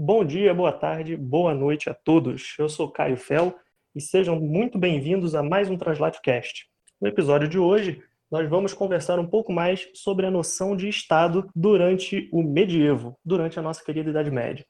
Bom 0.00 0.24
dia, 0.24 0.54
boa 0.54 0.70
tarde, 0.70 1.16
boa 1.16 1.52
noite 1.52 1.90
a 1.90 1.92
todos. 1.92 2.54
Eu 2.56 2.68
sou 2.68 2.88
Caio 2.88 3.16
Fel 3.16 3.58
e 3.96 4.00
sejam 4.00 4.38
muito 4.38 4.78
bem-vindos 4.78 5.34
a 5.34 5.42
mais 5.42 5.68
um 5.68 5.76
TranslateCast. 5.76 6.68
No 7.00 7.08
episódio 7.08 7.48
de 7.48 7.58
hoje, 7.58 8.00
nós 8.30 8.48
vamos 8.48 8.72
conversar 8.72 9.18
um 9.18 9.26
pouco 9.26 9.52
mais 9.52 9.88
sobre 9.94 10.24
a 10.24 10.30
noção 10.30 10.76
de 10.76 10.88
Estado 10.88 11.50
durante 11.52 12.28
o 12.32 12.44
medievo, 12.44 13.18
durante 13.24 13.58
a 13.58 13.62
nossa 13.62 13.82
querida 13.82 14.10
Idade 14.10 14.30
Média. 14.30 14.64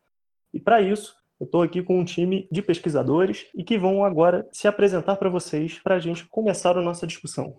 E 0.50 0.58
para 0.58 0.80
isso, 0.80 1.14
eu 1.38 1.44
estou 1.44 1.60
aqui 1.60 1.82
com 1.82 2.00
um 2.00 2.06
time 2.06 2.48
de 2.50 2.62
pesquisadores 2.62 3.48
e 3.54 3.62
que 3.62 3.76
vão 3.76 4.06
agora 4.06 4.48
se 4.50 4.66
apresentar 4.66 5.16
para 5.16 5.28
vocês 5.28 5.78
para 5.78 5.96
a 5.96 6.00
gente 6.00 6.26
começar 6.26 6.74
a 6.78 6.80
nossa 6.80 7.06
discussão. 7.06 7.58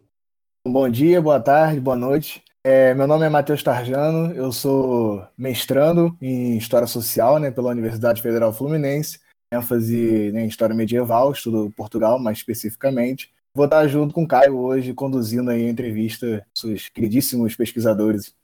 Bom 0.67 0.89
dia, 0.89 1.21
boa 1.21 1.39
tarde, 1.39 1.79
boa 1.79 1.95
noite. 1.95 2.43
É, 2.71 2.93
meu 2.93 3.07
nome 3.07 3.25
é 3.25 3.29
Matheus 3.29 3.63
Tarjano, 3.63 4.31
eu 4.31 4.51
sou 4.51 5.25
mestrando 5.35 6.15
em 6.21 6.55
História 6.55 6.85
Social 6.85 7.39
né, 7.39 7.49
pela 7.49 7.71
Universidade 7.71 8.21
Federal 8.21 8.53
Fluminense, 8.53 9.19
ênfase 9.51 10.31
né, 10.31 10.43
em 10.43 10.47
História 10.47 10.75
Medieval, 10.75 11.31
estudo 11.31 11.73
Portugal 11.75 12.19
mais 12.19 12.37
especificamente. 12.37 13.33
Vou 13.55 13.65
estar 13.65 13.87
junto 13.87 14.13
com 14.13 14.21
o 14.21 14.27
Caio 14.27 14.55
hoje, 14.55 14.93
conduzindo 14.93 15.49
aí 15.49 15.65
a 15.65 15.69
entrevista 15.71 16.45
seus 16.53 16.89
queridíssimos 16.89 17.55
pesquisadores. 17.55 18.35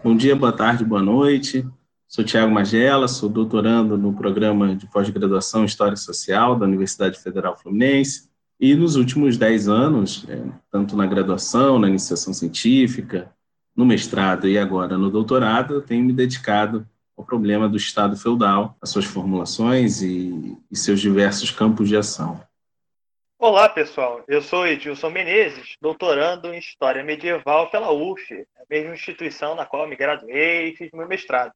Bom 0.00 0.16
dia, 0.16 0.36
boa 0.36 0.52
tarde, 0.52 0.84
boa 0.84 1.02
noite. 1.02 1.68
Sou 2.06 2.24
Tiago 2.24 2.52
Magela, 2.52 3.08
sou 3.08 3.28
doutorando 3.28 3.98
no 3.98 4.14
programa 4.14 4.76
de 4.76 4.86
pós-graduação 4.86 5.62
em 5.62 5.66
História 5.66 5.96
Social 5.96 6.56
da 6.56 6.66
Universidade 6.66 7.18
Federal 7.18 7.58
Fluminense. 7.58 8.30
E 8.60 8.76
nos 8.76 8.94
últimos 8.94 9.36
dez 9.36 9.66
anos, 9.66 10.24
é, 10.28 10.40
tanto 10.70 10.96
na 10.96 11.04
graduação, 11.04 11.80
na 11.80 11.88
iniciação 11.88 12.32
científica, 12.32 13.34
no 13.76 13.84
mestrado 13.84 14.48
e 14.48 14.58
agora 14.58 14.96
no 14.96 15.10
doutorado, 15.10 15.74
eu 15.74 15.82
tenho 15.82 16.02
me 16.02 16.12
dedicado 16.12 16.88
ao 17.16 17.24
problema 17.24 17.68
do 17.68 17.76
Estado 17.76 18.16
feudal, 18.16 18.76
as 18.80 18.90
suas 18.90 19.04
formulações 19.04 20.02
e, 20.02 20.56
e 20.70 20.76
seus 20.76 21.00
diversos 21.00 21.50
campos 21.50 21.88
de 21.88 21.96
ação. 21.96 22.40
Olá, 23.38 23.68
pessoal. 23.68 24.24
Eu 24.26 24.40
sou 24.40 24.66
Edilson 24.66 25.10
Menezes, 25.10 25.76
doutorando 25.80 26.54
em 26.54 26.58
História 26.58 27.04
Medieval 27.04 27.70
pela 27.70 27.92
UF, 27.92 28.32
a 28.56 28.62
mesma 28.68 28.94
instituição 28.94 29.54
na 29.54 29.66
qual 29.66 29.86
me 29.86 29.94
graduei 29.94 30.70
e 30.70 30.76
fiz 30.76 30.90
meu 30.92 31.06
mestrado. 31.06 31.52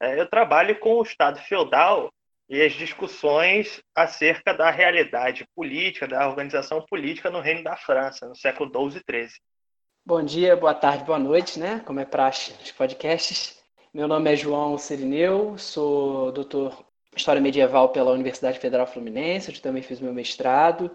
É, 0.00 0.20
eu 0.20 0.26
trabalho 0.28 0.78
com 0.78 0.94
o 0.94 1.02
Estado 1.02 1.40
feudal 1.40 2.12
e 2.48 2.62
as 2.62 2.74
discussões 2.74 3.82
acerca 3.94 4.54
da 4.54 4.70
realidade 4.70 5.44
política, 5.54 6.06
da 6.06 6.28
organização 6.28 6.80
política 6.82 7.28
no 7.28 7.40
Reino 7.40 7.64
da 7.64 7.76
França, 7.76 8.28
no 8.28 8.36
século 8.36 8.70
XII 8.70 9.02
e 9.06 9.12
XIII. 9.12 9.40
Bom 10.08 10.22
dia, 10.22 10.54
boa 10.54 10.72
tarde, 10.72 11.02
boa 11.02 11.18
noite, 11.18 11.58
né? 11.58 11.82
Como 11.84 11.98
é 11.98 12.04
praxe 12.04 12.52
nos 12.60 12.70
podcasts. 12.70 13.58
Meu 13.92 14.06
nome 14.06 14.32
é 14.32 14.36
João 14.36 14.78
Sirineu, 14.78 15.58
sou 15.58 16.30
doutor 16.30 16.84
em 17.12 17.16
História 17.16 17.42
Medieval 17.42 17.88
pela 17.88 18.12
Universidade 18.12 18.60
Federal 18.60 18.86
Fluminense, 18.86 19.50
onde 19.50 19.60
também 19.60 19.82
fiz 19.82 19.98
meu 19.98 20.14
mestrado. 20.14 20.92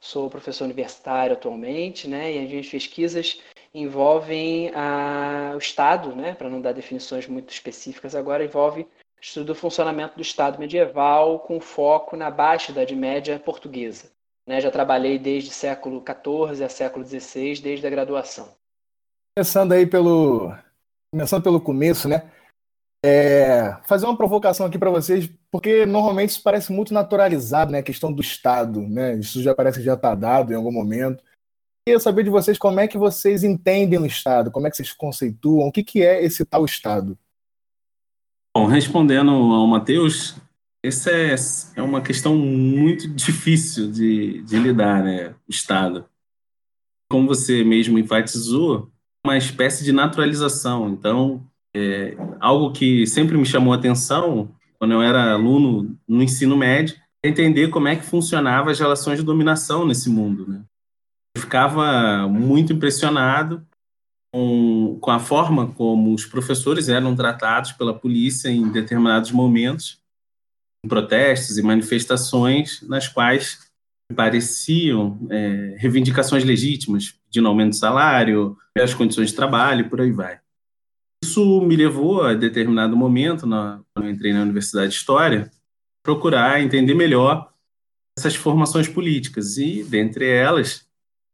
Sou 0.00 0.30
professor 0.30 0.64
universitário 0.64 1.34
atualmente, 1.34 2.08
né? 2.08 2.32
E 2.32 2.38
as 2.42 2.48
minhas 2.48 2.66
pesquisas 2.66 3.38
envolvem 3.74 4.70
a, 4.74 5.52
o 5.54 5.58
Estado, 5.58 6.16
né? 6.16 6.32
Para 6.34 6.48
não 6.48 6.62
dar 6.62 6.72
definições 6.72 7.28
muito 7.28 7.52
específicas 7.52 8.14
agora, 8.14 8.46
envolve 8.46 8.88
estudo 9.20 9.48
do 9.48 9.54
funcionamento 9.54 10.16
do 10.16 10.22
Estado 10.22 10.58
medieval 10.58 11.40
com 11.40 11.60
foco 11.60 12.16
na 12.16 12.30
Baixa 12.30 12.72
Idade 12.72 12.96
Média 12.96 13.38
portuguesa. 13.38 14.13
Né? 14.46 14.60
Já 14.60 14.70
trabalhei 14.70 15.18
desde 15.18 15.50
século 15.50 16.02
XIV 16.02 16.64
a 16.64 16.68
século 16.68 17.04
XVI, 17.04 17.60
desde 17.60 17.86
a 17.86 17.90
graduação. 17.90 18.48
Começando 19.36 19.72
aí 19.72 19.86
pelo, 19.86 20.54
começando 21.12 21.42
pelo 21.42 21.60
começo, 21.60 22.08
né? 22.08 22.30
É, 23.04 23.76
fazer 23.86 24.06
uma 24.06 24.16
provocação 24.16 24.64
aqui 24.64 24.78
para 24.78 24.90
vocês, 24.90 25.28
porque 25.50 25.84
normalmente 25.84 26.30
isso 26.30 26.42
parece 26.42 26.72
muito 26.72 26.94
naturalizado, 26.94 27.70
né? 27.70 27.78
A 27.78 27.82
questão 27.82 28.12
do 28.12 28.22
Estado, 28.22 28.80
né? 28.80 29.16
Isso 29.16 29.42
já 29.42 29.54
parece 29.54 29.78
que 29.78 29.84
já 29.84 29.94
está 29.94 30.14
dado 30.14 30.52
em 30.52 30.56
algum 30.56 30.72
momento. 30.72 31.22
Queria 31.86 32.00
saber 32.00 32.22
de 32.22 32.30
vocês 32.30 32.56
como 32.56 32.80
é 32.80 32.88
que 32.88 32.96
vocês 32.96 33.44
entendem 33.44 33.98
o 33.98 34.06
Estado, 34.06 34.50
como 34.50 34.66
é 34.66 34.70
que 34.70 34.76
vocês 34.76 34.92
conceituam, 34.92 35.68
o 35.68 35.72
que, 35.72 35.84
que 35.84 36.02
é 36.02 36.24
esse 36.24 36.44
tal 36.44 36.64
Estado? 36.64 37.18
Bom, 38.56 38.66
respondendo 38.66 39.30
ao 39.30 39.66
Matheus, 39.66 40.36
essa 40.84 41.10
é, 41.10 41.34
é 41.76 41.82
uma 41.82 42.02
questão 42.02 42.36
muito 42.36 43.08
difícil 43.08 43.90
de, 43.90 44.42
de 44.42 44.58
lidar, 44.58 45.02
né? 45.02 45.30
O 45.48 45.50
Estado. 45.50 46.04
Como 47.10 47.26
você 47.26 47.64
mesmo 47.64 47.98
enfatizou, 47.98 48.90
uma 49.24 49.38
espécie 49.38 49.82
de 49.82 49.92
naturalização. 49.92 50.90
Então, 50.90 51.42
é, 51.74 52.14
algo 52.38 52.70
que 52.70 53.06
sempre 53.06 53.38
me 53.38 53.46
chamou 53.46 53.72
a 53.72 53.76
atenção 53.76 54.54
quando 54.78 54.92
eu 54.92 55.00
era 55.00 55.32
aluno 55.32 55.96
no 56.06 56.22
ensino 56.22 56.54
médio 56.54 56.96
é 57.22 57.28
entender 57.28 57.68
como 57.68 57.88
é 57.88 57.96
que 57.96 58.04
funcionavam 58.04 58.70
as 58.70 58.78
relações 58.78 59.18
de 59.18 59.24
dominação 59.24 59.86
nesse 59.86 60.10
mundo. 60.10 60.46
Né? 60.46 60.62
Eu 61.34 61.40
ficava 61.40 62.28
muito 62.28 62.74
impressionado 62.74 63.66
com, 64.30 64.98
com 65.00 65.10
a 65.10 65.18
forma 65.18 65.68
como 65.68 66.12
os 66.12 66.26
professores 66.26 66.90
eram 66.90 67.16
tratados 67.16 67.72
pela 67.72 67.94
polícia 67.94 68.50
em 68.50 68.70
determinados 68.70 69.32
momentos 69.32 70.03
protestos 70.88 71.58
e 71.58 71.62
manifestações 71.62 72.82
nas 72.82 73.08
quais 73.08 73.58
pareciam 74.14 75.18
é, 75.30 75.76
reivindicações 75.78 76.44
legítimas, 76.44 77.14
de 77.30 77.40
aumento 77.40 77.70
de 77.70 77.78
salário, 77.78 78.56
as 78.78 78.94
condições 78.94 79.30
de 79.30 79.36
trabalho, 79.36 79.88
por 79.88 80.00
aí 80.00 80.12
vai. 80.12 80.40
Isso 81.24 81.60
me 81.62 81.74
levou 81.74 82.22
a 82.22 82.34
determinado 82.34 82.96
momento, 82.96 83.46
na, 83.46 83.80
quando 83.92 84.06
eu 84.06 84.12
entrei 84.12 84.32
na 84.32 84.42
Universidade 84.42 84.90
de 84.90 84.96
História, 84.96 85.50
procurar 86.02 86.62
entender 86.62 86.94
melhor 86.94 87.50
essas 88.16 88.36
formações 88.36 88.88
políticas 88.88 89.56
e, 89.56 89.82
dentre 89.82 90.28
elas, 90.28 90.86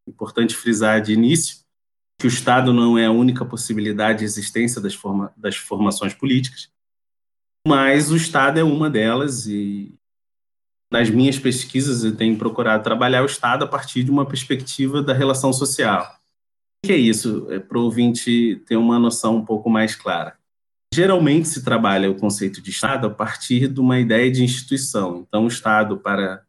importante 0.09 0.55
frisar 0.55 1.03
de 1.03 1.13
início 1.13 1.61
que 2.19 2.27
o 2.27 2.29
Estado 2.29 2.73
não 2.73 2.99
é 2.99 3.07
a 3.07 3.11
única 3.11 3.45
possibilidade 3.45 4.21
de 4.21 4.25
existência 4.27 4.81
das, 4.81 4.95
forma, 4.95 5.33
das 5.37 5.57
formações 5.57 6.13
políticas, 6.13 6.71
mas 7.71 8.11
o 8.11 8.17
Estado 8.17 8.59
é 8.59 8.65
uma 8.65 8.91
delas 8.91 9.47
e 9.47 9.95
nas 10.93 11.09
minhas 11.09 11.39
pesquisas 11.39 12.03
eu 12.03 12.17
tenho 12.17 12.37
procurado 12.37 12.83
trabalhar 12.83 13.23
o 13.23 13.27
Estado 13.27 13.65
a 13.65 13.69
partir 13.69 14.03
de 14.03 14.11
uma 14.11 14.27
perspectiva 14.27 15.01
da 15.01 15.13
relação 15.13 15.53
social. 15.53 16.17
O 16.83 16.89
que 16.89 16.93
é 16.93 16.97
isso? 16.97 17.47
É 17.49 17.61
para 17.61 17.79
o 17.79 17.85
ouvinte 17.85 18.61
ter 18.67 18.75
uma 18.75 18.99
noção 18.99 19.37
um 19.37 19.45
pouco 19.45 19.71
mais 19.71 19.95
clara. 19.95 20.37
Geralmente 20.93 21.47
se 21.47 21.63
trabalha 21.63 22.11
o 22.11 22.17
conceito 22.17 22.61
de 22.61 22.71
Estado 22.71 23.07
a 23.07 23.11
partir 23.11 23.69
de 23.69 23.79
uma 23.79 24.01
ideia 24.01 24.29
de 24.33 24.43
instituição. 24.43 25.25
Então, 25.29 25.45
o 25.45 25.49
Estado, 25.49 25.97
para 25.97 26.43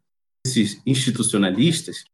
esses 0.44 0.82
institucionalistas, 0.84 2.04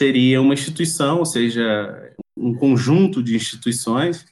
seria 0.00 0.40
uma 0.40 0.54
instituição, 0.54 1.18
ou 1.18 1.26
seja, 1.26 2.14
um 2.34 2.54
conjunto 2.54 3.22
de 3.22 3.36
instituições 3.36 4.24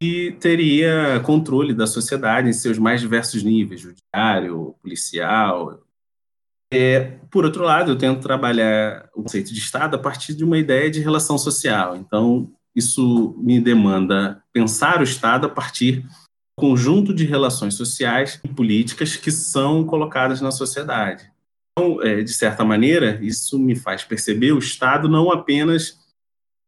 e 0.00 0.32
teria 0.32 1.20
controle 1.24 1.74
da 1.74 1.86
sociedade 1.86 2.48
em 2.48 2.52
seus 2.52 2.78
mais 2.78 3.00
diversos 3.00 3.42
níveis, 3.42 3.80
judiciário, 3.80 4.74
policial. 4.82 5.82
É, 6.72 7.18
por 7.30 7.44
outro 7.44 7.64
lado, 7.64 7.90
eu 7.90 7.98
tento 7.98 8.22
trabalhar 8.22 9.10
o 9.14 9.22
conceito 9.22 9.52
de 9.52 9.58
Estado 9.58 9.96
a 9.96 9.98
partir 9.98 10.34
de 10.34 10.44
uma 10.44 10.56
ideia 10.56 10.90
de 10.90 11.00
relação 11.00 11.36
social. 11.36 11.96
Então, 11.96 12.50
isso 12.74 13.34
me 13.38 13.60
demanda 13.60 14.42
pensar 14.52 15.00
o 15.00 15.04
Estado 15.04 15.46
a 15.46 15.50
partir 15.50 16.00
do 16.00 16.08
conjunto 16.58 17.12
de 17.12 17.26
relações 17.26 17.74
sociais 17.74 18.40
e 18.42 18.48
políticas 18.48 19.16
que 19.16 19.30
são 19.30 19.84
colocadas 19.84 20.40
na 20.40 20.50
sociedade. 20.50 21.30
Então, 21.72 22.02
é, 22.02 22.22
de 22.22 22.32
certa 22.32 22.64
maneira, 22.64 23.18
isso 23.22 23.58
me 23.58 23.76
faz 23.76 24.02
perceber 24.04 24.52
o 24.52 24.58
Estado 24.58 25.08
não 25.08 25.30
apenas 25.30 25.98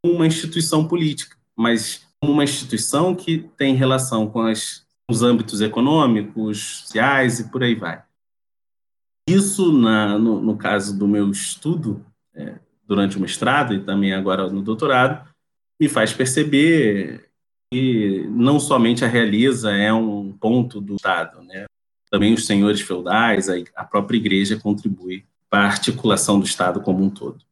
uma 0.05 0.27
instituição 0.27 0.87
política, 0.87 1.37
mas 1.57 2.07
como 2.23 2.35
uma 2.35 2.45
instituição 2.45 3.17
que 3.17 3.51
tem 3.57 3.75
relação 3.75 4.31
com 4.31 4.43
as, 4.43 4.87
os 5.11 5.25
âmbitos 5.25 5.61
econômicos, 5.61 6.83
sociais 6.83 7.41
e 7.41 7.51
por 7.51 7.65
aí 7.65 7.75
vai. 7.75 8.01
Isso, 9.29 9.73
na, 9.73 10.17
no, 10.17 10.41
no 10.41 10.57
caso 10.57 10.97
do 10.97 11.09
meu 11.09 11.29
estudo, 11.33 12.07
é, 12.33 12.61
durante 12.87 13.17
o 13.17 13.21
mestrado 13.21 13.75
e 13.75 13.85
também 13.85 14.15
agora 14.15 14.49
no 14.49 14.63
doutorado, 14.63 15.29
me 15.81 15.89
faz 15.89 16.13
perceber 16.13 17.29
que 17.73 18.25
não 18.29 18.61
somente 18.61 19.05
a 19.05 19.09
realiza 19.09 19.73
é 19.73 19.93
um 19.93 20.33
ponto 20.33 20.81
do 20.81 20.95
Estado, 20.95 21.43
né? 21.43 21.65
também 22.09 22.35
os 22.35 22.47
senhores 22.47 22.83
feudais, 22.83 23.49
a, 23.49 23.55
a 23.75 23.85
própria 23.85 24.17
igreja 24.17 24.61
contribui 24.61 25.27
para 25.51 25.65
a 25.65 25.67
articulação 25.67 26.39
do 26.39 26.47
Estado 26.47 26.81
como 26.81 27.03
um 27.03 27.11
todo. 27.11 27.45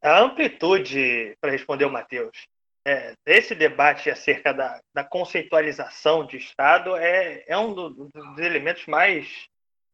A 0.00 0.22
amplitude, 0.22 1.36
para 1.38 1.50
responder 1.50 1.84
o 1.84 1.92
Matheus, 1.92 2.48
é, 2.84 3.14
debate 3.54 4.10
acerca 4.10 4.52
da, 4.52 4.80
da, 4.94 5.04
conceitualização 5.04 6.26
de 6.26 6.38
Estado 6.38 6.96
é, 6.96 7.44
é 7.46 7.56
um 7.56 7.74
do, 7.74 7.90
dos 7.90 8.38
elementos 8.38 8.86
mais 8.86 9.46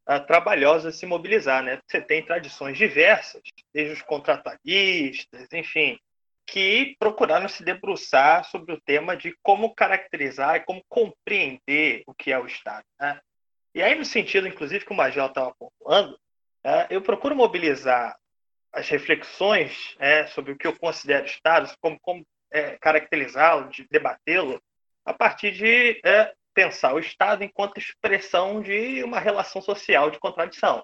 uh, 0.09 0.25
trabalhosos 0.27 0.87
a 0.87 0.97
se 0.97 1.06
mobilizar. 1.06 1.62
Né? 1.62 1.81
Você 1.87 2.00
tem 2.00 2.25
tradições 2.25 2.79
diversas, 2.79 3.43
desde 3.75 3.94
os 3.94 4.03
contratualistas, 4.03 5.53
enfim, 5.53 5.99
que 6.47 6.94
procuraram 6.99 7.49
se 7.49 7.65
debruçar 7.65 8.44
sobre 8.44 8.73
o 8.73 8.81
tema 8.81 9.17
de 9.17 9.37
como 9.43 9.75
caracterizar 9.75 10.56
e 10.56 10.61
como 10.61 10.82
compreender 10.89 12.05
o 12.06 12.15
que 12.15 12.31
é 12.31 12.39
o 12.39 12.47
Estado. 12.47 12.85
Né? 13.00 13.21
E 13.75 13.82
aí, 13.82 13.94
no 13.94 14.05
sentido, 14.05 14.47
inclusive, 14.47 14.85
que 14.85 14.93
o 14.93 14.97
Magel 14.97 15.27
estava 15.27 15.53
pontuando, 15.59 16.19
é, 16.62 16.87
eu 16.91 17.03
procuro 17.03 17.35
mobilizar 17.35 18.17
as 18.73 18.89
reflexões 18.89 19.97
é, 19.99 20.27
sobre 20.27 20.53
o 20.53 20.56
que 20.56 20.67
eu 20.67 20.77
considero 20.79 21.27
Estado, 21.27 21.73
como, 21.81 21.99
como 22.00 22.27
é, 22.56 22.79
caracterizá-lo, 22.79 23.69
de 23.69 23.87
debatê-lo, 23.91 24.62
a 25.05 25.12
partir 25.12 25.53
de 25.53 26.00
é, 26.03 26.32
pensar 26.55 26.94
o 26.94 26.99
Estado 26.99 27.44
enquanto 27.44 27.79
expressão 27.79 28.62
de 28.62 29.05
uma 29.05 29.20
relação 29.20 29.61
social 29.61 30.11
de 30.11 30.19
contradição. 30.19 30.82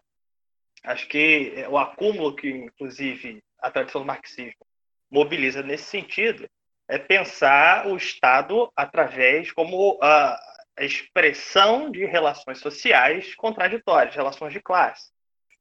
Acho 0.84 1.08
que 1.08 1.54
é, 1.56 1.68
o 1.68 1.78
acúmulo 1.78 2.36
que, 2.36 2.48
inclusive, 2.50 3.42
a 3.58 3.70
tradição 3.70 4.02
do 4.02 4.06
marxismo 4.06 4.66
mobiliza 5.10 5.62
nesse 5.62 5.84
sentido 5.84 6.46
é 6.88 6.98
pensar 6.98 7.86
o 7.86 7.96
Estado 7.96 8.70
através 8.76 9.50
como 9.52 9.98
a 10.02 10.38
expressão 10.78 11.90
de 11.90 12.04
relações 12.04 12.58
sociais 12.58 13.34
contraditórias, 13.34 14.14
relações 14.14 14.52
de 14.52 14.60
classe. 14.60 15.10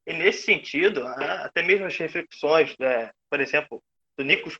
E 0.06 0.12
nesse 0.12 0.42
sentido, 0.42 1.06
até 1.06 1.62
mesmo 1.62 1.86
as 1.86 1.96
reflexões, 1.96 2.76
né, 2.78 3.10
por 3.30 3.40
exemplo, 3.40 3.82
do 4.22 4.24
Nikos 4.24 4.58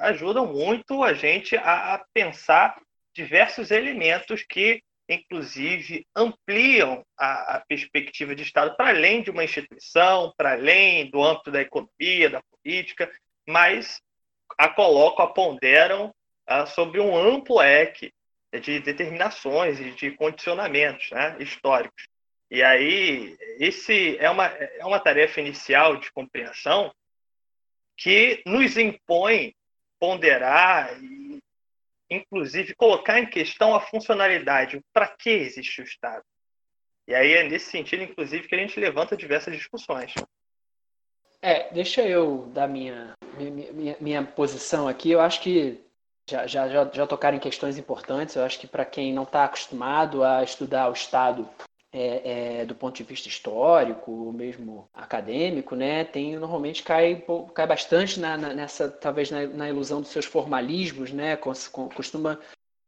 ajudam 0.00 0.46
muito 0.46 1.02
a 1.02 1.14
gente 1.14 1.56
a, 1.56 1.94
a 1.94 2.04
pensar 2.12 2.80
diversos 3.14 3.70
elementos 3.70 4.42
que, 4.42 4.82
inclusive, 5.08 6.06
ampliam 6.14 7.04
a, 7.18 7.56
a 7.56 7.60
perspectiva 7.66 8.34
de 8.34 8.42
Estado 8.42 8.76
para 8.76 8.90
além 8.90 9.22
de 9.22 9.30
uma 9.30 9.42
instituição, 9.42 10.32
para 10.36 10.52
além 10.52 11.10
do 11.10 11.22
âmbito 11.22 11.50
da 11.50 11.62
economia, 11.62 12.30
da 12.30 12.42
política, 12.42 13.10
mas 13.48 14.00
a 14.58 14.68
colocam, 14.68 15.24
a 15.24 15.28
ponderam 15.28 16.14
uh, 16.48 16.66
sobre 16.66 17.00
um 17.00 17.16
amplo 17.16 17.58
leque 17.58 18.12
de 18.62 18.80
determinações 18.80 19.80
e 19.80 19.92
de 19.92 20.10
condicionamentos 20.10 21.10
né, 21.10 21.36
históricos. 21.40 22.08
E 22.50 22.62
aí, 22.62 23.36
esse 23.58 24.18
é 24.18 24.28
uma, 24.28 24.46
é 24.46 24.84
uma 24.84 24.98
tarefa 24.98 25.40
inicial 25.40 25.96
de 25.96 26.12
compreensão 26.12 26.92
que 28.00 28.42
nos 28.46 28.78
impõe 28.78 29.54
ponderar 30.00 30.98
e, 31.04 31.38
inclusive, 32.08 32.74
colocar 32.74 33.20
em 33.20 33.26
questão 33.26 33.74
a 33.74 33.80
funcionalidade, 33.80 34.80
para 34.90 35.06
que 35.06 35.28
existe 35.28 35.82
o 35.82 35.84
Estado. 35.84 36.24
E 37.06 37.14
aí 37.14 37.34
é 37.34 37.42
nesse 37.46 37.70
sentido, 37.70 38.02
inclusive, 38.02 38.48
que 38.48 38.54
a 38.54 38.58
gente 38.58 38.80
levanta 38.80 39.16
diversas 39.16 39.54
discussões. 39.54 40.14
É, 41.42 41.70
deixa 41.74 42.00
eu 42.00 42.50
dar 42.54 42.66
minha, 42.66 43.14
minha, 43.36 43.72
minha, 43.72 43.96
minha 44.00 44.24
posição 44.24 44.88
aqui. 44.88 45.10
Eu 45.10 45.20
acho 45.20 45.42
que 45.42 45.78
já, 46.28 46.46
já, 46.46 46.68
já, 46.68 46.90
já 46.90 47.06
tocaram 47.06 47.36
em 47.36 47.40
questões 47.40 47.76
importantes. 47.76 48.34
Eu 48.34 48.44
acho 48.44 48.58
que 48.58 48.66
para 48.66 48.86
quem 48.86 49.12
não 49.12 49.24
está 49.24 49.44
acostumado 49.44 50.24
a 50.24 50.42
estudar 50.42 50.88
o 50.88 50.94
Estado 50.94 51.48
é, 51.92 52.60
é, 52.60 52.64
do 52.64 52.74
ponto 52.74 52.96
de 52.96 53.02
vista 53.02 53.28
histórico, 53.28 54.10
ou 54.10 54.32
mesmo 54.32 54.88
acadêmico, 54.94 55.74
né, 55.74 56.04
tem 56.04 56.36
normalmente 56.38 56.82
cai, 56.82 57.24
cai 57.54 57.66
bastante 57.66 58.20
na, 58.20 58.36
na, 58.36 58.54
nessa, 58.54 58.88
talvez 58.88 59.30
na, 59.30 59.46
na, 59.46 59.68
ilusão 59.68 60.00
dos 60.00 60.10
seus 60.10 60.24
formalismos, 60.24 61.12
né, 61.12 61.36
costuma 61.36 62.38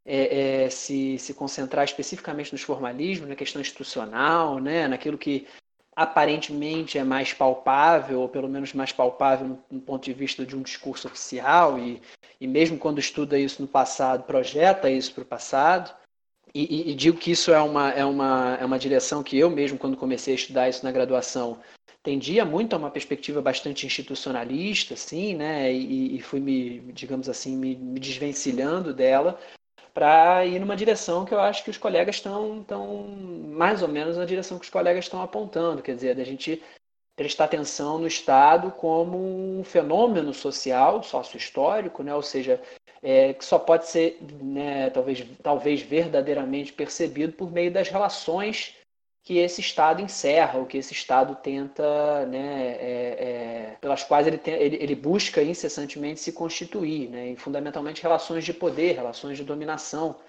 é, 0.05 0.65
é, 0.65 0.69
se, 0.69 1.17
se 1.17 1.33
concentrar 1.33 1.83
especificamente 1.83 2.53
nos 2.53 2.61
formalismos, 2.61 3.27
na 3.27 3.35
questão 3.35 3.61
institucional, 3.61 4.59
né, 4.59 4.87
naquilo 4.87 5.17
que 5.17 5.47
aparentemente 5.95 6.97
é 6.97 7.03
mais 7.03 7.33
palpável, 7.33 8.21
ou 8.21 8.29
pelo 8.29 8.49
menos 8.49 8.73
mais 8.73 8.91
palpável 8.91 9.47
no, 9.47 9.63
no 9.69 9.81
ponto 9.81 10.03
de 10.03 10.13
vista 10.13 10.45
de 10.45 10.55
um 10.55 10.61
discurso 10.61 11.07
oficial, 11.07 11.77
e, 11.77 12.01
e 12.39 12.47
mesmo 12.47 12.77
quando 12.77 12.99
estuda 12.99 13.37
isso 13.37 13.61
no 13.61 13.67
passado, 13.67 14.23
projeta 14.23 14.89
isso 14.89 15.13
para 15.13 15.23
o 15.23 15.25
passado. 15.25 16.02
E, 16.55 16.91
e, 16.91 16.93
digo 16.93 17.17
que 17.17 17.31
isso 17.31 17.51
é 17.51 17.59
uma, 17.59 17.89
é, 17.89 18.05
uma, 18.05 18.57
é 18.61 18.65
uma 18.65 18.77
direção 18.77 19.23
que 19.23 19.37
eu 19.37 19.49
mesmo, 19.49 19.77
quando 19.77 19.97
comecei 19.97 20.33
a 20.33 20.35
estudar 20.35 20.69
isso 20.69 20.85
na 20.85 20.91
graduação, 20.91 21.59
tendia 22.03 22.45
muito 22.45 22.73
a 22.73 22.77
uma 22.77 22.91
perspectiva 22.91 23.41
bastante 23.41 23.87
institucionalista, 23.87 24.93
assim, 24.93 25.35
né? 25.35 25.73
E, 25.73 26.15
e 26.15 26.21
fui 26.21 26.39
me, 26.39 26.79
digamos 26.93 27.27
assim, 27.27 27.57
me, 27.57 27.75
me 27.75 27.99
desvencilhando 27.99 28.93
dela 28.93 29.39
para 29.93 30.45
ir 30.45 30.59
numa 30.59 30.75
direção 30.75 31.25
que 31.25 31.33
eu 31.33 31.39
acho 31.39 31.63
que 31.63 31.69
os 31.69 31.77
colegas 31.77 32.15
estão, 32.15 32.61
estão 32.61 33.07
mais 33.07 33.81
ou 33.81 33.87
menos 33.87 34.17
na 34.17 34.25
direção 34.25 34.59
que 34.59 34.65
os 34.65 34.71
colegas 34.71 35.05
estão 35.05 35.21
apontando, 35.21 35.81
quer 35.81 35.95
dizer, 35.95 36.15
da 36.15 36.23
gente 36.23 36.61
prestar 37.15 37.45
atenção 37.45 37.97
no 37.97 38.07
Estado 38.07 38.71
como 38.71 39.17
um 39.17 39.63
fenômeno 39.63 40.33
social, 40.33 41.03
sócio-histórico, 41.03 42.01
né? 42.01 42.13
ou 42.13 42.21
seja, 42.21 42.61
é, 43.01 43.33
que 43.33 43.45
só 43.45 43.59
pode 43.59 43.87
ser 43.87 44.17
né, 44.41 44.89
talvez, 44.89 45.23
talvez 45.41 45.81
verdadeiramente 45.81 46.73
percebido 46.73 47.33
por 47.33 47.51
meio 47.51 47.71
das 47.71 47.89
relações 47.89 48.75
que 49.23 49.37
esse 49.37 49.61
Estado 49.61 50.01
encerra, 50.01 50.59
ou 50.59 50.65
que 50.65 50.77
esse 50.77 50.91
Estado 50.91 51.35
tenta, 51.35 52.25
né, 52.25 52.71
é, 52.71 53.71
é, 53.71 53.77
pelas 53.79 54.03
quais 54.03 54.27
ele, 54.27 54.37
tem, 54.37 54.53
ele, 54.55 54.75
ele, 54.75 54.95
busca 54.95 55.41
incessantemente 55.41 56.19
se 56.19 56.33
constituir, 56.33 57.09
né, 57.09 57.29
e 57.29 57.37
fundamentalmente 57.37 58.03
relações 58.03 58.43
de 58.43 58.53
poder, 58.53 58.95
relações 58.95 59.37
de 59.37 59.45
dominação. 59.45 60.19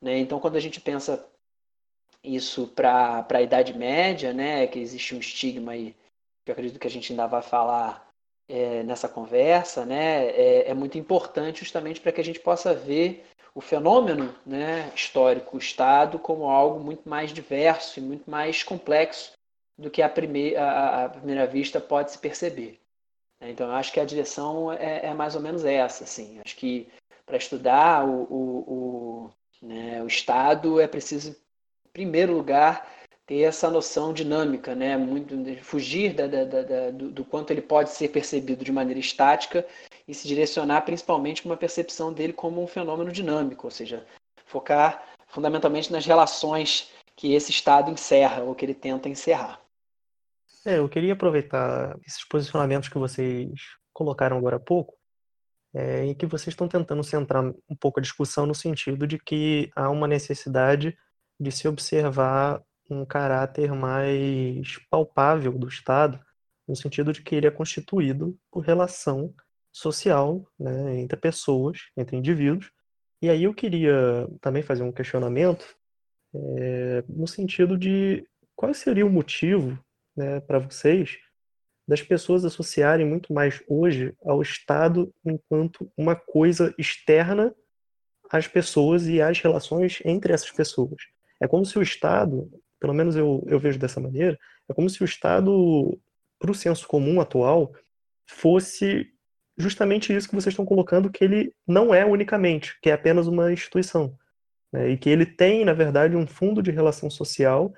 Né? 0.00 0.18
Então, 0.18 0.40
quando 0.40 0.56
a 0.56 0.60
gente 0.60 0.80
pensa 0.80 1.28
isso 2.24 2.68
para 2.68 3.26
a 3.28 3.42
Idade 3.42 3.76
Média, 3.76 4.32
né, 4.32 4.66
que 4.66 4.78
existe 4.78 5.14
um 5.14 5.18
estigma 5.18 5.72
aí, 5.72 5.94
que 6.48 6.50
eu 6.50 6.54
acredito 6.54 6.80
que 6.80 6.86
a 6.86 6.90
gente 6.90 7.12
ainda 7.12 7.26
vai 7.26 7.42
falar 7.42 8.08
é, 8.48 8.82
nessa 8.82 9.06
conversa, 9.06 9.84
né, 9.84 10.28
é, 10.28 10.70
é 10.70 10.74
muito 10.74 10.96
importante 10.96 11.60
justamente 11.60 12.00
para 12.00 12.10
que 12.10 12.20
a 12.20 12.24
gente 12.24 12.40
possa 12.40 12.74
ver 12.74 13.26
o 13.54 13.60
fenômeno 13.60 14.34
né, 14.46 14.90
histórico, 14.94 15.56
o 15.56 15.58
Estado, 15.58 16.18
como 16.18 16.48
algo 16.48 16.80
muito 16.80 17.06
mais 17.06 17.32
diverso 17.32 17.98
e 17.98 18.02
muito 18.02 18.30
mais 18.30 18.62
complexo 18.62 19.32
do 19.76 19.90
que 19.90 20.00
a 20.00 20.08
primeira, 20.08 21.10
primeira 21.10 21.46
vista 21.46 21.80
pode 21.80 22.12
se 22.12 22.18
perceber. 22.18 22.80
Então, 23.40 23.68
eu 23.68 23.74
acho 23.74 23.92
que 23.92 24.00
a 24.00 24.04
direção 24.04 24.72
é, 24.72 25.06
é 25.06 25.14
mais 25.14 25.34
ou 25.34 25.40
menos 25.40 25.64
essa. 25.64 26.04
Assim. 26.04 26.40
Acho 26.44 26.56
que 26.56 26.88
para 27.26 27.36
estudar 27.36 28.04
o, 28.04 28.22
o, 28.22 28.72
o, 28.72 29.30
né, 29.62 30.02
o 30.02 30.06
Estado 30.06 30.80
é 30.80 30.88
preciso, 30.88 31.30
em 31.30 31.90
primeiro 31.92 32.32
lugar, 32.32 32.90
ter 33.28 33.42
essa 33.42 33.68
noção 33.68 34.14
dinâmica, 34.14 34.74
né? 34.74 34.96
Muito 34.96 35.36
fugir 35.62 36.14
da, 36.14 36.26
da, 36.26 36.44
da, 36.44 36.90
do, 36.90 37.10
do, 37.10 37.24
quanto 37.26 37.50
ele 37.50 37.60
pode 37.60 37.90
ser 37.90 38.08
percebido 38.08 38.64
de 38.64 38.72
maneira 38.72 38.98
estática 38.98 39.66
e 40.08 40.14
se 40.14 40.26
direcionar 40.26 40.80
principalmente 40.80 41.42
para 41.42 41.50
uma 41.50 41.56
percepção 41.56 42.10
dele 42.10 42.32
como 42.32 42.62
um 42.62 42.66
fenômeno 42.66 43.12
dinâmico, 43.12 43.66
ou 43.66 43.70
seja, 43.70 44.06
focar 44.46 45.06
fundamentalmente 45.26 45.92
nas 45.92 46.06
relações 46.06 46.90
que 47.14 47.34
esse 47.34 47.50
estado 47.50 47.90
encerra 47.90 48.42
ou 48.42 48.54
que 48.54 48.64
ele 48.64 48.72
tenta 48.72 49.10
encerrar. 49.10 49.60
É, 50.64 50.78
eu 50.78 50.88
queria 50.88 51.12
aproveitar 51.12 51.98
esses 52.06 52.26
posicionamentos 52.26 52.88
que 52.88 52.96
vocês 52.96 53.50
colocaram 53.92 54.38
agora 54.38 54.56
há 54.56 54.60
pouco, 54.60 54.94
é, 55.74 56.06
em 56.06 56.14
que 56.14 56.24
vocês 56.24 56.54
estão 56.54 56.66
tentando 56.66 57.04
centrar 57.04 57.44
um 57.44 57.76
pouco 57.78 58.00
a 58.00 58.02
discussão 58.02 58.46
no 58.46 58.54
sentido 58.54 59.06
de 59.06 59.18
que 59.18 59.70
há 59.76 59.90
uma 59.90 60.08
necessidade 60.08 60.96
de 61.38 61.52
se 61.52 61.68
observar 61.68 62.62
um 62.88 63.04
caráter 63.04 63.72
mais 63.72 64.78
palpável 64.90 65.52
do 65.52 65.68
Estado, 65.68 66.20
no 66.66 66.76
sentido 66.76 67.12
de 67.12 67.22
que 67.22 67.34
ele 67.34 67.46
é 67.46 67.50
constituído 67.50 68.38
por 68.50 68.60
relação 68.60 69.34
social 69.72 70.46
né, 70.58 71.00
entre 71.00 71.18
pessoas, 71.18 71.78
entre 71.96 72.16
indivíduos. 72.16 72.70
E 73.20 73.28
aí 73.28 73.44
eu 73.44 73.54
queria 73.54 74.28
também 74.40 74.62
fazer 74.62 74.82
um 74.82 74.92
questionamento 74.92 75.76
é, 76.34 77.04
no 77.08 77.26
sentido 77.26 77.76
de 77.76 78.26
qual 78.54 78.72
seria 78.74 79.06
o 79.06 79.10
motivo 79.10 79.78
né, 80.16 80.40
para 80.40 80.58
vocês 80.58 81.18
das 81.86 82.02
pessoas 82.02 82.44
associarem 82.44 83.06
muito 83.06 83.32
mais 83.32 83.62
hoje 83.66 84.14
ao 84.22 84.42
Estado 84.42 85.12
enquanto 85.24 85.90
uma 85.96 86.14
coisa 86.14 86.74
externa 86.76 87.54
às 88.30 88.46
pessoas 88.46 89.06
e 89.06 89.22
às 89.22 89.40
relações 89.40 90.02
entre 90.04 90.34
essas 90.34 90.50
pessoas. 90.50 91.02
É 91.40 91.48
como 91.48 91.64
se 91.64 91.78
o 91.78 91.82
Estado 91.82 92.50
pelo 92.80 92.94
menos 92.94 93.16
eu, 93.16 93.44
eu 93.46 93.58
vejo 93.58 93.78
dessa 93.78 94.00
maneira, 94.00 94.38
é 94.68 94.74
como 94.74 94.88
se 94.88 95.02
o 95.02 95.04
Estado, 95.04 95.98
para 96.38 96.50
o 96.50 96.54
senso 96.54 96.86
comum 96.86 97.20
atual, 97.20 97.72
fosse 98.26 99.10
justamente 99.56 100.14
isso 100.14 100.28
que 100.28 100.34
vocês 100.34 100.52
estão 100.52 100.64
colocando, 100.64 101.10
que 101.10 101.24
ele 101.24 101.52
não 101.66 101.92
é 101.92 102.04
unicamente, 102.04 102.78
que 102.80 102.90
é 102.90 102.92
apenas 102.92 103.26
uma 103.26 103.52
instituição. 103.52 104.16
Né? 104.72 104.90
E 104.90 104.98
que 104.98 105.10
ele 105.10 105.26
tem, 105.26 105.64
na 105.64 105.72
verdade, 105.72 106.16
um 106.16 106.26
fundo 106.26 106.62
de 106.62 106.70
relação 106.70 107.10
social 107.10 107.72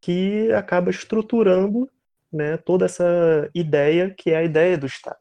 que 0.00 0.52
acaba 0.52 0.90
estruturando 0.90 1.90
né, 2.32 2.56
toda 2.56 2.84
essa 2.84 3.50
ideia 3.54 4.10
que 4.10 4.30
é 4.30 4.36
a 4.36 4.44
ideia 4.44 4.76
do 4.76 4.86
Estado. 4.86 5.18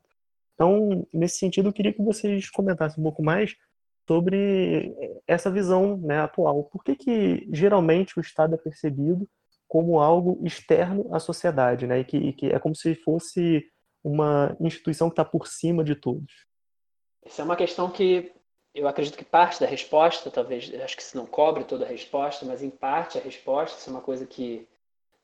Então, 0.53 1.07
nesse 1.13 1.37
sentido, 1.37 1.69
eu 1.69 1.73
queria 1.73 1.93
que 1.93 2.01
vocês 2.01 2.49
comentassem 2.49 2.99
um 2.99 3.03
pouco 3.03 3.23
mais 3.23 3.55
sobre 4.07 4.93
essa 5.27 5.49
visão 5.49 5.97
né, 5.97 6.19
atual. 6.19 6.63
Por 6.65 6.83
que, 6.83 6.95
que 6.95 7.47
geralmente 7.51 8.17
o 8.17 8.21
Estado 8.21 8.55
é 8.55 8.57
percebido 8.57 9.27
como 9.67 9.99
algo 9.99 10.39
externo 10.45 11.13
à 11.13 11.19
sociedade, 11.19 11.87
né, 11.87 11.99
e 11.99 12.03
que, 12.03 12.17
e 12.17 12.33
que 12.33 12.47
é 12.47 12.59
como 12.59 12.75
se 12.75 12.95
fosse 12.95 13.65
uma 14.03 14.55
instituição 14.59 15.09
que 15.09 15.13
está 15.13 15.25
por 15.25 15.47
cima 15.47 15.83
de 15.83 15.95
todos? 15.95 16.45
Essa 17.25 17.41
é 17.41 17.45
uma 17.45 17.55
questão 17.55 17.89
que 17.89 18.31
eu 18.75 18.87
acredito 18.87 19.17
que 19.17 19.23
parte 19.23 19.59
da 19.59 19.65
resposta, 19.65 20.29
talvez, 20.29 20.71
acho 20.81 20.97
que 20.97 21.03
se 21.03 21.15
não 21.15 21.25
cobre 21.25 21.63
toda 21.63 21.85
a 21.85 21.87
resposta, 21.87 22.45
mas 22.45 22.61
em 22.61 22.69
parte 22.69 23.17
a 23.17 23.21
resposta, 23.21 23.79
isso 23.79 23.89
é 23.89 23.93
uma 23.93 24.01
coisa 24.01 24.25
que 24.25 24.67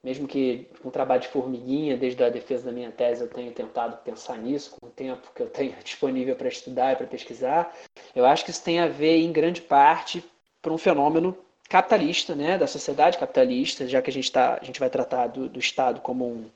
mesmo 0.04 0.28
que 0.28 0.68
um 0.84 0.90
trabalho 0.90 1.22
de 1.22 1.28
formiguinha, 1.28 1.98
desde 1.98 2.24
a 2.24 2.30
defesa 2.30 2.66
da 2.66 2.72
minha 2.72 2.92
tese, 2.92 3.22
eu 3.22 3.28
tenho 3.28 3.52
tentado 3.52 3.98
pensar 3.98 4.38
nisso 4.38 4.76
com 4.80 4.88
o 4.88 4.92
tempo 4.92 5.32
que 5.36 5.42
eu 5.42 5.50
tenho 5.50 5.76
disponível 5.84 6.36
para 6.36 6.48
estudar 6.48 6.94
e 6.94 6.96
para 6.96 7.08
pesquisar, 7.08 7.76
eu 8.16 8.26
acho 8.26 8.46
que 8.46 8.52
isso 8.52 8.64
tem 8.64 8.80
a 8.80 8.88
ver, 8.88 9.18
em 9.18 9.32
grande 9.32 9.62
parte, 9.62 10.24
por 10.62 10.72
um 10.72 10.78
fenômeno 10.78 11.38
capitalista, 11.68 12.34
né, 12.34 12.58
da 12.58 12.66
sociedade 12.66 13.18
capitalista, 13.18 13.88
já 13.88 14.02
que 14.02 14.10
a 14.10 14.14
gente, 14.14 14.32
tá, 14.32 14.58
a 14.60 14.66
gente 14.66 14.80
vai 14.80 14.90
tratar 14.90 15.28
do, 15.28 15.48
do 15.48 15.60
Estado 15.60 16.02
como 16.02 16.26
um, 16.26 16.50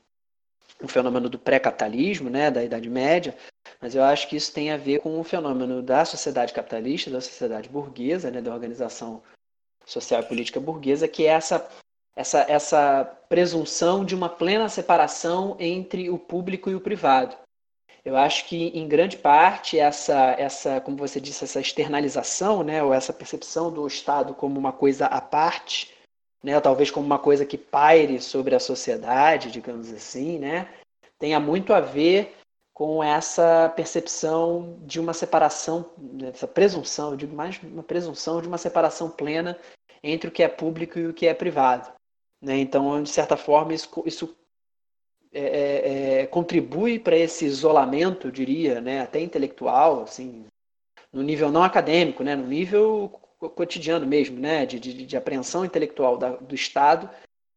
um 0.82 0.88
fenômeno 0.88 1.28
do 1.28 1.38
pré-capitalismo, 1.38 2.28
né, 2.28 2.50
da 2.50 2.64
Idade 2.64 2.90
Média, 2.90 3.36
mas 3.80 3.94
eu 3.94 4.02
acho 4.02 4.28
que 4.28 4.36
isso 4.36 4.52
tem 4.52 4.72
a 4.72 4.76
ver 4.76 5.00
com 5.00 5.20
o 5.20 5.24
fenômeno 5.24 5.82
da 5.82 6.04
sociedade 6.04 6.52
capitalista, 6.52 7.10
da 7.10 7.20
sociedade 7.20 7.68
burguesa, 7.68 8.30
né, 8.30 8.40
da 8.40 8.52
organização 8.52 9.22
social 9.86 10.20
e 10.20 10.26
política 10.26 10.58
burguesa, 10.58 11.06
que 11.06 11.26
é 11.26 11.30
essa, 11.30 11.68
essa, 12.16 12.46
essa 12.48 13.04
presunção 13.28 14.04
de 14.04 14.14
uma 14.14 14.28
plena 14.28 14.68
separação 14.68 15.56
entre 15.58 16.10
o 16.10 16.18
público 16.18 16.70
e 16.70 16.74
o 16.74 16.80
privado. 16.80 17.36
Eu 18.04 18.16
acho 18.16 18.46
que, 18.46 18.66
em 18.68 18.86
grande 18.86 19.16
parte, 19.16 19.78
essa, 19.78 20.34
essa, 20.38 20.80
como 20.80 20.96
você 20.96 21.18
disse, 21.18 21.44
essa 21.44 21.60
externalização, 21.60 22.62
né, 22.62 22.82
ou 22.82 22.92
essa 22.92 23.14
percepção 23.14 23.72
do 23.72 23.86
Estado 23.86 24.34
como 24.34 24.58
uma 24.58 24.72
coisa 24.72 25.06
à 25.06 25.22
parte, 25.22 25.94
né, 26.42 26.60
talvez 26.60 26.90
como 26.90 27.06
uma 27.06 27.18
coisa 27.18 27.46
que 27.46 27.56
paire 27.56 28.20
sobre 28.20 28.54
a 28.54 28.60
sociedade, 28.60 29.50
digamos 29.50 29.90
assim, 29.90 30.38
né, 30.38 30.68
tenha 31.18 31.40
muito 31.40 31.72
a 31.72 31.80
ver 31.80 32.36
com 32.74 33.02
essa 33.02 33.72
percepção 33.74 34.78
de 34.82 35.00
uma 35.00 35.14
separação, 35.14 35.90
essa 36.24 36.46
presunção, 36.46 37.12
eu 37.12 37.16
digo 37.16 37.34
mais 37.34 37.58
uma 37.62 37.84
presunção 37.84 38.42
de 38.42 38.48
uma 38.48 38.58
separação 38.58 39.08
plena 39.08 39.58
entre 40.02 40.28
o 40.28 40.32
que 40.32 40.42
é 40.42 40.48
público 40.48 40.98
e 40.98 41.06
o 41.06 41.14
que 41.14 41.26
é 41.26 41.32
privado. 41.32 41.93
Né? 42.44 42.58
Então, 42.58 43.02
de 43.02 43.08
certa 43.08 43.36
forma, 43.36 43.72
isso, 43.72 43.90
isso 44.04 44.36
é, 45.32 45.40
é, 45.40 46.20
é 46.20 46.26
contribui 46.26 46.98
para 46.98 47.16
esse 47.16 47.46
isolamento, 47.46 48.30
diria, 48.30 48.80
né? 48.80 49.00
até 49.00 49.18
intelectual, 49.18 50.02
assim, 50.02 50.44
no 51.10 51.22
nível 51.22 51.50
não 51.50 51.62
acadêmico, 51.62 52.22
né? 52.22 52.36
no 52.36 52.46
nível 52.46 53.08
cotidiano 53.56 54.06
mesmo, 54.06 54.38
né? 54.38 54.66
de, 54.66 54.78
de, 54.78 55.06
de 55.06 55.16
apreensão 55.16 55.64
intelectual 55.64 56.18
da, 56.18 56.30
do 56.36 56.54
Estado 56.54 57.08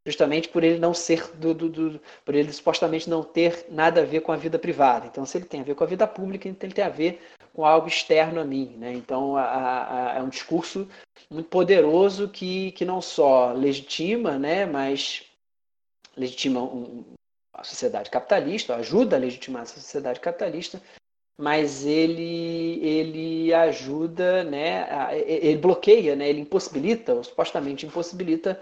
justamente 0.07 0.47
por 0.47 0.63
ele 0.63 0.79
não 0.79 0.93
ser 0.93 1.35
do, 1.35 1.53
do, 1.53 1.67
do, 1.67 2.01
por 2.23 2.33
ele 2.33 2.53
supostamente 2.53 3.09
não 3.09 3.21
ter 3.21 3.65
nada 3.69 4.01
a 4.01 4.05
ver 4.05 4.21
com 4.21 4.31
a 4.31 4.37
vida 4.37 4.57
privada. 4.57 5.05
Então, 5.05 5.25
se 5.25 5.37
ele 5.37 5.45
tem 5.45 5.59
a 5.59 5.63
ver 5.65 5.75
com 5.75 5.83
a 5.83 5.87
vida 5.87 6.07
pública, 6.07 6.47
então 6.47 6.65
ele 6.65 6.73
tem 6.73 6.85
a 6.85 6.89
ver 6.89 7.21
com 7.53 7.65
algo 7.65 7.89
externo 7.89 8.39
a 8.39 8.45
mim, 8.45 8.77
né? 8.77 8.93
Então, 8.93 9.35
a, 9.35 10.13
a, 10.13 10.17
é 10.17 10.21
um 10.23 10.29
discurso 10.29 10.87
muito 11.29 11.49
poderoso 11.49 12.29
que, 12.29 12.71
que 12.71 12.85
não 12.85 13.01
só 13.01 13.51
legitima, 13.51 14.39
né, 14.39 14.65
mas 14.65 15.25
legitima 16.15 16.61
um, 16.61 17.03
a 17.53 17.65
sociedade 17.65 18.09
capitalista, 18.09 18.75
ajuda 18.75 19.17
a 19.17 19.19
legitimar 19.19 19.63
a 19.63 19.65
sociedade 19.65 20.21
capitalista, 20.21 20.81
mas 21.37 21.85
ele 21.85 22.79
ele 22.81 23.53
ajuda, 23.53 24.45
né, 24.45 24.87
ele 25.25 25.57
bloqueia, 25.57 26.15
né, 26.15 26.29
ele 26.29 26.41
impossibilita, 26.41 27.13
ou 27.13 27.23
supostamente 27.25 27.85
impossibilita 27.85 28.61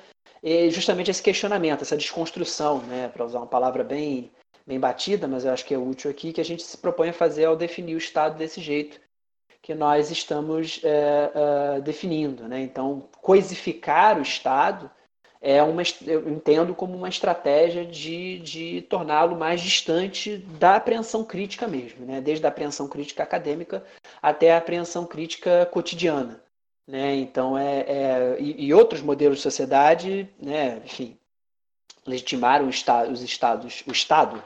justamente 0.70 1.10
esse 1.10 1.24
questionamento, 1.24 1.82
essa 1.82 1.98
desconstrução, 1.98 2.80
né, 2.84 3.08
para 3.08 3.26
usar 3.26 3.40
uma 3.40 3.48
palavra 3.48 3.84
bem, 3.84 4.32
bem 4.66 4.80
batida, 4.80 5.28
mas 5.28 5.44
eu 5.44 5.52
acho 5.52 5.66
que 5.66 5.74
é 5.74 5.78
útil 5.78 6.12
aqui, 6.12 6.32
que 6.32 6.42
a 6.42 6.46
gente 6.46 6.62
se 6.62 6.78
propõe 6.78 7.10
a 7.10 7.14
fazer 7.14 7.46
ao 7.46 7.56
definir 7.56 7.96
o 7.96 7.98
Estado 7.98 8.38
desse 8.38 8.62
jeito 8.62 9.00
que 9.66 9.74
nós 9.74 10.12
estamos 10.12 10.80
é, 10.84 11.32
é, 11.78 11.82
definindo. 11.82 12.48
Né? 12.48 12.62
Então, 12.62 13.10
coisificar 13.20 14.20
o 14.20 14.22
Estado 14.22 14.92
é 15.42 15.64
uma, 15.64 15.82
eu 16.06 16.30
entendo 16.30 16.76
como 16.76 16.96
uma 16.96 17.10
estratégia 17.10 17.84
de, 17.84 18.38
de 18.40 18.82
torná-lo 18.84 19.36
mais 19.36 19.62
distante 19.62 20.38
da 20.60 20.76
apreensão 20.76 21.24
crítica 21.24 21.68
mesmo, 21.68 22.06
né? 22.06 22.22
desde 22.22 22.46
a 22.46 22.50
apreensão 22.50 22.88
crítica 22.88 23.24
acadêmica 23.24 23.84
até 24.22 24.54
a 24.54 24.60
apreensão 24.60 25.04
crítica 25.04 25.66
cotidiana. 25.66 26.45
Né? 26.88 27.16
Então, 27.16 27.58
é, 27.58 27.80
é 27.80 28.38
e, 28.40 28.68
e, 28.68 28.74
outros 28.74 29.02
modelos 29.02 29.38
de 29.38 29.44
sociedade, 29.44 30.30
né? 30.40 30.78
enfim, 30.86 31.18
legitimaram 32.06 32.68
os 32.68 32.76
estados, 33.22 33.84
o 33.88 33.92
Estado 33.92 34.44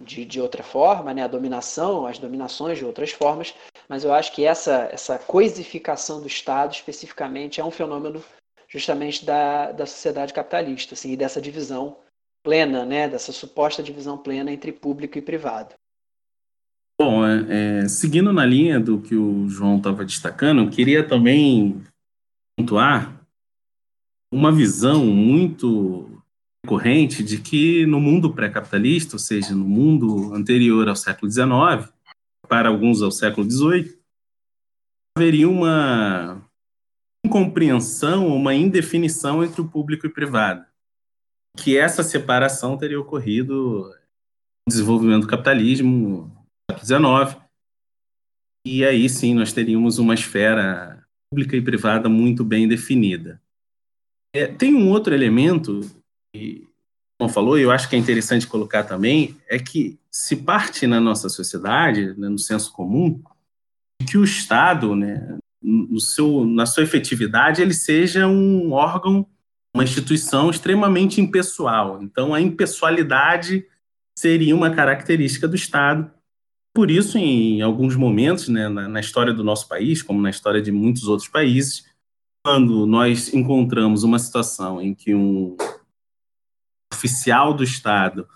de, 0.00 0.24
de 0.24 0.40
outra 0.40 0.62
forma, 0.62 1.12
né? 1.12 1.22
a 1.22 1.28
dominação, 1.28 2.06
as 2.06 2.18
dominações 2.18 2.78
de 2.78 2.84
outras 2.84 3.10
formas, 3.12 3.54
mas 3.88 4.04
eu 4.04 4.12
acho 4.12 4.32
que 4.32 4.44
essa, 4.44 4.88
essa 4.90 5.18
coisificação 5.18 6.20
do 6.20 6.26
Estado, 6.26 6.72
especificamente, 6.72 7.60
é 7.60 7.64
um 7.64 7.70
fenômeno 7.70 8.24
justamente 8.66 9.24
da, 9.24 9.70
da 9.70 9.84
sociedade 9.84 10.32
capitalista, 10.32 10.94
assim, 10.94 11.12
e 11.12 11.16
dessa 11.16 11.42
divisão 11.42 11.98
plena, 12.42 12.86
né? 12.86 13.06
dessa 13.06 13.32
suposta 13.32 13.82
divisão 13.82 14.16
plena 14.16 14.50
entre 14.50 14.72
público 14.72 15.18
e 15.18 15.22
privado. 15.22 15.74
Bom, 17.00 17.26
é, 17.26 17.82
é, 17.82 17.88
seguindo 17.88 18.32
na 18.32 18.44
linha 18.44 18.78
do 18.78 19.00
que 19.00 19.14
o 19.14 19.48
João 19.48 19.78
estava 19.78 20.04
destacando, 20.04 20.62
eu 20.62 20.70
queria 20.70 21.06
também 21.06 21.82
pontuar 22.56 23.20
uma 24.32 24.52
visão 24.52 25.04
muito 25.04 26.22
corrente 26.66 27.22
de 27.22 27.38
que 27.38 27.84
no 27.86 28.00
mundo 28.00 28.32
pré-capitalista, 28.32 29.16
ou 29.16 29.18
seja, 29.18 29.54
no 29.54 29.64
mundo 29.64 30.32
anterior 30.34 30.88
ao 30.88 30.96
século 30.96 31.30
XIX, 31.30 31.92
para 32.48 32.68
alguns 32.68 33.02
ao 33.02 33.10
século 33.10 33.48
XVIII, 33.50 33.98
haveria 35.16 35.48
uma 35.48 36.42
incompreensão, 37.24 38.28
uma 38.28 38.54
indefinição 38.54 39.44
entre 39.44 39.60
o 39.60 39.68
público 39.68 40.06
e 40.06 40.08
o 40.08 40.12
privado. 40.12 40.64
Que 41.56 41.76
essa 41.76 42.02
separação 42.02 42.78
teria 42.78 42.98
ocorrido 42.98 43.90
no 44.66 44.70
desenvolvimento 44.70 45.22
do 45.22 45.26
capitalismo 45.26 46.31
XIX. 46.70 47.40
E 48.66 48.84
aí 48.84 49.08
sim 49.08 49.34
nós 49.34 49.52
teríamos 49.52 49.98
uma 49.98 50.14
esfera 50.14 51.04
pública 51.30 51.56
e 51.56 51.62
privada 51.62 52.08
muito 52.08 52.44
bem 52.44 52.68
definida. 52.68 53.40
É, 54.34 54.46
tem 54.46 54.74
um 54.74 54.88
outro 54.88 55.14
elemento 55.14 55.80
que 56.32 56.68
não 57.20 57.28
falou, 57.28 57.58
e 57.58 57.62
eu 57.62 57.70
acho 57.70 57.88
que 57.88 57.94
é 57.94 57.98
interessante 57.98 58.46
colocar 58.46 58.84
também, 58.84 59.36
é 59.48 59.58
que 59.58 59.98
se 60.10 60.36
parte 60.36 60.86
na 60.86 61.00
nossa 61.00 61.28
sociedade, 61.28 62.18
né, 62.18 62.28
no 62.28 62.38
senso 62.38 62.72
comum, 62.72 63.22
que 64.08 64.18
o 64.18 64.24
Estado, 64.24 64.96
né, 64.96 65.38
no 65.62 66.00
seu, 66.00 66.44
na 66.44 66.66
sua 66.66 66.82
efetividade, 66.82 67.62
ele 67.62 67.74
seja 67.74 68.26
um 68.26 68.72
órgão, 68.72 69.26
uma 69.74 69.84
instituição 69.84 70.50
extremamente 70.50 71.20
impessoal. 71.20 72.02
Então, 72.02 72.34
a 72.34 72.40
impessoalidade 72.40 73.64
seria 74.18 74.54
uma 74.54 74.74
característica 74.74 75.46
do 75.46 75.54
Estado 75.54 76.10
por 76.74 76.90
isso, 76.90 77.18
em 77.18 77.60
alguns 77.60 77.96
momentos 77.96 78.48
né, 78.48 78.68
na, 78.68 78.88
na, 78.88 79.00
história 79.00 79.32
do 79.32 79.44
nosso 79.44 79.68
país, 79.68 80.02
como 80.02 80.20
na 80.20 80.30
história 80.30 80.62
de 80.62 80.72
muitos 80.72 81.06
outros 81.06 81.28
países, 81.28 81.86
quando 82.44 82.86
nós 82.86 83.32
encontramos 83.32 84.02
uma 84.02 84.18
situação 84.18 84.80
em 84.80 84.94
que 84.94 85.14
um 85.14 85.56
oficial 86.92 87.52
do 87.54 87.62
Estado 87.62 88.26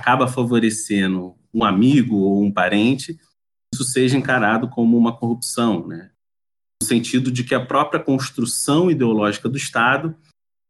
acaba 0.00 0.28
favorecendo 0.28 1.34
um 1.52 1.64
amigo 1.64 2.16
ou 2.16 2.42
um 2.42 2.52
parente, 2.52 3.18
isso 3.72 3.84
seja 3.84 4.16
encarado 4.16 4.68
como 4.68 4.96
uma 4.96 5.16
corrupção, 5.16 5.86
né? 5.86 6.10
no 6.80 6.86
sentido 6.86 7.30
de 7.30 7.42
que 7.42 7.54
a 7.54 7.64
própria 7.64 8.02
construção 8.02 8.90
ideológica 8.90 9.48
do 9.48 9.56
Estado 9.56 10.14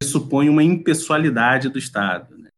supõe 0.02 0.48
uma 0.48 0.62
impessoalidade 0.62 1.68
do 1.68 1.78
Estado. 1.78 2.38
Né? 2.38 2.48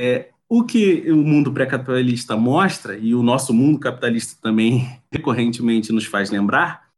É, 0.00 0.30
o 0.48 0.64
que 0.64 1.10
o 1.12 1.16
mundo 1.16 1.52
pré-capitalista 1.52 2.36
mostra, 2.36 2.96
e 2.96 3.14
o 3.14 3.22
nosso 3.22 3.52
mundo 3.52 3.78
capitalista 3.78 4.40
também 4.40 4.98
recorrentemente 5.12 5.92
nos 5.92 6.06
faz 6.06 6.30
lembrar, 6.30 6.88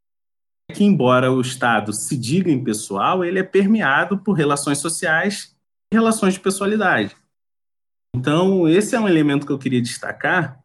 é 0.70 0.74
que, 0.74 0.84
embora 0.84 1.32
o 1.32 1.40
Estado 1.40 1.92
se 1.92 2.16
diga 2.16 2.50
impessoal, 2.50 3.24
ele 3.24 3.40
é 3.40 3.42
permeado 3.42 4.18
por 4.18 4.34
relações 4.34 4.78
sociais 4.78 5.56
e 5.92 5.96
relações 5.96 6.34
de 6.34 6.40
pessoalidade. 6.40 7.16
Então, 8.14 8.68
esse 8.68 8.94
é 8.94 9.00
um 9.00 9.08
elemento 9.08 9.44
que 9.44 9.52
eu 9.52 9.58
queria 9.58 9.82
destacar, 9.82 10.60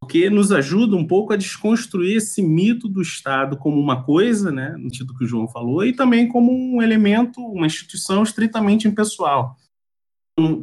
porque 0.00 0.30
nos 0.30 0.50
ajuda 0.52 0.96
um 0.96 1.06
pouco 1.06 1.32
a 1.32 1.36
desconstruir 1.36 2.16
esse 2.16 2.42
mito 2.42 2.88
do 2.88 3.02
Estado 3.02 3.56
como 3.56 3.78
uma 3.78 4.02
coisa, 4.02 4.50
né, 4.50 4.70
no 4.78 4.84
sentido 4.84 5.14
que 5.14 5.24
o 5.24 5.26
João 5.26 5.48
falou, 5.48 5.84
e 5.84 5.94
também 5.94 6.26
como 6.28 6.52
um 6.52 6.82
elemento, 6.82 7.40
uma 7.40 7.66
instituição 7.66 8.22
estritamente 8.22 8.88
impessoal 8.88 9.58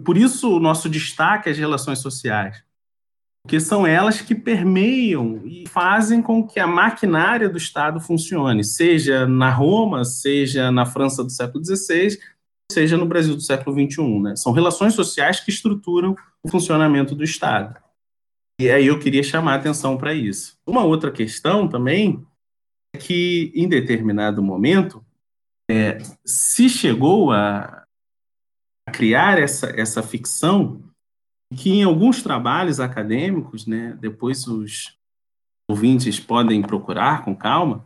por 0.03 0.17
isso 0.17 0.55
o 0.55 0.59
nosso 0.59 0.89
destaque 0.89 1.49
às 1.49 1.57
relações 1.57 1.99
sociais, 1.99 2.63
porque 3.43 3.59
são 3.59 3.87
elas 3.87 4.21
que 4.21 4.35
permeiam 4.35 5.41
e 5.45 5.67
fazem 5.67 6.21
com 6.21 6.45
que 6.45 6.59
a 6.59 6.67
maquinária 6.67 7.49
do 7.49 7.57
Estado 7.57 7.99
funcione, 7.99 8.63
seja 8.63 9.25
na 9.25 9.49
Roma, 9.49 10.05
seja 10.05 10.71
na 10.71 10.85
França 10.85 11.23
do 11.23 11.29
século 11.31 11.63
XVI, 11.63 12.19
seja 12.71 12.97
no 12.97 13.05
Brasil 13.05 13.35
do 13.35 13.41
século 13.41 13.75
XXI. 13.75 14.19
Né? 14.19 14.35
São 14.35 14.51
relações 14.51 14.93
sociais 14.93 15.39
que 15.39 15.49
estruturam 15.49 16.15
o 16.43 16.49
funcionamento 16.49 17.15
do 17.15 17.23
Estado. 17.23 17.75
E 18.59 18.69
aí 18.69 18.87
eu 18.87 18.99
queria 18.99 19.23
chamar 19.23 19.53
a 19.53 19.55
atenção 19.55 19.97
para 19.97 20.13
isso. 20.13 20.55
Uma 20.67 20.83
outra 20.83 21.11
questão 21.11 21.67
também 21.67 22.23
é 22.95 22.99
que, 22.99 23.51
em 23.55 23.67
determinado 23.67 24.43
momento, 24.43 25.03
é, 25.69 25.97
se 26.23 26.69
chegou 26.69 27.31
a 27.31 27.80
criar 28.91 29.39
essa, 29.39 29.67
essa 29.75 30.03
ficção 30.03 30.83
que 31.55 31.69
em 31.69 31.83
alguns 31.83 32.21
trabalhos 32.21 32.79
acadêmicos, 32.79 33.65
né, 33.65 33.97
depois 33.99 34.47
os 34.47 34.97
ouvintes 35.69 36.19
podem 36.19 36.61
procurar 36.61 37.23
com 37.23 37.35
calma, 37.35 37.85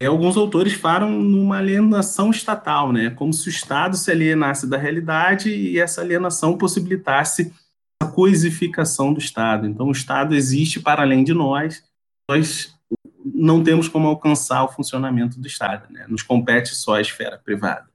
é, 0.00 0.06
alguns 0.06 0.36
autores 0.36 0.74
falam 0.74 1.10
numa 1.10 1.58
alienação 1.58 2.30
estatal, 2.30 2.92
né, 2.92 3.10
como 3.10 3.32
se 3.32 3.48
o 3.48 3.50
Estado 3.50 3.96
se 3.96 4.10
alienasse 4.10 4.66
da 4.66 4.76
realidade 4.76 5.50
e 5.50 5.78
essa 5.78 6.00
alienação 6.00 6.56
possibilitasse 6.56 7.52
a 8.00 8.06
coisificação 8.06 9.12
do 9.12 9.18
Estado. 9.18 9.66
Então, 9.66 9.88
o 9.88 9.92
Estado 9.92 10.34
existe 10.34 10.78
para 10.78 11.02
além 11.02 11.24
de 11.24 11.34
nós, 11.34 11.82
nós 12.30 12.78
não 13.24 13.62
temos 13.62 13.88
como 13.88 14.06
alcançar 14.06 14.64
o 14.64 14.68
funcionamento 14.68 15.40
do 15.40 15.46
Estado, 15.46 15.92
né? 15.92 16.06
nos 16.08 16.22
compete 16.22 16.74
só 16.74 16.94
a 16.94 17.00
esfera 17.00 17.38
privada. 17.38 17.88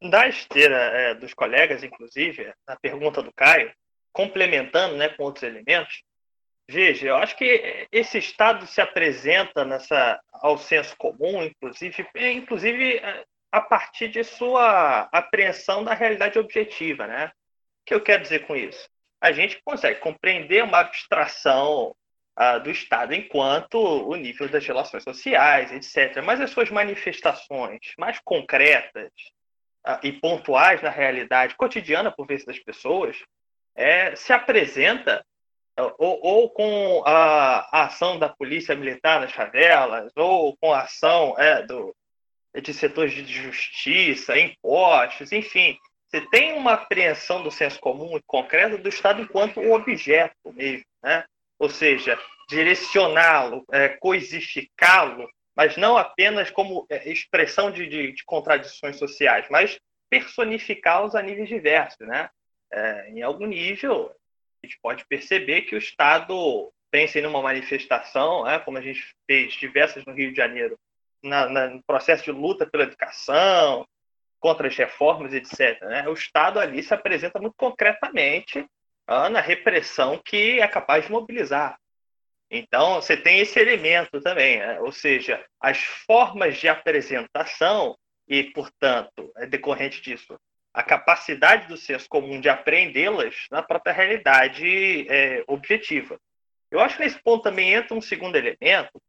Da 0.00 0.28
esteira 0.28 0.76
é, 0.76 1.14
dos 1.14 1.34
colegas, 1.34 1.82
inclusive, 1.82 2.52
na 2.66 2.76
pergunta 2.76 3.20
do 3.20 3.32
Caio, 3.32 3.72
complementando 4.12 4.96
né, 4.96 5.08
com 5.08 5.24
outros 5.24 5.42
elementos, 5.42 6.02
veja, 6.68 7.08
eu 7.08 7.16
acho 7.16 7.36
que 7.36 7.88
esse 7.90 8.18
Estado 8.18 8.66
se 8.66 8.80
apresenta 8.80 9.64
nessa, 9.64 10.20
ao 10.32 10.56
senso 10.56 10.96
comum, 10.96 11.42
inclusive, 11.42 12.06
inclusive 12.14 12.98
é, 12.98 13.24
a 13.50 13.60
partir 13.60 14.08
de 14.08 14.22
sua 14.22 15.08
apreensão 15.12 15.82
da 15.82 15.94
realidade 15.94 16.38
objetiva. 16.38 17.06
Né? 17.06 17.26
O 17.26 17.30
que 17.86 17.94
eu 17.94 18.00
quero 18.00 18.22
dizer 18.22 18.46
com 18.46 18.54
isso? 18.54 18.88
A 19.20 19.32
gente 19.32 19.60
consegue 19.64 19.98
compreender 19.98 20.62
uma 20.62 20.78
abstração 20.78 21.94
uh, 22.38 22.60
do 22.60 22.70
Estado 22.70 23.14
enquanto 23.14 23.76
o 23.76 24.14
nível 24.14 24.48
das 24.48 24.64
relações 24.64 25.02
sociais, 25.02 25.72
etc. 25.72 26.22
Mas 26.22 26.40
as 26.40 26.50
suas 26.50 26.70
manifestações 26.70 27.80
mais 27.98 28.20
concretas 28.20 29.10
e 30.02 30.12
pontuais 30.12 30.82
na 30.82 30.90
realidade 30.90 31.54
cotidiana, 31.56 32.10
por 32.10 32.26
vezes, 32.26 32.44
das 32.44 32.58
pessoas, 32.58 33.16
é, 33.74 34.14
se 34.16 34.32
apresenta 34.32 35.24
uh, 35.78 35.94
ou, 35.98 36.20
ou, 36.22 36.50
com 36.50 37.02
a, 37.06 37.68
a, 37.72 37.84
ação 37.86 38.18
da 38.18 38.28
polícia 38.28 38.74
militar 38.74 39.20
nas 39.20 39.32
favelas, 39.32 40.12
ou 40.16 40.56
com 40.60 40.72
a 40.72 40.82
ação 40.82 41.34
é, 41.38 41.62
do, 41.62 41.94
de 42.60 42.74
setores 42.74 43.12
de 43.14 43.32
justiça, 43.32 44.38
impostos, 44.38 45.32
enfim. 45.32 45.78
Você 46.08 46.22
tem 46.30 46.54
uma 46.54 46.72
apreensão 46.72 47.42
do 47.42 47.50
senso 47.50 47.78
comum 47.80 48.16
e 48.16 48.22
concreto 48.26 48.78
do 48.78 48.88
Estado 48.88 49.22
enquanto 49.22 49.60
um 49.60 49.72
objeto 49.72 50.52
mesmo, 50.52 50.84
né? 51.02 51.24
ou 51.58 51.68
seja, 51.68 52.18
direcioná-lo, 52.48 53.64
é, 53.70 53.88
coisificá-lo, 53.88 55.28
mas 55.58 55.76
não 55.76 55.96
apenas 55.96 56.52
como 56.52 56.86
é, 56.88 57.10
expressão 57.10 57.68
de, 57.68 57.88
de, 57.88 58.12
de 58.12 58.24
contradições 58.24 58.96
sociais, 58.96 59.44
mas 59.50 59.76
personificá-los 60.08 61.16
a 61.16 61.20
níveis 61.20 61.48
diversos. 61.48 62.06
Né? 62.06 62.30
É, 62.72 63.10
em 63.10 63.22
algum 63.22 63.44
nível, 63.44 64.14
a 64.62 64.66
gente 64.66 64.78
pode 64.80 65.04
perceber 65.08 65.62
que 65.62 65.74
o 65.74 65.78
Estado, 65.78 66.72
pense 66.92 67.20
numa 67.20 67.42
manifestação, 67.42 68.44
né, 68.44 68.60
como 68.60 68.78
a 68.78 68.80
gente 68.80 69.12
fez 69.26 69.54
diversas 69.54 70.04
no 70.06 70.12
Rio 70.12 70.30
de 70.30 70.36
Janeiro, 70.36 70.78
na, 71.24 71.48
na, 71.48 71.66
no 71.66 71.82
processo 71.82 72.22
de 72.22 72.30
luta 72.30 72.64
pela 72.64 72.84
educação, 72.84 73.84
contra 74.38 74.68
as 74.68 74.76
reformas, 74.76 75.34
etc. 75.34 75.82
Né? 75.82 76.08
O 76.08 76.12
Estado 76.12 76.60
ali 76.60 76.84
se 76.84 76.94
apresenta 76.94 77.40
muito 77.40 77.56
concretamente 77.56 78.64
na 79.08 79.40
repressão 79.40 80.20
que 80.24 80.60
é 80.60 80.68
capaz 80.68 81.06
de 81.06 81.10
mobilizar. 81.10 81.76
Então, 82.50 82.94
você 82.94 83.16
tem 83.16 83.40
esse 83.40 83.58
elemento 83.58 84.20
também, 84.20 84.58
né? 84.58 84.80
ou 84.80 84.90
seja, 84.90 85.44
as 85.60 85.78
formas 85.78 86.56
de 86.56 86.68
apresentação 86.68 87.96
e, 88.26 88.44
portanto, 88.44 89.30
é 89.36 89.46
decorrente 89.46 90.00
disso, 90.00 90.38
a 90.72 90.82
capacidade 90.82 91.66
do 91.66 91.76
senso 91.76 92.08
comum 92.08 92.40
de 92.40 92.48
apreendê-las 92.48 93.46
na 93.50 93.62
própria 93.62 93.92
realidade 93.92 95.06
é, 95.08 95.44
objetiva. 95.46 96.18
Eu 96.70 96.80
acho 96.80 96.96
que 96.96 97.02
nesse 97.02 97.20
ponto 97.22 97.42
também 97.42 97.72
entra 97.72 97.96
um 97.96 98.00
segundo 98.00 98.36
elemento 98.36 99.02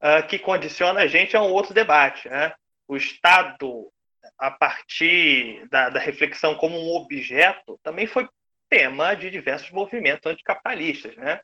uh, 0.00 0.26
que 0.28 0.38
condiciona 0.38 1.00
a 1.00 1.06
gente 1.06 1.36
a 1.36 1.42
um 1.42 1.52
outro 1.52 1.72
debate. 1.72 2.28
Né? 2.28 2.52
O 2.88 2.96
Estado, 2.96 3.90
a 4.36 4.50
partir 4.50 5.66
da, 5.68 5.88
da 5.90 6.00
reflexão 6.00 6.54
como 6.56 6.76
um 6.76 6.94
objeto, 6.96 7.78
também 7.82 8.06
foi 8.06 8.28
tema 8.68 9.14
de 9.14 9.30
diversos 9.30 9.70
movimentos 9.70 10.30
anticapitalistas, 10.30 11.16
né? 11.16 11.40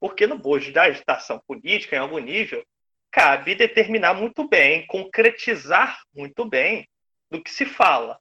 Porque 0.00 0.26
no 0.26 0.38
bojo 0.38 0.72
da 0.72 0.84
agitação 0.84 1.40
política, 1.46 1.96
em 1.96 1.98
algum 1.98 2.18
nível, 2.18 2.64
cabe 3.10 3.54
determinar 3.54 4.14
muito 4.14 4.46
bem, 4.46 4.86
concretizar 4.86 6.00
muito 6.14 6.44
bem 6.44 6.88
do 7.30 7.42
que 7.42 7.50
se 7.50 7.64
fala, 7.64 8.18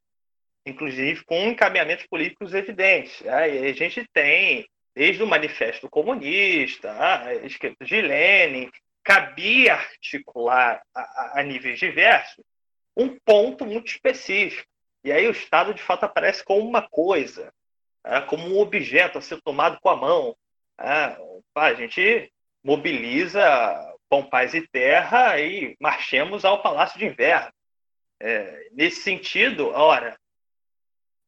inclusive 0.66 1.24
com 1.26 1.48
encaminhamentos 1.48 2.06
políticos 2.08 2.54
evidentes. 2.54 3.26
Aí 3.28 3.68
a 3.70 3.74
gente 3.74 4.06
tem, 4.14 4.68
desde 4.96 5.22
o 5.22 5.28
Manifesto 5.28 5.90
Comunista, 5.90 6.96
escritos 7.44 7.88
de 7.88 8.02
Lenin, 8.02 8.70
cabia 9.04 9.76
articular 9.76 10.82
a, 10.94 11.40
a 11.40 11.44
níveis 11.44 11.80
diversos 11.80 12.44
um 12.98 13.16
ponto 13.20 13.64
muito 13.66 13.92
específico. 13.92 14.68
E 15.04 15.12
aí 15.12 15.28
o 15.28 15.32
Estado, 15.32 15.74
de 15.74 15.82
fato, 15.82 16.04
aparece 16.04 16.44
como 16.44 16.68
uma 16.68 16.82
coisa, 16.82 17.54
é, 18.04 18.20
como 18.22 18.48
um 18.48 18.60
objeto 18.60 19.20
a 19.20 19.22
ser 19.22 19.40
tomado 19.44 19.80
com 19.80 19.90
a 19.90 19.96
mão. 19.96 20.36
É, 20.80 21.18
a 21.56 21.74
gente 21.74 22.32
mobiliza 22.64 23.42
pão, 24.10 24.30
paz 24.30 24.54
e 24.54 24.68
terra 24.68 25.40
e 25.40 25.76
marchemos 25.80 26.46
ao 26.46 26.62
Palácio 26.62 27.00
de 27.00 27.06
Inverno. 27.06 27.52
É, 28.20 28.70
nesse 28.72 29.02
sentido, 29.02 29.68
ora, 29.70 30.18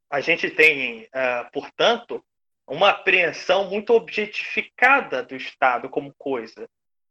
a 0.09 0.21
gente 0.21 0.49
tem, 0.49 1.07
é, 1.13 1.43
portanto, 1.53 2.23
uma 2.67 2.89
apreensão 2.89 3.69
muito 3.69 3.93
objetificada 3.93 5.23
do 5.23 5.35
Estado 5.35 5.89
como 5.89 6.13
coisa. 6.17 6.67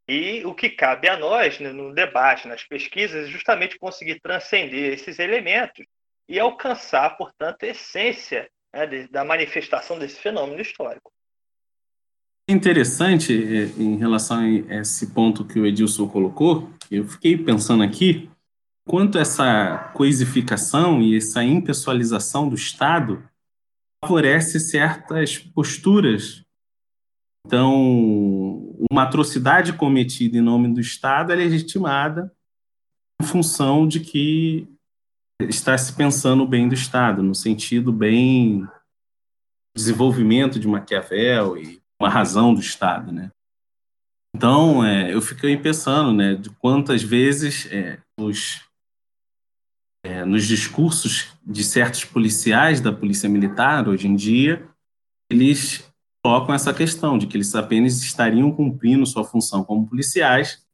E 0.06 0.44
o 0.46 0.54
que 0.54 0.70
cabe 0.70 1.08
a 1.08 1.16
nós 1.16 1.58
né, 1.60 1.70
no 1.70 1.92
debate, 1.92 2.48
nas 2.48 2.64
pesquisas, 2.64 3.28
é 3.28 3.30
justamente 3.30 3.78
conseguir 3.78 4.20
transcender 4.20 4.92
esses 4.92 5.18
elementos 5.18 5.84
e 6.28 6.38
alcançar, 6.38 7.16
portanto, 7.16 7.64
a 7.64 7.68
essência 7.68 8.50
né, 8.72 8.86
da 9.10 9.24
manifestação 9.24 9.98
desse 9.98 10.18
fenômeno 10.20 10.60
histórico. 10.60 11.12
Interessante 12.50 13.34
é, 13.34 13.66
em 13.78 13.96
relação 13.96 14.38
a 14.38 14.76
esse 14.80 15.08
ponto 15.08 15.44
que 15.44 15.60
o 15.60 15.66
Edilson 15.66 16.08
colocou, 16.08 16.72
eu 16.90 17.04
fiquei 17.04 17.36
pensando 17.36 17.82
aqui 17.82 18.30
quanto 18.88 19.18
essa 19.18 19.92
coisificação 19.92 21.02
e 21.02 21.14
essa 21.14 21.44
impessoalização 21.44 22.48
do 22.48 22.54
Estado 22.54 23.22
favorece 24.02 24.58
certas 24.58 25.36
posturas. 25.36 26.42
Então, 27.46 28.74
uma 28.90 29.02
atrocidade 29.02 29.74
cometida 29.74 30.38
em 30.38 30.40
nome 30.40 30.72
do 30.72 30.80
Estado 30.80 31.32
é 31.32 31.36
legitimada 31.36 32.32
em 33.20 33.26
função 33.26 33.86
de 33.86 34.00
que 34.00 34.66
está 35.42 35.76
se 35.76 35.92
pensando 35.92 36.44
o 36.44 36.48
bem 36.48 36.66
do 36.66 36.74
Estado, 36.74 37.22
no 37.22 37.34
sentido 37.34 37.92
bem 37.92 38.66
desenvolvimento 39.76 40.58
de 40.58 40.66
Maquiavel 40.66 41.58
e 41.58 41.78
uma 42.00 42.08
razão 42.08 42.54
do 42.54 42.60
Estado, 42.60 43.12
né? 43.12 43.30
Então, 44.34 44.84
é, 44.84 45.12
eu 45.12 45.20
fiquei 45.20 45.56
pensando, 45.56 46.12
né, 46.12 46.34
de 46.34 46.50
quantas 46.50 47.02
vezes 47.02 47.66
é, 47.72 47.98
os, 48.20 48.62
é, 50.04 50.24
nos 50.24 50.46
discursos 50.46 51.32
de 51.44 51.64
certos 51.64 52.04
policiais 52.04 52.80
da 52.80 52.92
polícia 52.92 53.28
militar 53.28 53.88
hoje 53.88 54.06
em 54.06 54.14
dia, 54.14 54.68
eles 55.30 55.90
colocam 56.24 56.54
essa 56.54 56.72
questão 56.74 57.18
de 57.18 57.26
que 57.26 57.36
eles 57.36 57.54
apenas 57.54 58.00
estariam 58.02 58.52
cumprindo 58.52 59.06
sua 59.06 59.24
função 59.24 59.64
como 59.64 59.88
policiais 59.88 60.64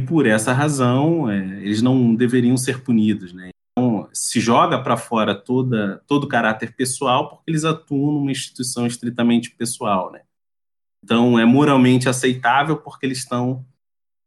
e 0.00 0.04
por 0.04 0.26
essa 0.26 0.52
razão 0.52 1.30
é, 1.30 1.38
eles 1.62 1.80
não 1.80 2.14
deveriam 2.14 2.56
ser 2.56 2.82
punidos, 2.82 3.32
né? 3.32 3.50
se 4.14 4.40
joga 4.40 4.80
para 4.80 4.96
fora 4.96 5.34
toda, 5.34 6.02
todo 6.06 6.24
o 6.24 6.28
caráter 6.28 6.74
pessoal 6.74 7.28
porque 7.28 7.50
eles 7.50 7.64
atuam 7.64 8.12
numa 8.12 8.30
instituição 8.30 8.86
estritamente 8.86 9.50
pessoal, 9.50 10.12
né? 10.12 10.22
Então, 11.04 11.38
é 11.38 11.44
moralmente 11.44 12.08
aceitável 12.08 12.78
porque 12.78 13.04
eles 13.04 13.18
estão 13.18 13.62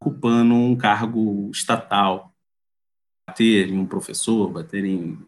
ocupando 0.00 0.54
um 0.54 0.76
cargo 0.76 1.50
estatal. 1.50 2.32
Bater 3.28 3.68
em 3.68 3.76
um 3.76 3.84
professor, 3.84 4.48
bater 4.48 4.84
em. 4.84 5.18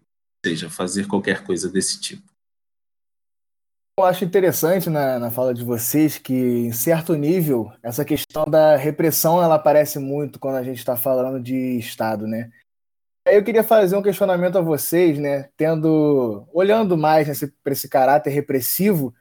seja, 0.47 0.71
fazer 0.71 1.09
qualquer 1.09 1.43
coisa 1.43 1.69
desse 1.69 2.01
tipo. 2.01 2.23
Eu 3.99 4.05
acho 4.05 4.25
interessante 4.25 4.89
na, 4.89 5.19
na 5.19 5.29
fala 5.29 5.53
de 5.53 5.65
vocês 5.65 6.19
que, 6.19 6.33
em 6.33 6.73
certo 6.73 7.17
nível, 7.17 7.73
essa 7.83 8.05
questão 8.05 8.45
da 8.45 8.77
repressão 8.77 9.43
ela 9.43 9.57
aparece 9.57 9.99
muito 9.99 10.39
quando 10.39 10.55
a 10.55 10.63
gente 10.63 10.79
está 10.79 10.97
falando 10.97 11.43
de 11.43 11.77
Estado, 11.79 12.29
né? 12.29 12.49
Eu 13.27 13.43
queria 13.43 13.65
fazer 13.65 13.97
um 13.97 14.03
questionamento 14.03 14.57
a 14.57 14.63
vocês, 14.63 15.19
né? 15.19 15.51
Tendo, 15.57 16.47
olhando 16.53 16.97
mais 16.97 17.41
para 17.63 17.73
esse 17.73 17.89
caráter 17.89 18.31
repressivo, 18.31 19.13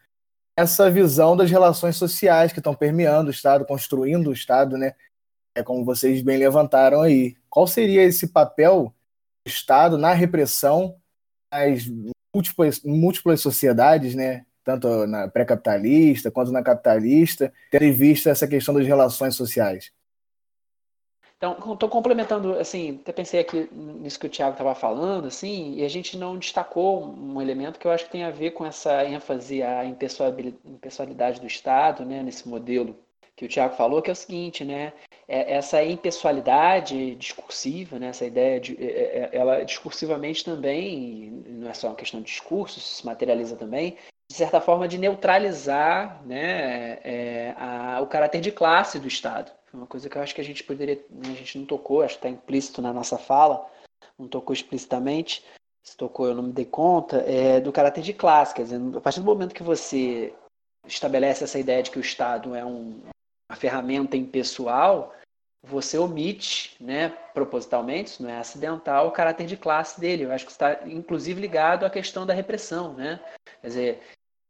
essa 0.59 0.91
visão 0.91 1.37
das 1.37 1.49
relações 1.49 1.95
sociais 1.95 2.51
que 2.51 2.59
estão 2.59 2.75
permeando 2.75 3.29
o 3.29 3.31
Estado, 3.31 3.65
construindo 3.65 4.27
o 4.27 4.33
Estado, 4.33 4.77
né? 4.77 4.93
É 5.55 5.63
como 5.63 5.85
vocês 5.85 6.21
bem 6.21 6.37
levantaram 6.37 7.01
aí. 7.01 7.35
Qual 7.49 7.65
seria 7.65 8.03
esse 8.03 8.27
papel 8.27 8.93
do 9.45 9.49
Estado 9.49 9.97
na 9.97 10.13
repressão 10.13 10.95
múltiplas, 12.35 12.81
múltiplas 12.83 13.41
sociedades, 13.41 14.15
né? 14.15 14.45
tanto 14.63 15.07
na 15.07 15.27
pré-capitalista 15.27 16.29
quanto 16.29 16.51
na 16.51 16.61
capitalista, 16.61 17.51
tendo 17.71 17.85
em 17.85 17.93
vista 17.93 18.29
essa 18.29 18.47
questão 18.47 18.73
das 18.75 18.85
relações 18.85 19.35
sociais. 19.35 19.91
Então, 21.39 21.55
estou 21.73 21.87
complementando, 21.87 22.59
assim, 22.59 22.99
até 23.01 23.13
pensei 23.13 23.39
aqui 23.39 23.69
nisso 23.71 24.19
que 24.19 24.25
o 24.25 24.29
Tiago 24.29 24.51
estava 24.51 24.75
falando, 24.75 25.27
assim, 25.27 25.73
e 25.75 25.85
a 25.85 25.87
gente 25.87 26.17
não 26.17 26.37
destacou 26.37 27.01
um 27.01 27.41
elemento 27.41 27.79
que 27.79 27.87
eu 27.87 27.91
acho 27.91 28.03
que 28.05 28.11
tem 28.11 28.25
a 28.25 28.29
ver 28.29 28.51
com 28.51 28.65
essa 28.65 29.05
ênfase 29.05 29.63
à 29.63 29.85
impessoalidade 29.85 31.39
do 31.39 31.47
Estado, 31.47 32.03
né, 32.03 32.21
nesse 32.21 32.45
modelo 32.45 32.93
que 33.37 33.45
o 33.45 33.47
Tiago 33.47 33.73
falou, 33.73 34.01
que 34.01 34.09
é 34.09 34.13
o 34.13 34.15
seguinte, 34.17 34.65
né, 34.65 34.91
é 35.29 35.53
essa 35.53 35.81
impessoalidade 35.81 37.15
discursiva, 37.15 37.97
né, 37.97 38.07
essa 38.07 38.25
ideia 38.25 38.59
de, 38.59 38.75
é, 38.77 38.89
é, 38.89 39.29
ela 39.31 39.63
discursivamente 39.63 40.43
também, 40.43 41.41
não 41.47 41.69
é 41.69 41.73
só 41.73 41.87
uma 41.87 41.95
questão 41.95 42.19
de 42.19 42.25
discurso, 42.25 42.81
se 42.81 43.05
materializa 43.05 43.55
também, 43.55 43.95
de 44.29 44.35
certa 44.35 44.61
forma 44.61 44.87
de 44.87 44.97
neutralizar, 44.97 46.21
né, 46.25 46.99
é, 47.03 47.55
a, 47.57 47.99
o 48.01 48.07
caráter 48.07 48.39
de 48.41 48.51
classe 48.51 48.99
do 48.99 49.07
Estado. 49.07 49.51
Uma 49.73 49.87
coisa 49.87 50.07
que 50.07 50.17
eu 50.17 50.21
acho 50.21 50.35
que 50.35 50.41
a 50.41 50.43
gente 50.43 50.63
poderia, 50.63 50.95
né, 51.09 51.29
a 51.31 51.35
gente 51.35 51.57
não 51.57 51.65
tocou, 51.65 52.01
acho 52.01 52.15
que 52.15 52.19
está 52.19 52.29
implícito 52.29 52.81
na 52.81 52.93
nossa 52.93 53.17
fala, 53.17 53.65
não 54.17 54.27
tocou 54.27 54.53
explicitamente, 54.53 55.43
se 55.83 55.97
tocou 55.97 56.27
eu 56.27 56.35
não 56.35 56.43
me 56.43 56.51
dei 56.51 56.65
conta, 56.65 57.23
é 57.27 57.59
do 57.59 57.71
caráter 57.71 58.01
de 58.01 58.13
classe. 58.13 58.53
Quer 58.53 58.63
dizer, 58.63 58.79
a 58.97 59.01
partir 59.01 59.19
do 59.19 59.25
momento 59.25 59.55
que 59.55 59.63
você 59.63 60.33
estabelece 60.85 61.43
essa 61.43 61.57
ideia 61.57 61.81
de 61.81 61.89
que 61.89 61.97
o 61.97 62.01
Estado 62.01 62.53
é 62.55 62.63
um, 62.63 63.01
uma 63.49 63.55
ferramenta 63.55 64.15
impessoal, 64.15 65.13
você 65.63 65.97
omite, 65.97 66.75
né, 66.79 67.09
propositalmente, 67.33 68.11
isso 68.11 68.23
não 68.23 68.29
é 68.29 68.37
acidental, 68.37 69.07
o 69.07 69.11
caráter 69.11 69.45
de 69.45 69.57
classe 69.57 69.99
dele. 69.99 70.23
Eu 70.23 70.31
acho 70.31 70.45
que 70.45 70.51
está, 70.51 70.79
inclusive, 70.85 71.41
ligado 71.41 71.85
à 71.85 71.89
questão 71.89 72.25
da 72.25 72.33
repressão. 72.33 72.93
Né? 72.93 73.19
Quer 73.61 73.67
dizer, 73.67 74.01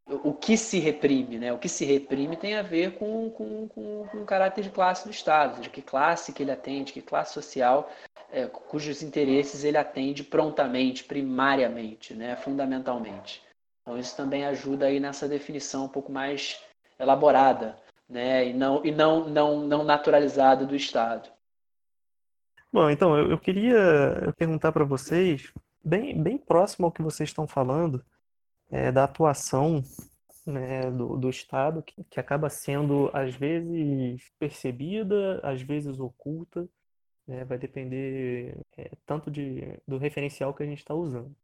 o 0.09 0.33
que 0.33 0.57
se 0.57 0.79
reprime, 0.79 1.37
né? 1.37 1.53
O 1.53 1.57
que 1.57 1.69
se 1.69 1.85
reprime 1.85 2.35
tem 2.35 2.55
a 2.55 2.61
ver 2.61 2.97
com, 2.97 3.29
com, 3.29 3.67
com, 3.67 4.07
com 4.07 4.17
o 4.17 4.25
caráter 4.25 4.63
de 4.63 4.69
classe 4.69 5.05
do 5.05 5.11
Estado, 5.11 5.61
de 5.61 5.69
que 5.69 5.81
classe 5.81 6.33
que 6.33 6.41
ele 6.41 6.51
atende, 6.51 6.93
que 6.93 7.01
classe 7.01 7.33
social 7.33 7.91
é, 8.31 8.45
cujos 8.45 9.01
interesses 9.01 9.63
ele 9.63 9.77
atende 9.77 10.23
prontamente, 10.23 11.03
primariamente, 11.03 12.13
né? 12.13 12.35
Fundamentalmente. 12.35 13.43
Então 13.81 13.97
isso 13.97 14.15
também 14.15 14.45
ajuda 14.45 14.87
aí 14.87 14.99
nessa 14.99 15.27
definição 15.27 15.85
um 15.85 15.89
pouco 15.89 16.11
mais 16.11 16.59
elaborada, 16.99 17.77
né? 18.07 18.47
E 18.47 18.53
não 18.53 18.85
e 18.85 18.91
não 18.91 19.29
não, 19.29 19.59
não 19.61 19.83
naturalizada 19.83 20.65
do 20.65 20.75
Estado. 20.75 21.29
Bom, 22.71 22.89
então 22.89 23.17
eu, 23.17 23.31
eu 23.31 23.37
queria 23.37 24.33
perguntar 24.37 24.71
para 24.71 24.85
vocês, 24.85 25.51
bem 25.83 26.21
bem 26.21 26.37
próximo 26.37 26.85
ao 26.85 26.91
que 26.91 27.01
vocês 27.01 27.29
estão 27.29 27.47
falando 27.47 28.03
é, 28.69 28.91
da 28.91 29.03
atuação 29.05 29.83
né, 30.45 30.89
do, 30.91 31.17
do 31.17 31.29
Estado, 31.29 31.83
que, 31.83 32.03
que 32.05 32.19
acaba 32.19 32.49
sendo, 32.49 33.09
às 33.13 33.35
vezes, 33.35 34.31
percebida, 34.39 35.39
às 35.43 35.61
vezes 35.61 35.99
oculta, 35.99 36.67
né, 37.27 37.45
vai 37.45 37.57
depender 37.57 38.57
é, 38.77 38.91
tanto 39.05 39.31
de, 39.31 39.79
do 39.87 39.97
referencial 39.97 40.53
que 40.53 40.63
a 40.63 40.65
gente 40.65 40.79
está 40.79 40.93
usando. 40.93 41.35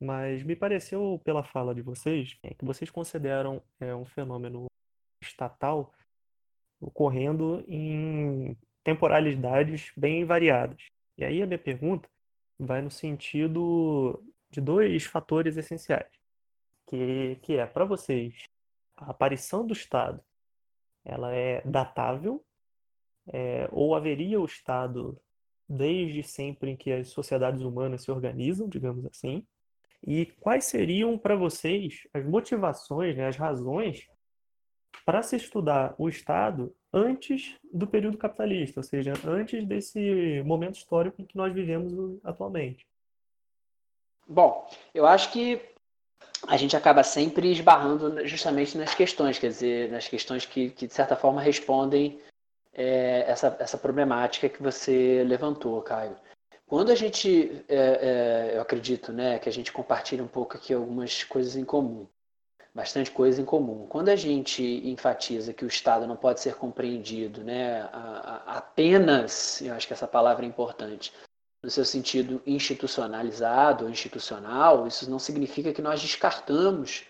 Mas 0.00 0.42
me 0.42 0.56
pareceu, 0.56 1.20
pela 1.24 1.44
fala 1.44 1.74
de 1.74 1.82
vocês, 1.82 2.36
é, 2.42 2.54
que 2.54 2.64
vocês 2.64 2.90
consideram 2.90 3.62
é, 3.80 3.94
um 3.94 4.04
fenômeno 4.04 4.66
estatal 5.20 5.92
ocorrendo 6.80 7.64
em 7.68 8.56
temporalidades 8.84 9.92
bem 9.96 10.24
variadas. 10.24 10.82
E 11.16 11.24
aí 11.24 11.42
a 11.42 11.46
minha 11.46 11.58
pergunta 11.58 12.08
vai 12.58 12.82
no 12.82 12.90
sentido 12.90 14.22
de 14.50 14.60
dois 14.60 15.04
fatores 15.04 15.56
essenciais 15.56 16.21
que, 16.92 17.38
que 17.40 17.56
é 17.56 17.64
para 17.64 17.86
vocês 17.86 18.44
a 18.94 19.10
aparição 19.10 19.66
do 19.66 19.72
Estado 19.72 20.22
ela 21.02 21.34
é 21.34 21.62
datável 21.62 22.44
é, 23.26 23.66
ou 23.72 23.94
haveria 23.94 24.38
o 24.38 24.44
Estado 24.44 25.18
desde 25.66 26.22
sempre 26.22 26.70
em 26.70 26.76
que 26.76 26.92
as 26.92 27.08
sociedades 27.08 27.62
humanas 27.62 28.02
se 28.02 28.10
organizam, 28.10 28.68
digamos 28.68 29.06
assim, 29.06 29.46
e 30.06 30.26
quais 30.26 30.66
seriam 30.66 31.16
para 31.16 31.34
vocês 31.34 32.06
as 32.12 32.26
motivações, 32.26 33.16
né, 33.16 33.26
as 33.26 33.36
razões 33.36 34.06
para 35.06 35.22
se 35.22 35.36
estudar 35.36 35.94
o 35.96 36.10
Estado 36.10 36.76
antes 36.92 37.56
do 37.72 37.86
período 37.86 38.18
capitalista, 38.18 38.80
ou 38.80 38.84
seja, 38.84 39.14
antes 39.26 39.64
desse 39.66 40.42
momento 40.44 40.74
histórico 40.74 41.22
em 41.22 41.24
que 41.24 41.36
nós 41.36 41.54
vivemos 41.54 42.20
atualmente? 42.22 42.86
Bom, 44.28 44.68
eu 44.92 45.06
acho 45.06 45.32
que 45.32 45.72
a 46.46 46.56
gente 46.56 46.76
acaba 46.76 47.02
sempre 47.02 47.52
esbarrando 47.52 48.26
justamente 48.26 48.76
nas 48.76 48.94
questões, 48.94 49.38
quer 49.38 49.48
dizer, 49.48 49.90
nas 49.90 50.08
questões 50.08 50.44
que, 50.44 50.70
que 50.70 50.86
de 50.86 50.94
certa 50.94 51.14
forma 51.14 51.40
respondem 51.40 52.18
é, 52.72 53.24
essa, 53.28 53.56
essa 53.60 53.78
problemática 53.78 54.48
que 54.48 54.62
você 54.62 55.22
levantou, 55.24 55.80
Caio. 55.82 56.16
Quando 56.66 56.90
a 56.90 56.94
gente, 56.94 57.64
é, 57.68 57.76
é, 57.76 58.56
eu 58.56 58.62
acredito, 58.62 59.12
né, 59.12 59.38
que 59.38 59.48
a 59.48 59.52
gente 59.52 59.70
compartilha 59.70 60.24
um 60.24 60.28
pouco 60.28 60.56
aqui 60.56 60.72
algumas 60.72 61.22
coisas 61.22 61.54
em 61.54 61.64
comum, 61.64 62.06
bastante 62.74 63.10
coisa 63.10 63.40
em 63.40 63.44
comum. 63.44 63.86
Quando 63.86 64.08
a 64.08 64.16
gente 64.16 64.62
enfatiza 64.88 65.52
que 65.52 65.64
o 65.64 65.68
Estado 65.68 66.06
não 66.06 66.16
pode 66.16 66.40
ser 66.40 66.54
compreendido, 66.54 67.44
né, 67.44 67.82
a, 67.92 68.42
a, 68.46 68.56
apenas, 68.56 69.60
eu 69.60 69.74
acho 69.74 69.86
que 69.86 69.92
essa 69.92 70.08
palavra 70.08 70.46
é 70.46 70.48
importante, 70.48 71.12
no 71.62 71.70
seu 71.70 71.84
sentido 71.84 72.42
institucionalizado, 72.44 73.88
institucional, 73.88 74.86
isso 74.86 75.08
não 75.08 75.18
significa 75.18 75.72
que 75.72 75.80
nós 75.80 76.00
descartamos 76.00 77.04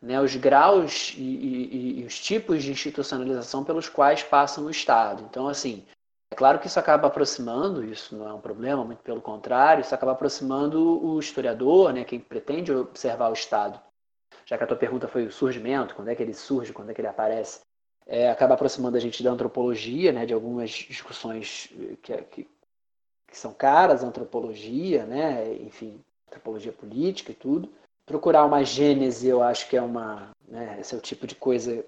né, 0.00 0.20
os 0.20 0.36
graus 0.36 1.14
e, 1.16 1.20
e, 1.20 2.00
e, 2.00 2.04
os 2.04 2.18
tipos 2.20 2.62
de 2.62 2.70
institucionalização 2.70 3.64
pelos 3.64 3.88
quais 3.88 4.22
passam 4.22 4.66
o 4.66 4.70
Estado. 4.70 5.24
Então, 5.28 5.48
assim, 5.48 5.84
é 6.30 6.36
claro 6.36 6.60
que 6.60 6.68
isso 6.68 6.78
acaba 6.78 7.08
aproximando, 7.08 7.84
isso 7.84 8.16
não 8.16 8.28
é 8.28 8.32
um 8.32 8.40
problema, 8.40 8.84
muito 8.84 9.02
pelo 9.02 9.20
contrário, 9.20 9.80
isso 9.80 9.94
acaba 9.94 10.12
aproximando 10.12 11.04
o 11.04 11.18
historiador, 11.18 11.92
né, 11.92 12.04
quem 12.04 12.20
pretende 12.20 12.72
observar 12.72 13.30
o 13.30 13.34
Estado. 13.34 13.80
Já 14.46 14.56
que 14.56 14.64
a 14.64 14.66
tua 14.66 14.76
pergunta 14.76 15.08
foi 15.08 15.26
o 15.26 15.32
surgimento, 15.32 15.94
quando 15.94 16.08
é 16.08 16.14
que 16.14 16.22
ele 16.22 16.34
surge, 16.34 16.72
quando 16.72 16.90
é 16.90 16.94
que 16.94 17.00
ele 17.00 17.08
aparece, 17.08 17.60
é, 18.06 18.30
acaba 18.30 18.54
aproximando 18.54 18.96
a 18.96 19.00
gente 19.00 19.22
da 19.22 19.30
antropologia, 19.30 20.12
né, 20.12 20.24
de 20.24 20.32
algumas 20.32 20.70
discussões 20.70 21.68
que, 22.00 22.16
que 22.22 22.48
que 23.28 23.36
são 23.36 23.52
caras, 23.52 24.02
antropologia, 24.02 25.04
né? 25.04 25.54
enfim, 25.54 26.02
antropologia 26.26 26.72
política 26.72 27.30
e 27.30 27.34
tudo. 27.34 27.70
Procurar 28.06 28.44
uma 28.44 28.64
gênese, 28.64 29.28
eu 29.28 29.42
acho 29.42 29.68
que 29.68 29.76
é 29.76 29.82
uma, 29.82 30.30
né? 30.46 30.78
esse 30.80 30.94
é 30.94 30.98
o 30.98 31.00
tipo 31.00 31.26
de 31.26 31.34
coisa, 31.34 31.84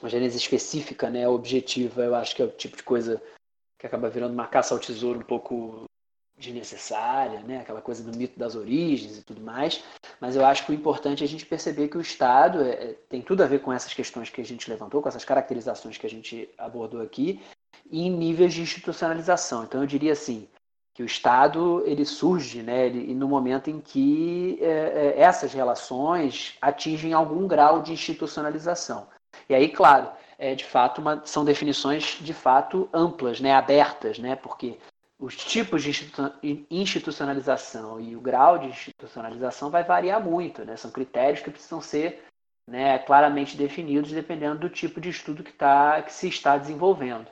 uma 0.00 0.08
gênese 0.08 0.38
específica, 0.38 1.10
né? 1.10 1.28
objetiva, 1.28 2.02
eu 2.02 2.14
acho 2.14 2.34
que 2.34 2.42
é 2.42 2.46
o 2.46 2.50
tipo 2.50 2.76
de 2.76 2.82
coisa 2.82 3.22
que 3.78 3.86
acaba 3.86 4.08
virando 4.08 4.32
uma 4.32 4.46
caça 4.46 4.74
ao 4.74 4.80
tesouro 4.80 5.18
um 5.18 5.24
pouco 5.24 5.84
desnecessária, 6.36 7.40
né? 7.40 7.60
aquela 7.60 7.82
coisa 7.82 8.02
do 8.02 8.16
mito 8.16 8.38
das 8.38 8.56
origens 8.56 9.18
e 9.18 9.22
tudo 9.22 9.42
mais. 9.42 9.84
Mas 10.18 10.34
eu 10.34 10.44
acho 10.44 10.64
que 10.64 10.72
o 10.72 10.74
importante 10.74 11.22
é 11.22 11.26
a 11.26 11.28
gente 11.28 11.46
perceber 11.46 11.88
que 11.88 11.98
o 11.98 12.00
Estado 12.00 12.62
é, 12.62 12.70
é 12.70 12.92
tem 13.08 13.20
tudo 13.20 13.42
a 13.42 13.46
ver 13.46 13.60
com 13.60 13.72
essas 13.72 13.92
questões 13.92 14.30
que 14.30 14.40
a 14.40 14.44
gente 14.44 14.68
levantou, 14.70 15.02
com 15.02 15.08
essas 15.08 15.24
caracterizações 15.24 15.98
que 15.98 16.06
a 16.06 16.10
gente 16.10 16.48
abordou 16.56 17.02
aqui, 17.02 17.40
em 17.90 18.10
níveis 18.10 18.54
de 18.54 18.62
institucionalização. 18.62 19.64
Então 19.64 19.80
eu 19.80 19.86
diria 19.86 20.12
assim, 20.12 20.48
que 20.94 21.02
o 21.02 21.06
Estado 21.06 21.82
ele 21.84 22.04
surge 22.04 22.62
né, 22.62 22.86
ele, 22.86 23.12
no 23.14 23.26
momento 23.26 23.68
em 23.68 23.80
que 23.80 24.56
é, 24.60 25.16
é, 25.16 25.20
essas 25.20 25.52
relações 25.52 26.56
atingem 26.62 27.12
algum 27.12 27.48
grau 27.48 27.82
de 27.82 27.92
institucionalização. 27.92 29.08
E 29.48 29.54
aí, 29.54 29.68
claro, 29.68 30.08
é, 30.38 30.54
de 30.54 30.64
fato, 30.64 31.00
uma, 31.00 31.20
são 31.26 31.44
definições 31.44 32.18
de 32.20 32.32
fato 32.32 32.88
amplas, 32.92 33.40
né, 33.40 33.52
abertas, 33.52 34.20
né, 34.20 34.36
porque 34.36 34.78
os 35.18 35.36
tipos 35.36 35.82
de 35.82 35.90
institucionalização 36.70 38.00
e 38.00 38.14
o 38.14 38.20
grau 38.20 38.58
de 38.58 38.68
institucionalização 38.68 39.70
vai 39.70 39.82
variar 39.82 40.22
muito, 40.22 40.64
né, 40.64 40.76
são 40.76 40.92
critérios 40.92 41.40
que 41.40 41.50
precisam 41.50 41.80
ser 41.80 42.22
né, 42.68 42.98
claramente 43.00 43.56
definidos 43.56 44.12
dependendo 44.12 44.60
do 44.60 44.70
tipo 44.70 45.00
de 45.00 45.08
estudo 45.08 45.42
que, 45.42 45.52
tá, 45.52 46.00
que 46.02 46.12
se 46.12 46.28
está 46.28 46.56
desenvolvendo. 46.56 47.26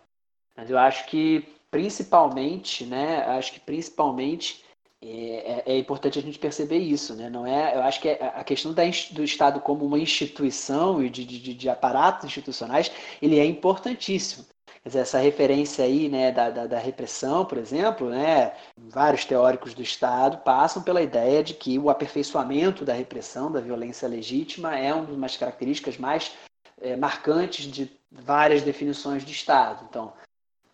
Mas 0.57 0.68
eu 0.68 0.79
acho 0.79 1.07
que 1.07 1.48
principalmente, 1.73 2.85
né? 2.85 3.25
Acho 3.25 3.55
que 3.55 3.61
principalmente 3.61 4.63
é, 5.03 5.63
é, 5.67 5.73
é, 5.75 5.79
importante 5.79 6.19
a 6.19 6.23
gente 6.23 6.39
perceber 6.39 6.79
isso, 6.79 7.17
né? 7.17 7.31
Não 7.31 7.47
é, 7.47 7.75
eu 7.75 7.83
acho 7.83 8.01
que 8.01 8.09
é, 8.09 8.33
a 8.37 8.45
questão 8.45 8.73
da, 8.75 8.83
do 9.11 9.25
Estado 9.25 9.59
como 9.59 9.85
uma 9.85 9.99
instituição 9.99 11.03
e 11.03 11.09
de, 11.11 11.25
de, 11.25 11.55
de, 11.55 11.69
aparatos 11.69 12.27
institucionais, 12.27 12.93
ele 13.21 13.39
é 13.39 13.45
importantíssimo. 13.45 14.47
Quer 14.83 14.89
dizer, 14.89 14.99
essa 15.01 15.19
referência 15.19 15.85
aí, 15.85 16.09
né, 16.09 16.31
da, 16.31 16.51
da, 16.51 16.67
da, 16.67 16.79
repressão, 16.79 17.45
por 17.45 17.57
exemplo, 17.57 18.11
né, 18.11 18.53
vários 18.77 19.25
teóricos 19.25 19.75
do 19.75 19.83
Estado 19.83 20.39
passam 20.39 20.83
pela 20.83 21.01
ideia 21.01 21.43
de 21.43 21.55
que 21.55 21.79
o 21.79 21.89
aperfeiçoamento 21.89 22.85
da 22.85 22.93
repressão, 22.93 23.51
da 23.51 23.61
violência 23.61 24.09
legítima, 24.09 24.77
é 24.77 24.93
uma 24.93 25.23
das 25.23 25.37
características 25.37 25.97
mais 25.97 26.33
é, 26.81 26.97
marcantes 26.97 27.67
de 27.67 27.91
várias 28.11 28.63
definições 28.63 29.25
de 29.25 29.33
Estado. 29.33 29.87
Então, 29.89 30.13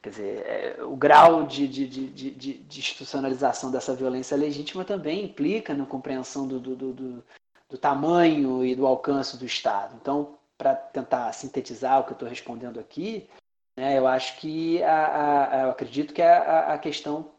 Quer 0.00 0.10
dizer, 0.10 0.46
é, 0.46 0.84
o 0.84 0.96
grau 0.96 1.44
de, 1.44 1.66
de, 1.66 1.86
de, 1.86 2.30
de, 2.30 2.78
institucionalização 2.78 3.70
dessa 3.70 3.94
violência 3.94 4.36
legítima 4.36 4.84
também 4.84 5.24
implica 5.24 5.74
na 5.74 5.84
compreensão 5.84 6.46
do, 6.46 6.60
do, 6.60 6.76
do, 6.76 7.24
do 7.68 7.78
tamanho 7.78 8.64
e 8.64 8.76
do 8.76 8.86
alcance 8.86 9.36
do 9.36 9.44
Estado. 9.44 9.96
Então, 10.00 10.38
para 10.56 10.74
tentar 10.74 11.32
sintetizar 11.32 12.00
o 12.00 12.04
que 12.04 12.10
eu 12.10 12.14
estou 12.14 12.28
respondendo 12.28 12.78
aqui, 12.78 13.28
né, 13.76 13.98
eu 13.98 14.06
acho 14.06 14.38
que 14.40 14.82
a, 14.82 15.50
a, 15.50 15.62
eu 15.64 15.70
acredito 15.70 16.14
que 16.14 16.22
a, 16.22 16.74
a 16.74 16.78
questão 16.78 17.32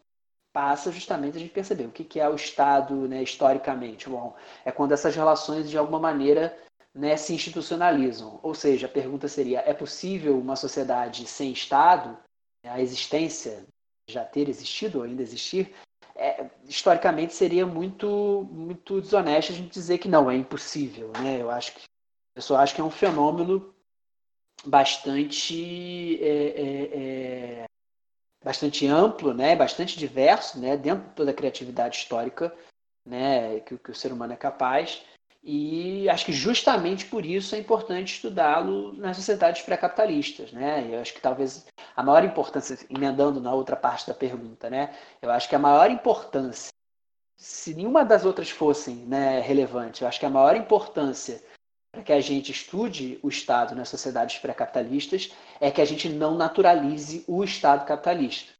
passa 0.52 0.92
justamente 0.92 1.38
a 1.38 1.40
gente 1.40 1.54
perceber 1.54 1.86
o 1.86 1.92
que, 1.92 2.04
que 2.04 2.20
é 2.20 2.28
o 2.28 2.36
Estado 2.36 3.08
né, 3.08 3.24
historicamente. 3.24 4.10
Bom, 4.10 4.36
é 4.66 4.72
quando 4.72 4.92
essas 4.92 5.16
relações 5.16 5.70
de 5.70 5.78
alguma 5.78 6.00
maneira 6.00 6.58
né, 6.94 7.16
se 7.18 7.34
institucionalizam. 7.34 8.40
Ou 8.44 8.54
seja, 8.54 8.88
a 8.88 8.90
pergunta 8.90 9.28
seria: 9.28 9.60
é 9.66 9.74
possível 9.74 10.38
uma 10.38 10.56
sociedade 10.56 11.26
sem 11.26 11.52
Estado? 11.52 12.18
A 12.64 12.82
existência 12.82 13.66
já 14.08 14.26
ter 14.26 14.50
existido 14.50 15.00
ou 15.00 15.04
ainda 15.04 15.22
existir, 15.22 15.74
é, 16.16 16.50
historicamente 16.66 17.34
seria 17.34 17.66
muito 17.66 18.48
muito 18.52 19.00
desonesto 19.00 19.52
a 19.52 19.56
gente 19.56 19.72
dizer 19.72 19.98
que 20.00 20.08
não, 20.08 20.30
é 20.30 20.36
impossível. 20.36 21.12
Né? 21.22 21.42
Eu 21.42 21.50
acho 21.50 21.74
que 21.74 21.82
eu 22.36 22.42
só 22.42 22.58
acho 22.58 22.76
que 22.76 22.82
é 22.82 22.84
um 22.84 22.92
fenômeno 22.92 23.74
bastante 24.66 26.22
é, 26.22 26.28
é, 26.28 27.64
é, 27.64 27.66
bastante 28.44 28.86
amplo, 28.88 29.34
né? 29.34 29.56
bastante 29.56 29.98
diverso, 29.98 30.60
né? 30.60 30.76
dentro 30.76 31.08
de 31.10 31.16
toda 31.16 31.32
a 31.32 31.34
criatividade 31.34 31.98
histórica 31.98 32.54
né? 33.06 33.60
que, 33.62 33.78
que 33.78 33.92
o 33.92 33.96
ser 33.96 34.12
humano 34.12 34.34
é 34.34 34.38
capaz. 34.38 35.02
E 35.42 36.10
acho 36.10 36.26
que 36.26 36.34
justamente 36.34 37.06
por 37.06 37.26
isso 37.26 37.56
é 37.56 37.60
importante 37.60 38.16
estudá-lo 38.16 38.94
nas 38.94 39.16
sociedades 39.16 39.62
pré-capitalistas, 39.62 40.52
né? 40.52 40.88
Eu 40.92 41.00
acho 41.00 41.14
que 41.14 41.22
talvez 41.22 41.66
a 41.96 42.04
maior 42.04 42.24
importância, 42.26 42.78
emendando 42.90 43.40
na 43.40 43.54
outra 43.54 43.76
parte 43.76 44.08
da 44.08 44.14
pergunta, 44.14 44.70
né? 44.70 44.94
Eu 45.22 45.32
acho 45.32 45.48
que 45.48 45.56
a 45.56 45.60
maior 45.60 45.90
importância, 45.90 46.72
se 47.38 47.74
nenhuma 47.74 48.04
das 48.04 48.26
outras 48.26 48.50
fossem 48.50 48.96
né, 48.96 49.40
relevante, 49.40 50.02
eu 50.02 50.08
acho 50.08 50.20
que 50.20 50.26
a 50.26 50.30
maior 50.30 50.58
importância 50.58 51.42
para 51.92 52.04
que 52.04 52.14
a 52.14 52.22
gente 52.22 52.52
estude 52.52 53.18
o 53.24 53.30
Estado 53.30 53.74
nas 53.76 53.90
sociedades 53.90 54.38
pré-capitalistas 54.40 55.32
é 55.60 55.72
que 55.72 55.82
a 55.82 55.86
gente 55.86 56.10
não 56.10 56.36
naturalize 56.36 57.24
o 57.28 57.44
Estado 57.44 57.86
capitalista. 57.86 58.54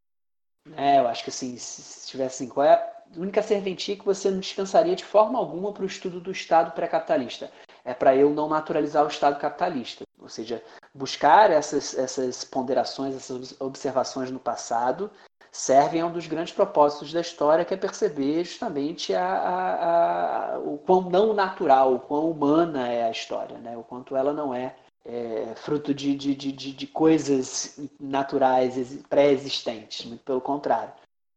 É, 0.76 0.98
eu 0.98 1.08
acho 1.08 1.24
que 1.24 1.30
assim, 1.30 1.56
se 1.56 2.08
tivesse 2.08 2.42
assim, 2.42 2.52
qual 2.52 2.66
é 2.66 2.99
única 3.16 3.42
serventia 3.42 3.96
que 3.96 4.04
você 4.04 4.30
não 4.30 4.40
descansaria 4.40 4.94
de 4.94 5.04
forma 5.04 5.38
alguma 5.38 5.72
para 5.72 5.82
o 5.82 5.86
estudo 5.86 6.20
do 6.20 6.30
Estado 6.30 6.72
pré-capitalista. 6.72 7.50
É 7.84 7.94
para 7.94 8.14
eu 8.14 8.30
não 8.30 8.48
naturalizar 8.48 9.04
o 9.04 9.08
Estado 9.08 9.38
capitalista. 9.38 10.04
Ou 10.18 10.28
seja, 10.28 10.62
buscar 10.94 11.50
essas, 11.50 11.96
essas 11.96 12.44
ponderações, 12.44 13.14
essas 13.16 13.58
observações 13.60 14.30
no 14.30 14.38
passado, 14.38 15.10
servem 15.50 16.00
a 16.00 16.06
um 16.06 16.12
dos 16.12 16.26
grandes 16.26 16.52
propósitos 16.52 17.12
da 17.12 17.20
história, 17.20 17.64
que 17.64 17.74
é 17.74 17.76
perceber 17.76 18.44
justamente 18.44 19.14
a, 19.14 19.26
a, 19.26 20.54
a, 20.54 20.58
o 20.58 20.78
quão 20.78 21.02
não 21.10 21.34
natural, 21.34 21.94
o 21.94 22.00
quão 22.00 22.30
humana 22.30 22.86
é 22.88 23.04
a 23.04 23.10
história, 23.10 23.58
né? 23.58 23.76
o 23.76 23.82
quanto 23.82 24.14
ela 24.14 24.32
não 24.32 24.54
é, 24.54 24.76
é 25.04 25.52
fruto 25.56 25.92
de, 25.92 26.14
de, 26.14 26.34
de, 26.34 26.52
de 26.52 26.86
coisas 26.86 27.80
naturais 27.98 29.02
pré-existentes, 29.08 30.06
muito 30.06 30.22
pelo 30.22 30.40
contrário 30.40 30.92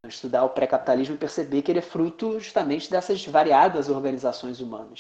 estudar 0.08 0.44
o 0.44 0.50
pré-capitalismo 0.50 1.16
e 1.16 1.18
perceber 1.18 1.62
que 1.62 1.72
ele 1.72 1.80
é 1.80 1.84
fruto 1.84 2.40
justamente 2.40 2.90
dessas 2.90 3.26
variadas 3.26 3.90
organizações 3.90 4.60
humanas. 4.60 5.00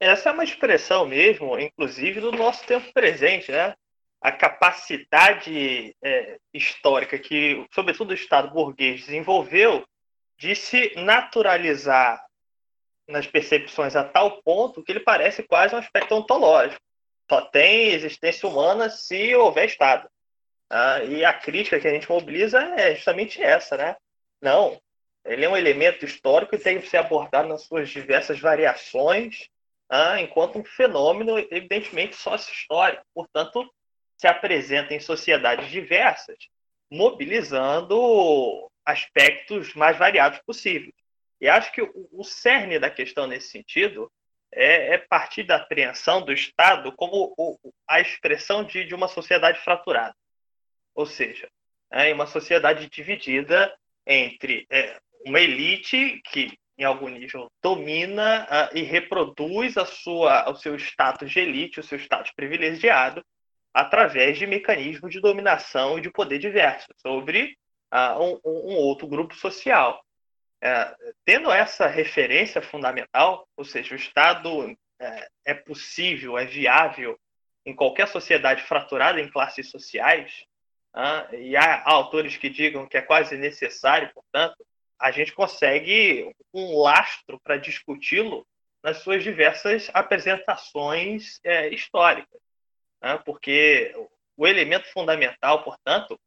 Essa 0.00 0.28
é 0.28 0.32
uma 0.32 0.44
expressão 0.44 1.06
mesmo, 1.06 1.58
inclusive, 1.58 2.20
do 2.20 2.32
nosso 2.32 2.66
tempo 2.66 2.92
presente, 2.92 3.50
né? 3.50 3.74
A 4.20 4.32
capacidade 4.32 5.96
é, 6.02 6.38
histórica 6.52 7.18
que, 7.18 7.64
sobretudo, 7.72 8.10
o 8.10 8.14
Estado 8.14 8.50
burguês 8.50 9.02
desenvolveu 9.02 9.86
de 10.38 10.54
se 10.54 10.92
naturalizar 10.96 12.22
nas 13.08 13.26
percepções 13.26 13.94
a 13.94 14.04
tal 14.04 14.42
ponto 14.42 14.82
que 14.82 14.90
ele 14.90 15.00
parece 15.00 15.42
quase 15.44 15.74
um 15.74 15.78
aspecto 15.78 16.14
ontológico. 16.14 16.80
Só 17.30 17.40
tem 17.42 17.92
existência 17.92 18.48
humana 18.48 18.90
se 18.90 19.34
houver 19.34 19.66
Estado. 19.66 20.08
Ah, 20.70 21.02
e 21.04 21.24
a 21.24 21.32
crítica 21.32 21.78
que 21.80 21.86
a 21.86 21.92
gente 21.92 22.08
mobiliza 22.08 22.58
é 22.60 22.94
justamente 22.94 23.42
essa, 23.42 23.76
né? 23.76 23.96
Não, 24.40 24.80
ele 25.24 25.44
é 25.44 25.48
um 25.48 25.56
elemento 25.56 26.04
histórico 26.04 26.54
e 26.54 26.58
tem 26.58 26.80
que 26.80 26.88
ser 26.88 26.98
abordado 26.98 27.48
nas 27.48 27.62
suas 27.62 27.88
diversas 27.88 28.40
variações, 28.40 29.48
ah, 29.88 30.20
enquanto 30.20 30.58
um 30.58 30.64
fenômeno, 30.64 31.38
evidentemente, 31.38 32.16
sócio-histórico. 32.16 33.04
Portanto, 33.14 33.68
se 34.16 34.26
apresenta 34.26 34.94
em 34.94 35.00
sociedades 35.00 35.70
diversas, 35.70 36.36
mobilizando 36.90 38.70
aspectos 38.84 39.74
mais 39.74 39.96
variados 39.96 40.40
possíveis. 40.46 40.94
E 41.40 41.48
acho 41.48 41.72
que 41.72 41.82
o, 41.82 42.08
o 42.12 42.24
cerne 42.24 42.78
da 42.78 42.90
questão 42.90 43.26
nesse 43.26 43.50
sentido 43.50 44.10
é, 44.52 44.94
é 44.94 44.98
partir 44.98 45.42
da 45.42 45.56
apreensão 45.56 46.22
do 46.22 46.32
Estado 46.32 46.92
como 46.92 47.34
o, 47.36 47.58
a 47.88 48.00
expressão 48.00 48.64
de, 48.64 48.84
de 48.84 48.94
uma 48.94 49.08
sociedade 49.08 49.60
fraturada. 49.60 50.14
Ou 50.96 51.04
seja, 51.04 51.48
é 51.90 52.12
uma 52.12 52.26
sociedade 52.26 52.88
dividida 52.88 53.72
entre 54.06 54.66
é, 54.70 54.98
uma 55.26 55.38
elite 55.38 56.20
que, 56.24 56.58
em 56.78 56.84
algum 56.84 57.08
nível, 57.08 57.50
domina 57.62 58.44
uh, 58.46 58.76
e 58.76 58.82
reproduz 58.82 59.76
a 59.76 59.84
sua, 59.84 60.48
o 60.50 60.56
seu 60.56 60.74
status 60.76 61.30
de 61.30 61.40
elite, 61.40 61.80
o 61.80 61.82
seu 61.82 61.98
status 61.98 62.32
privilegiado, 62.32 63.22
através 63.74 64.38
de 64.38 64.46
mecanismos 64.46 65.12
de 65.12 65.20
dominação 65.20 65.98
e 65.98 66.00
de 66.00 66.10
poder 66.10 66.38
diversos 66.38 66.96
sobre 66.98 67.58
uh, 67.92 68.22
um, 68.22 68.40
um, 68.44 68.76
outro 68.76 69.06
grupo 69.06 69.34
social. 69.34 70.02
É, 70.62 70.96
tendo 71.26 71.50
essa 71.50 71.86
referência 71.86 72.62
fundamental, 72.62 73.46
ou 73.54 73.64
seja, 73.64 73.94
o 73.94 73.98
Estado 73.98 74.74
é, 74.98 75.28
é 75.44 75.54
possível, 75.54 76.38
é 76.38 76.46
viável 76.46 77.18
em 77.66 77.74
qualquer 77.74 78.08
sociedade 78.08 78.62
fraturada 78.62 79.20
em 79.20 79.30
classes 79.30 79.70
sociais, 79.70 80.45
e 81.32 81.56
há 81.56 81.82
autores 81.84 82.36
que 82.36 82.48
digam 82.48 82.86
que 82.86 82.96
é 82.96 83.02
quase 83.02 83.36
necessário, 83.36 84.10
portanto, 84.14 84.56
a 84.98 85.10
gente 85.10 85.32
consegue 85.32 86.34
um 86.54 86.80
lastro 86.80 87.38
para 87.40 87.58
discuti-lo 87.58 88.46
nas 88.82 88.98
suas 88.98 89.22
diversas 89.22 89.90
apresentações 89.92 91.38
é, 91.44 91.68
históricas. 91.68 92.40
Né? 93.02 93.20
Porque 93.26 93.94
o 94.36 94.46
elemento 94.46 94.90
fundamental, 94.92 95.62
portanto, 95.62 96.18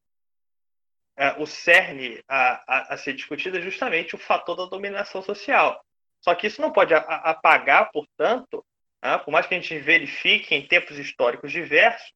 é, 1.17 1.33
o 1.41 1.45
cerne 1.47 2.23
a, 2.27 2.63
a, 2.67 2.93
a, 2.93 2.97
ser 2.97 3.13
discutido 3.13 3.57
é 3.57 3.61
justamente 3.61 4.15
o 4.15 4.19
fator 4.19 4.55
da 4.55 4.65
dominação 4.65 5.21
social. 5.21 5.83
Só 6.21 6.35
que 6.35 6.47
isso 6.47 6.61
não 6.61 6.71
pode 6.71 6.93
apagar, 6.93 7.91
portanto, 7.91 8.63
né? 9.01 9.17
por 9.17 9.31
mais 9.31 9.47
que 9.47 9.55
a 9.55 9.59
gente 9.59 9.79
verifique 9.79 10.53
em 10.53 10.67
tempos 10.67 10.99
históricos 10.99 11.51
diversos, 11.51 12.13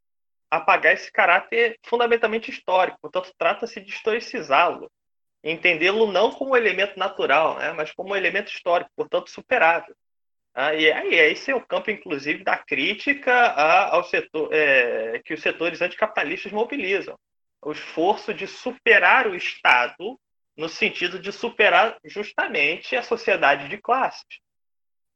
apagar 0.58 0.94
esse 0.94 1.12
caráter 1.12 1.80
fundamentalmente 1.84 2.52
histórico. 2.52 2.98
Portanto, 3.02 3.34
trata-se 3.38 3.80
de 3.82 3.92
historicizá-lo, 3.92 4.92
entendê-lo 5.44 6.12
não 6.12 6.32
como 6.32 6.56
elemento 6.56 6.98
natural, 6.98 7.58
né, 7.58 7.74
mas 7.74 7.92
como 7.92 8.16
elemento 8.16 8.52
histórico, 8.52 8.92
portanto, 8.96 9.30
superável. 9.30 9.96
Ah, 10.54 10.74
e 10.76 10.92
aí, 10.92 11.16
esse 11.16 11.50
é 11.50 11.56
o 11.56 11.66
campo, 11.66 11.90
inclusive, 11.90 12.44
da 12.44 12.58
crítica 12.58 13.34
ao 13.90 14.04
setor, 14.04 14.54
é, 14.54 15.20
que 15.26 15.34
os 15.34 15.42
setores 15.42 15.82
anticapitalistas 15.82 16.52
mobilizam. 16.52 17.18
O 17.62 17.72
esforço 17.72 18.34
de 18.34 18.46
superar 18.46 19.28
o 19.28 19.36
Estado 19.36 20.20
no 20.56 20.70
sentido 20.70 21.18
de 21.18 21.32
superar 21.32 21.98
justamente 22.06 22.96
a 22.96 23.02
sociedade 23.02 23.68
de 23.68 23.78
classes. 23.78 24.24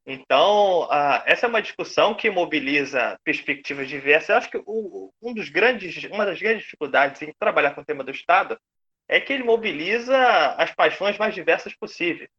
Então, 0.09 0.87
essa 1.25 1.45
é 1.45 1.49
uma 1.49 1.61
discussão 1.61 2.13
que 2.13 2.29
mobiliza 2.29 3.19
perspectivas 3.25 3.89
diversas. 3.89 4.29
Eu 4.29 4.35
acho 4.37 4.49
que 4.49 4.63
o, 4.65 5.11
um 5.21 5.33
dos 5.33 5.49
grandes, 5.49 6.01
uma 6.05 6.25
das 6.25 6.39
grandes 6.39 6.63
dificuldades 6.63 7.21
em 7.21 7.33
trabalhar 7.37 7.71
com 7.75 7.81
o 7.81 7.85
tema 7.85 8.05
do 8.05 8.11
Estado 8.11 8.57
é 9.05 9.19
que 9.19 9.33
ele 9.33 9.43
mobiliza 9.43 10.17
as 10.57 10.73
paixões 10.73 11.17
mais 11.17 11.35
diversas 11.35 11.75
possíveis. 11.75 12.29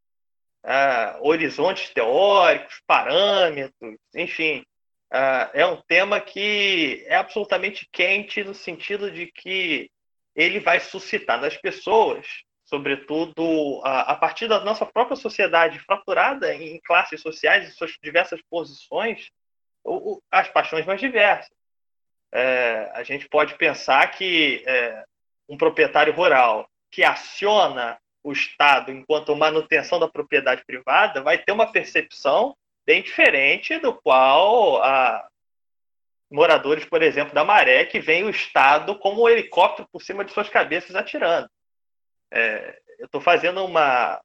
Horizontes 1.21 1.91
teóricos, 1.91 2.81
parâmetros, 2.87 3.99
enfim. 4.15 4.65
É 5.53 5.67
um 5.67 5.77
tema 5.83 6.23
que 6.23 7.05
é 7.07 7.17
absolutamente 7.17 7.87
quente 7.93 8.43
no 8.43 8.55
sentido 8.55 9.11
de 9.11 9.27
que 9.27 9.91
ele 10.35 10.59
vai 10.59 10.81
suscitar 10.81 11.39
nas 11.39 11.57
pessoas 11.59 12.27
sobretudo 12.69 13.81
a, 13.83 14.13
a, 14.13 14.17
partir 14.17 14.47
da 14.47 14.61
nossa 14.61 14.85
própria 14.85 15.17
sociedade 15.17 15.79
fraturada 15.79 16.55
em 16.55 16.79
classes 16.81 17.21
sociais 17.21 17.67
e 17.67 17.73
suas 17.73 17.97
diversas 18.03 18.41
posições, 18.51 19.31
o, 19.83 20.21
as 20.31 20.49
paixões 20.49 20.85
mais 20.85 21.01
diversas. 21.01 21.51
É, 22.31 22.91
a 22.95 23.03
gente 23.03 23.27
pode 23.27 23.55
pensar 23.55 24.07
que 24.11 24.63
é, 24.67 25.03
um 25.49 25.57
proprietário 25.57 26.13
rural 26.13 26.69
que 26.91 27.03
aciona 27.03 27.99
o 28.23 28.33
Estado 28.33 28.93
enquanto 28.93 29.35
manutenção 29.35 29.99
da 29.99 30.09
propriedade 30.09 30.63
privada 30.67 31.23
vai 31.23 31.39
ter 31.39 31.53
uma 31.53 31.73
percepção 31.73 32.55
bem 32.85 33.01
diferente 33.01 33.79
do 33.79 33.95
qual 33.95 34.83
a, 34.83 35.27
moradores, 36.31 36.85
por 36.85 37.03
exemplo, 37.03 37.33
da 37.33 37.47
Maré, 37.47 37.87
que 37.87 37.99
vem 37.99 38.25
o 38.25 38.31
Estado 38.31 38.95
como 38.99 39.23
um 39.23 39.29
helicóptero 39.29 39.89
por 39.91 40.03
cima 40.03 40.23
de 40.23 40.33
suas 40.33 40.51
cabeças 40.51 40.95
atirando. 40.95 41.49
É, 42.31 42.79
eu 42.99 43.07
estou 43.07 43.21
fazendo 43.21 43.65
uma, 43.65 44.21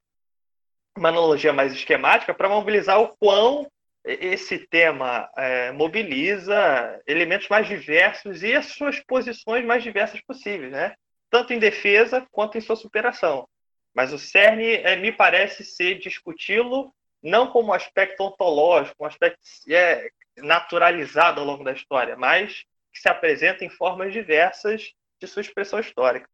uma 0.96 1.08
analogia 1.08 1.52
mais 1.52 1.72
esquemática 1.72 2.34
para 2.34 2.48
mobilizar 2.48 3.00
o 3.00 3.16
quão 3.16 3.70
esse 4.04 4.58
tema 4.58 5.30
é, 5.36 5.72
mobiliza 5.72 7.00
elementos 7.06 7.48
mais 7.48 7.66
diversos 7.66 8.42
e 8.42 8.52
as 8.52 8.66
suas 8.66 9.00
posições 9.00 9.64
mais 9.64 9.82
diversas 9.82 10.20
possíveis, 10.20 10.70
né? 10.70 10.94
tanto 11.30 11.52
em 11.52 11.58
defesa 11.58 12.24
quanto 12.30 12.58
em 12.58 12.60
sua 12.60 12.76
superação. 12.76 13.48
Mas 13.94 14.12
o 14.12 14.18
CERN 14.18 14.60
é, 14.60 14.94
me 14.94 15.10
parece 15.10 15.64
ser 15.64 15.98
discuti-lo 15.98 16.94
não 17.22 17.46
como 17.50 17.72
aspecto 17.72 18.22
ontológico, 18.22 19.02
um 19.02 19.06
aspecto 19.06 19.40
é, 19.68 20.08
naturalizado 20.36 21.40
ao 21.40 21.46
longo 21.46 21.64
da 21.64 21.72
história, 21.72 22.16
mas 22.16 22.64
que 22.92 23.00
se 23.00 23.08
apresenta 23.08 23.64
em 23.64 23.70
formas 23.70 24.12
diversas 24.12 24.92
de 25.20 25.26
sua 25.26 25.40
expressão 25.42 25.80
histórica. 25.80 26.28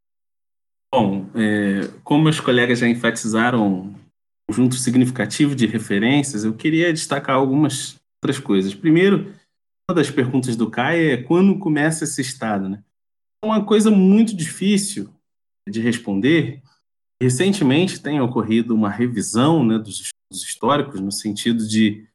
Bom, 0.92 1.30
é, 1.34 1.86
como 2.02 2.24
meus 2.24 2.40
colegas 2.40 2.80
já 2.80 2.88
enfatizaram 2.88 3.66
um 3.66 3.94
conjunto 4.48 4.74
significativo 4.74 5.54
de 5.54 5.66
referências, 5.66 6.44
eu 6.44 6.52
queria 6.52 6.92
destacar 6.92 7.36
algumas 7.36 7.96
outras 8.20 8.42
coisas. 8.42 8.74
Primeiro, 8.74 9.32
uma 9.88 9.94
das 9.94 10.10
perguntas 10.10 10.56
do 10.56 10.68
Caio 10.68 11.12
é 11.12 11.16
quando 11.16 11.58
começa 11.58 12.04
esse 12.04 12.20
estado, 12.20 12.68
né? 12.68 12.82
É 13.42 13.46
uma 13.46 13.64
coisa 13.64 13.90
muito 13.90 14.36
difícil 14.36 15.08
de 15.68 15.80
responder. 15.80 16.60
Recentemente 17.22 18.00
tem 18.00 18.20
ocorrido 18.20 18.74
uma 18.74 18.90
revisão 18.90 19.64
né, 19.64 19.78
dos 19.78 20.00
estudos 20.00 20.44
históricos 20.44 21.00
no 21.00 21.12
sentido 21.12 21.66
de 21.66 22.06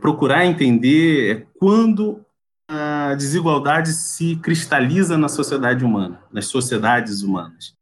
procurar 0.00 0.46
entender 0.46 1.48
quando 1.54 2.24
a 2.70 3.14
desigualdade 3.14 3.92
se 3.92 4.36
cristaliza 4.36 5.18
na 5.18 5.28
sociedade 5.28 5.84
humana, 5.84 6.22
nas 6.32 6.46
sociedades 6.46 7.22
humanas. 7.22 7.74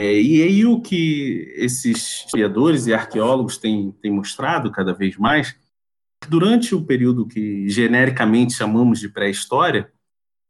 É, 0.00 0.18
e 0.18 0.42
aí 0.42 0.64
o 0.64 0.80
que 0.80 1.52
esses 1.56 2.24
historiadores 2.24 2.86
e 2.86 2.94
arqueólogos 2.94 3.58
têm, 3.58 3.92
têm 4.00 4.10
mostrado 4.10 4.72
cada 4.72 4.94
vez 4.94 5.18
mais, 5.18 5.54
durante 6.26 6.74
o 6.74 6.82
período 6.82 7.26
que 7.26 7.68
genericamente 7.68 8.54
chamamos 8.54 8.98
de 8.98 9.10
pré-história, 9.10 9.92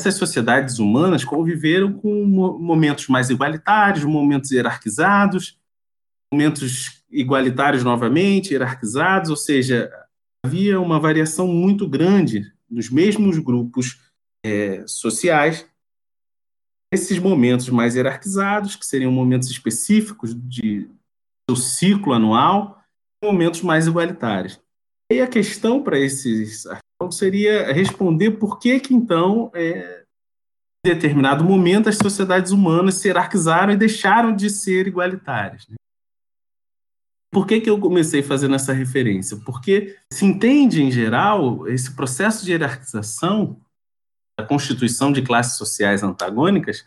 essas 0.01 0.15
sociedades 0.15 0.79
humanas 0.79 1.25
conviveram 1.25 1.93
com 1.93 2.25
momentos 2.61 3.09
mais 3.09 3.29
igualitários, 3.29 4.05
momentos 4.05 4.53
hierarquizados, 4.53 5.59
momentos 6.33 7.03
igualitários 7.11 7.83
novamente, 7.83 8.53
hierarquizados, 8.53 9.31
ou 9.31 9.37
seja, 9.37 9.91
havia 10.47 10.81
uma 10.81 11.01
variação 11.01 11.49
muito 11.49 11.89
grande 11.89 12.53
nos 12.71 12.89
mesmos 12.89 13.37
grupos 13.39 13.99
é, 14.45 14.85
sociais 14.87 15.67
esses 16.93 17.19
momentos 17.19 17.69
mais 17.69 17.95
hierarquizados, 17.95 18.77
que 18.77 18.85
seriam 18.85 19.13
momentos 19.13 19.49
específicos 19.51 20.35
de 20.35 20.89
seu 21.49 21.57
ciclo 21.57 22.13
anual, 22.13 22.83
momentos 23.23 23.63
mais 23.63 23.87
igualitários. 23.87 24.61
E 25.11 25.21
a 25.21 25.27
questão 25.27 25.83
para 25.83 25.99
esses 25.99 26.67
arqueólogos 26.67 27.19
seria 27.19 27.73
responder 27.73 28.33
por 28.33 28.59
que 28.59 28.81
que 28.81 28.95
então, 28.95 29.51
é, 29.55 30.05
em 30.85 30.95
determinado 30.95 31.45
momento, 31.45 31.89
as 31.89 31.97
sociedades 31.97 32.53
humanas 32.53 32.95
se 32.95 33.09
hierarquizaram 33.09 33.73
e 33.73 33.77
deixaram 33.77 34.35
de 34.35 34.49
ser 34.49 34.87
igualitárias. 34.87 35.67
Né? 35.69 35.77
Por 37.33 37.47
que, 37.47 37.61
que 37.61 37.71
eu 37.71 37.79
comecei 37.79 38.23
fazendo 38.23 38.57
essa 38.57 38.73
referência? 38.73 39.37
Porque 39.37 39.97
se 40.13 40.25
entende, 40.25 40.83
em 40.83 40.91
geral, 40.91 41.69
esse 41.69 41.95
processo 41.95 42.45
de 42.45 42.53
hierarquização 42.53 43.61
da 44.41 44.47
constituição 44.47 45.13
de 45.13 45.23
classes 45.23 45.59
sociais 45.59 46.03
antagônicas 46.03 46.85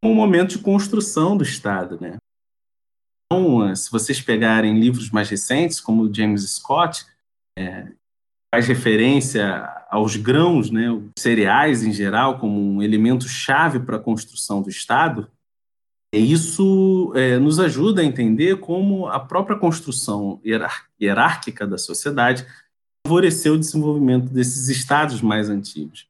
como 0.00 0.12
um 0.12 0.16
momento 0.16 0.50
de 0.50 0.62
construção 0.62 1.36
do 1.36 1.42
Estado. 1.42 1.98
Né? 2.00 2.18
Então, 3.26 3.74
se 3.74 3.90
vocês 3.90 4.20
pegarem 4.20 4.78
livros 4.78 5.10
mais 5.10 5.28
recentes, 5.28 5.80
como 5.80 6.02
o 6.02 6.14
James 6.14 6.48
Scott, 6.48 7.06
é, 7.58 7.88
faz 8.54 8.66
referência 8.66 9.64
aos 9.90 10.16
grãos, 10.16 10.70
né, 10.70 10.86
cereais 11.18 11.82
em 11.82 11.92
geral, 11.92 12.38
como 12.38 12.60
um 12.60 12.82
elemento 12.82 13.28
chave 13.28 13.80
para 13.80 13.96
a 13.96 14.00
construção 14.00 14.62
do 14.62 14.68
Estado, 14.68 15.28
e 16.14 16.32
isso 16.32 17.12
é, 17.14 17.38
nos 17.38 17.58
ajuda 17.58 18.00
a 18.00 18.04
entender 18.04 18.60
como 18.60 19.06
a 19.08 19.20
própria 19.20 19.58
construção 19.58 20.40
hierárquica 20.98 21.66
da 21.66 21.76
sociedade 21.76 22.46
favoreceu 23.06 23.54
o 23.54 23.58
desenvolvimento 23.58 24.32
desses 24.32 24.68
estados 24.68 25.20
mais 25.20 25.50
antigos. 25.50 26.08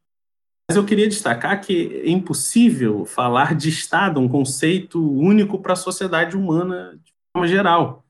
Mas 0.70 0.76
eu 0.76 0.84
queria 0.84 1.08
destacar 1.08 1.60
que 1.62 2.02
é 2.04 2.10
impossível 2.10 3.06
falar 3.06 3.54
de 3.54 3.70
Estado, 3.70 4.20
um 4.20 4.28
conceito 4.28 5.00
único 5.00 5.58
para 5.60 5.72
a 5.72 5.76
sociedade 5.76 6.36
humana 6.36 7.00
de 7.02 7.12
forma 7.32 7.48
geral. 7.48 8.04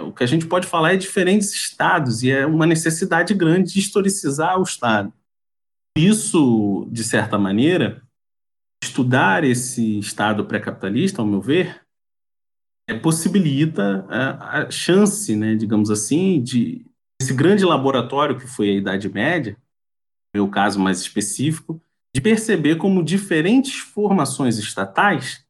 O 0.00 0.12
que 0.12 0.24
a 0.24 0.26
gente 0.26 0.46
pode 0.46 0.66
falar 0.66 0.94
é 0.94 0.96
diferentes 0.96 1.52
Estados 1.52 2.22
e 2.24 2.30
é 2.30 2.44
uma 2.44 2.66
necessidade 2.66 3.32
grande 3.32 3.74
de 3.74 3.78
historicizar 3.78 4.58
o 4.58 4.64
Estado. 4.64 5.12
Isso, 5.96 6.88
de 6.90 7.04
certa 7.04 7.38
maneira, 7.38 8.02
estudar 8.82 9.44
esse 9.44 9.98
Estado 10.00 10.44
pré-capitalista, 10.44 11.22
ao 11.22 11.28
meu 11.28 11.40
ver, 11.40 11.80
é, 12.88 12.98
possibilita 12.98 14.04
a, 14.08 14.62
a 14.62 14.70
chance, 14.70 15.36
né, 15.36 15.54
digamos 15.54 15.90
assim, 15.90 16.42
de 16.42 16.84
esse 17.22 17.34
grande 17.34 17.64
laboratório 17.64 18.36
que 18.36 18.46
foi 18.46 18.70
a 18.70 18.74
Idade 18.74 19.08
Média, 19.08 19.56
meu 20.34 20.48
caso 20.48 20.80
mais 20.80 21.00
específico, 21.00 21.80
de 22.14 22.20
perceber 22.20 22.76
como 22.76 23.04
diferentes 23.04 23.78
formações 23.78 24.58
estatais 24.58 25.44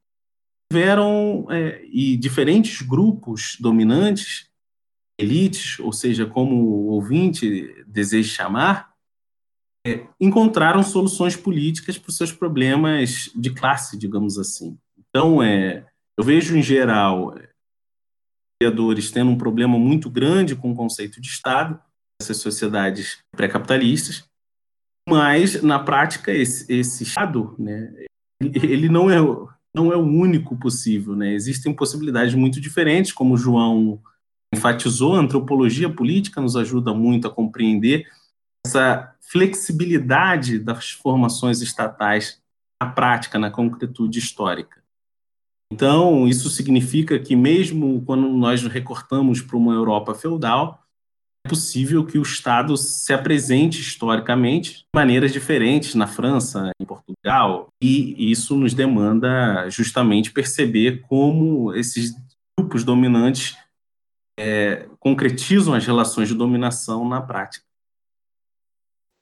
tiveram 0.70 1.46
é, 1.50 1.84
e 1.86 2.16
diferentes 2.16 2.82
grupos 2.82 3.56
dominantes, 3.58 4.48
elites, 5.18 5.78
ou 5.80 5.92
seja, 5.92 6.26
como 6.26 6.54
o 6.54 6.86
ouvinte 6.88 7.84
deseja 7.86 8.32
chamar, 8.32 8.90
é, 9.86 10.06
encontraram 10.20 10.82
soluções 10.82 11.36
políticas 11.36 11.98
para 11.98 12.10
os 12.10 12.16
seus 12.16 12.32
problemas 12.32 13.30
de 13.34 13.50
classe, 13.50 13.98
digamos 13.98 14.38
assim. 14.38 14.78
Então, 14.98 15.42
é, 15.42 15.86
eu 16.16 16.24
vejo 16.24 16.56
em 16.56 16.62
geral 16.62 17.34
criadores 18.60 19.10
tendo 19.10 19.30
um 19.30 19.38
problema 19.38 19.78
muito 19.78 20.10
grande 20.10 20.54
com 20.54 20.70
o 20.70 20.76
conceito 20.76 21.20
de 21.20 21.28
Estado, 21.28 21.80
essas 22.20 22.36
sociedades 22.36 23.24
pré-capitalistas, 23.34 24.29
mas 25.10 25.62
na 25.62 25.78
prática 25.78 26.32
esse, 26.32 26.72
esse 26.72 27.02
Estado, 27.02 27.54
né, 27.58 27.92
ele 28.40 28.88
não 28.88 29.10
é 29.10 29.18
não 29.74 29.92
é 29.92 29.96
o 29.96 30.00
único 30.00 30.56
possível, 30.56 31.14
né? 31.14 31.32
Existem 31.32 31.72
possibilidades 31.72 32.34
muito 32.34 32.60
diferentes, 32.60 33.12
como 33.12 33.34
o 33.34 33.36
João 33.36 34.00
enfatizou, 34.52 35.14
a 35.14 35.20
antropologia 35.20 35.88
política 35.88 36.40
nos 36.40 36.56
ajuda 36.56 36.92
muito 36.92 37.28
a 37.28 37.30
compreender 37.30 38.08
essa 38.66 39.14
flexibilidade 39.20 40.58
das 40.58 40.90
formações 40.90 41.60
estatais 41.60 42.42
na 42.82 42.90
prática, 42.90 43.38
na 43.38 43.50
concretude 43.50 44.18
histórica. 44.18 44.80
Então, 45.72 46.26
isso 46.26 46.50
significa 46.50 47.16
que, 47.18 47.36
mesmo 47.36 48.02
quando 48.04 48.28
nós 48.28 48.62
recortamos 48.64 49.40
para 49.40 49.56
uma 49.56 49.72
Europa 49.72 50.14
feudal, 50.14 50.79
é 51.44 51.48
possível 51.48 52.04
que 52.04 52.18
o 52.18 52.22
Estado 52.22 52.76
se 52.76 53.12
apresente 53.12 53.80
historicamente 53.80 54.78
de 54.78 54.84
maneiras 54.94 55.32
diferentes 55.32 55.94
na 55.94 56.06
França, 56.06 56.70
em 56.80 56.84
Portugal, 56.84 57.68
e 57.82 58.30
isso 58.30 58.56
nos 58.56 58.74
demanda 58.74 59.68
justamente 59.70 60.32
perceber 60.32 61.02
como 61.02 61.74
esses 61.74 62.14
grupos 62.58 62.84
dominantes 62.84 63.56
é, 64.38 64.88
concretizam 64.98 65.74
as 65.74 65.86
relações 65.86 66.28
de 66.28 66.34
dominação 66.34 67.08
na 67.08 67.20
prática. 67.20 67.64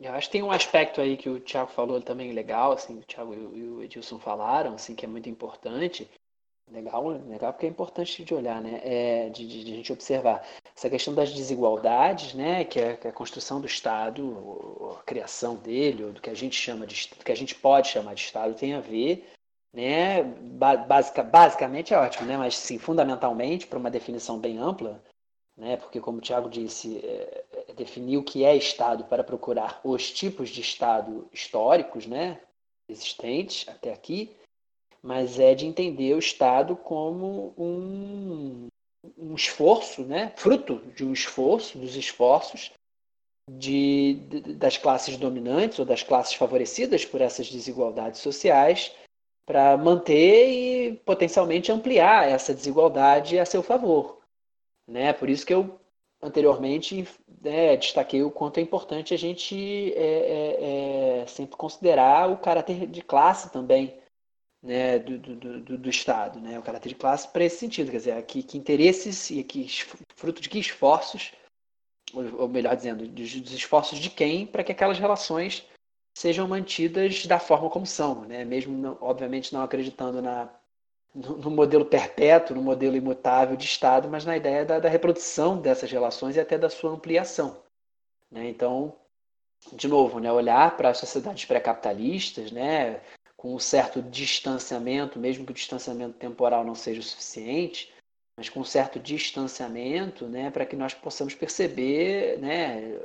Eu 0.01 0.13
acho 0.13 0.29
que 0.29 0.33
tem 0.33 0.43
um 0.43 0.53
aspecto 0.53 1.01
aí 1.01 1.17
que 1.17 1.29
o 1.29 1.41
Thiago 1.41 1.73
falou 1.73 2.01
também 2.01 2.33
legal, 2.33 2.73
assim, 2.73 2.99
o 2.99 3.03
Thiago 3.03 3.35
e 3.35 3.63
o 3.63 3.83
Edilson 3.83 4.19
falaram, 4.19 4.75
assim, 4.75 4.95
que 4.95 5.05
é 5.05 5.09
muito 5.09 5.29
importante. 5.29 6.09
Legal, 6.71 7.09
legal 7.09 7.53
porque 7.53 7.67
é 7.67 7.69
importante 7.69 8.23
de 8.23 8.35
olhar, 8.35 8.61
né? 8.61 8.81
É, 8.85 9.29
de, 9.31 9.47
de, 9.47 9.65
de, 9.65 9.73
a 9.73 9.77
gente 9.77 9.93
observar 9.93 10.47
essa 10.77 10.91
questão 10.91 11.15
das 11.15 11.33
desigualdades, 11.33 12.35
né? 12.35 12.65
Que 12.65 12.79
é, 12.81 12.97
que 12.97 13.07
é 13.07 13.11
a 13.11 13.13
construção 13.13 13.61
do 13.61 13.67
Estado, 13.67 14.97
a 14.99 15.03
criação 15.03 15.57
dele, 15.57 16.05
ou 16.05 16.13
do 16.13 16.21
que 16.21 16.29
a 16.29 16.35
gente 16.35 16.57
chama 16.57 16.87
de, 16.87 17.09
do 17.17 17.25
que 17.25 17.33
a 17.33 17.37
gente 17.37 17.55
pode 17.55 17.89
chamar 17.89 18.15
de 18.15 18.21
Estado, 18.21 18.55
tem 18.55 18.75
a 18.75 18.81
ver, 18.81 19.27
né? 19.73 20.23
Basica, 20.23 21.23
basicamente 21.23 21.95
é 21.95 21.99
ótimo, 21.99 22.27
né? 22.27 22.37
Mas 22.37 22.57
sim, 22.57 22.79
fundamentalmente, 22.79 23.67
para 23.67 23.79
uma 23.79 23.91
definição 23.91 24.39
bem 24.39 24.59
ampla, 24.59 25.03
né? 25.57 25.77
Porque 25.79 26.01
como 26.01 26.19
o 26.19 26.21
Tiago 26.21 26.51
disse, 26.51 26.99
é, 26.99 27.45
é 27.69 27.73
definir 27.73 28.19
o 28.19 28.25
que 28.25 28.45
é 28.45 28.55
Estado 28.55 29.05
para 29.05 29.25
procurar 29.25 29.81
os 29.83 30.11
tipos 30.13 30.51
de 30.51 30.61
Estado 30.61 31.29
históricos, 31.33 32.07
né? 32.07 32.41
Existentes 32.89 33.67
até 33.69 33.93
aqui, 33.93 34.37
mas 35.03 35.39
é 35.39 35.55
de 35.55 35.67
entender 35.67 36.15
o 36.15 36.19
Estado 36.19 36.77
como 36.77 37.55
um, 37.57 38.69
um 39.17 39.35
esforço, 39.35 40.03
né? 40.03 40.33
Fruto 40.37 40.83
de 40.95 41.05
um 41.05 41.13
esforço, 41.13 41.79
dos 41.79 41.97
esforços 41.97 42.73
de, 43.51 44.15
de, 44.29 44.41
das 44.55 44.77
classes 44.77 45.17
dominantes 45.17 45.79
ou 45.79 45.85
das 45.85 46.03
classes 46.03 46.35
favorecidas 46.35 47.05
por 47.05 47.21
essas 47.21 47.51
desigualdades 47.51 48.21
sociais 48.21 48.95
para 49.47 49.77
manter 49.79 50.51
e 50.51 50.97
potencialmente 51.07 51.73
ampliar 51.73 52.29
essa 52.29 52.53
desigualdade 52.53 53.39
a 53.39 53.47
seu 53.47 53.63
favor. 53.63 54.19
Né? 54.87 55.13
Por 55.13 55.31
isso 55.31 55.47
que 55.47 55.55
eu 55.55 55.81
anteriormente 56.21 57.09
né, 57.41 57.77
destaquei 57.77 58.23
o 58.23 58.31
quanto 58.31 58.59
é 58.59 58.61
importante 58.61 59.15
a 59.15 59.17
gente 59.17 59.95
é, 59.95 61.21
é, 61.21 61.21
é, 61.23 61.27
sempre 61.27 61.57
considerar 61.57 62.31
o 62.31 62.37
caráter 62.37 62.87
de 62.87 63.01
classe 63.01 63.51
também 63.51 63.98
né, 64.63 64.99
do, 64.99 65.19
do, 65.19 65.61
do, 65.61 65.79
do, 65.79 65.91
Estado, 65.91 66.41
né, 66.41 66.59
o 66.59 66.63
caráter 66.63 66.89
de 66.89 66.95
classe 66.95 67.29
para 67.29 67.45
esse 67.45 67.59
sentido, 67.59 67.91
quer 67.91 67.99
dizer, 67.99 68.23
que, 68.25 68.43
que 68.43 68.59
interesses 68.59 69.31
e 69.31 69.45
que 69.45 69.69
fruto 70.17 70.41
de 70.41 70.49
que 70.49 70.59
esforços, 70.59 71.33
ou, 72.13 72.43
ou 72.43 72.49
melhor 72.49 72.75
dizendo, 72.75 73.07
dos, 73.07 73.33
esforços 73.53 73.99
de 73.99 74.11
quem 74.11 74.47
para 74.47 74.65
que 74.65 74.73
aquelas 74.73 74.99
relações 74.99 75.65
sejam 76.17 76.49
mantidas 76.49 77.27
da 77.27 77.39
forma 77.39 77.71
como 77.71 77.87
são, 77.87 78.25
né, 78.25 78.45
mesmo 78.45 78.77
não, 78.77 78.99
obviamente 79.01 79.53
não 79.53 79.63
acreditando 79.63 80.21
na 80.21 80.49
no, 81.15 81.37
no, 81.39 81.51
modelo 81.51 81.85
perpétuo, 81.85 82.55
no 82.55 82.63
modelo 82.63 82.97
imutável 82.97 83.57
de 83.57 83.65
Estado, 83.65 84.09
mas 84.09 84.25
na 84.25 84.37
ideia 84.37 84.65
da, 84.65 84.79
da 84.79 84.89
reprodução 84.89 85.61
dessas 85.61 85.91
relações 85.91 86.37
e 86.37 86.41
até 86.41 86.59
da 86.59 86.69
sua 86.69 86.91
ampliação. 86.91 87.63
Né? 88.31 88.49
Então, 88.49 88.95
de 89.73 89.89
novo, 89.89 90.21
né, 90.21 90.31
olhar 90.31 90.77
para 90.77 90.91
as 90.91 90.99
sociedades 90.99 91.45
pré-capitalistas, 91.45 92.53
né, 92.53 93.01
com 93.39 93.55
um 93.55 93.59
certo 93.59 94.03
distanciamento, 94.03 95.17
mesmo 95.17 95.47
que 95.47 95.53
o 95.53 95.55
distanciamento 95.55 96.19
temporal 96.19 96.65
não 96.65 96.75
seja 96.75 97.01
o 97.01 97.05
suficiente, 97.05 97.95
mas 98.37 98.49
com 98.49 98.61
um 98.61 98.65
certo 98.65 98.99
distanciamento, 98.99 100.27
né, 100.27 100.51
para 100.51 100.67
que 100.67 100.75
nós 100.75 100.93
possamos 100.93 101.37
perceber, 101.37 102.39
né, 102.41 102.99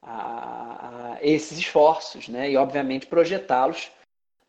a, 0.00 1.14
a 1.14 1.18
esses 1.24 1.58
esforços, 1.58 2.28
né, 2.28 2.52
e 2.52 2.56
obviamente 2.56 3.08
projetá-los 3.08 3.90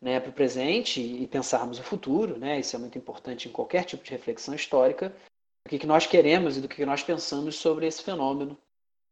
né, 0.00 0.20
para 0.20 0.30
o 0.30 0.34
presente 0.34 1.00
e 1.00 1.26
pensarmos 1.26 1.78
o 1.78 1.82
futuro, 1.82 2.38
né? 2.38 2.60
Isso 2.60 2.76
é 2.76 2.78
muito 2.78 2.98
importante 2.98 3.48
em 3.48 3.52
qualquer 3.52 3.84
tipo 3.84 4.04
de 4.04 4.10
reflexão 4.10 4.54
histórica. 4.54 5.16
O 5.64 5.68
que, 5.70 5.78
que 5.78 5.86
nós 5.86 6.06
queremos 6.06 6.58
e 6.58 6.60
do 6.60 6.68
que, 6.68 6.76
que 6.76 6.84
nós 6.84 7.02
pensamos 7.02 7.56
sobre 7.56 7.86
esse 7.86 8.02
fenômeno, 8.02 8.56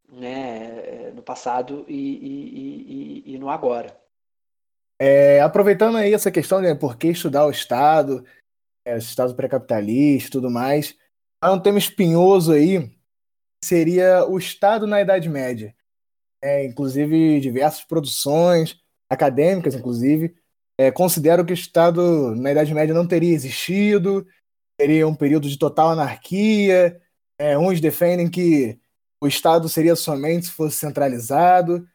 né, 0.07 1.11
no 1.15 1.23
passado 1.23 1.87
e, 1.89 1.95
e, 1.95 3.23
e, 3.25 3.35
e 3.35 3.39
no 3.39 3.49
agora. 3.49 4.02
É, 5.01 5.41
aproveitando 5.41 5.97
aí 5.97 6.15
essa 6.15 6.31
questão 6.31 6.63
de 6.63 6.75
por 6.75 6.97
que 6.97 7.09
estudar 7.09 7.47
o 7.47 7.51
Estado, 7.51 8.25
é, 8.85 8.95
o 8.95 8.99
Estado 8.99 9.35
pré-capitalista 9.35 10.29
e 10.29 10.31
tudo 10.33 10.51
mais, 10.51 10.97
há 11.41 11.53
um 11.53 11.61
tema 11.61 11.79
espinhoso 11.79 12.53
aí, 12.53 12.91
seria 13.65 14.25
o 14.27 14.39
Estado 14.39 14.87
na 14.87 15.01
Idade 15.01 15.29
Média. 15.29 15.75
É, 16.43 16.65
inclusive 16.65 17.41
diversas 17.41 17.85
produções 17.85 18.81
acadêmicas, 19.09 19.75
inclusive, 19.75 20.35
é, 20.79 20.91
consideram 20.91 21.45
que 21.45 21.53
o 21.53 21.55
Estado 21.55 22.35
na 22.35 22.51
Idade 22.51 22.75
Média 22.75 22.95
não 22.95 23.07
teria 23.07 23.35
existido, 23.35 24.27
teria 24.77 25.07
um 25.07 25.15
período 25.15 25.49
de 25.49 25.59
total 25.59 25.91
anarquia. 25.91 27.01
É, 27.39 27.57
uns 27.57 27.81
defendem 27.81 28.29
que 28.29 28.81
o 29.23 29.29
Estado 29.29 29.69
seria 29.69 29.95
somente 29.95 30.47
se 30.47 30.53
fosse 30.53 30.77
centralizado. 30.77 31.87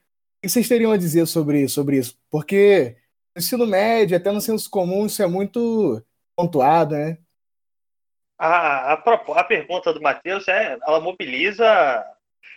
Que 0.41 0.49
vocês 0.49 0.67
teriam 0.67 0.91
a 0.91 0.97
dizer 0.97 1.25
sobre, 1.25 1.67
sobre 1.67 1.97
isso? 1.97 2.17
Porque 2.29 2.95
no 3.35 3.39
ensino 3.39 3.65
médio, 3.65 4.17
até 4.17 4.31
no 4.31 4.41
senso 4.41 4.69
comum, 4.69 5.05
isso 5.05 5.21
é 5.21 5.27
muito 5.27 6.03
pontuado, 6.35 6.95
né? 6.95 7.17
A, 8.38 8.93
a, 8.93 8.93
a 8.93 9.43
pergunta 9.43 9.91
do 9.91 10.01
Matheus 10.01 10.47
é, 10.47 10.77
ela 10.85 10.99
mobiliza 10.99 12.05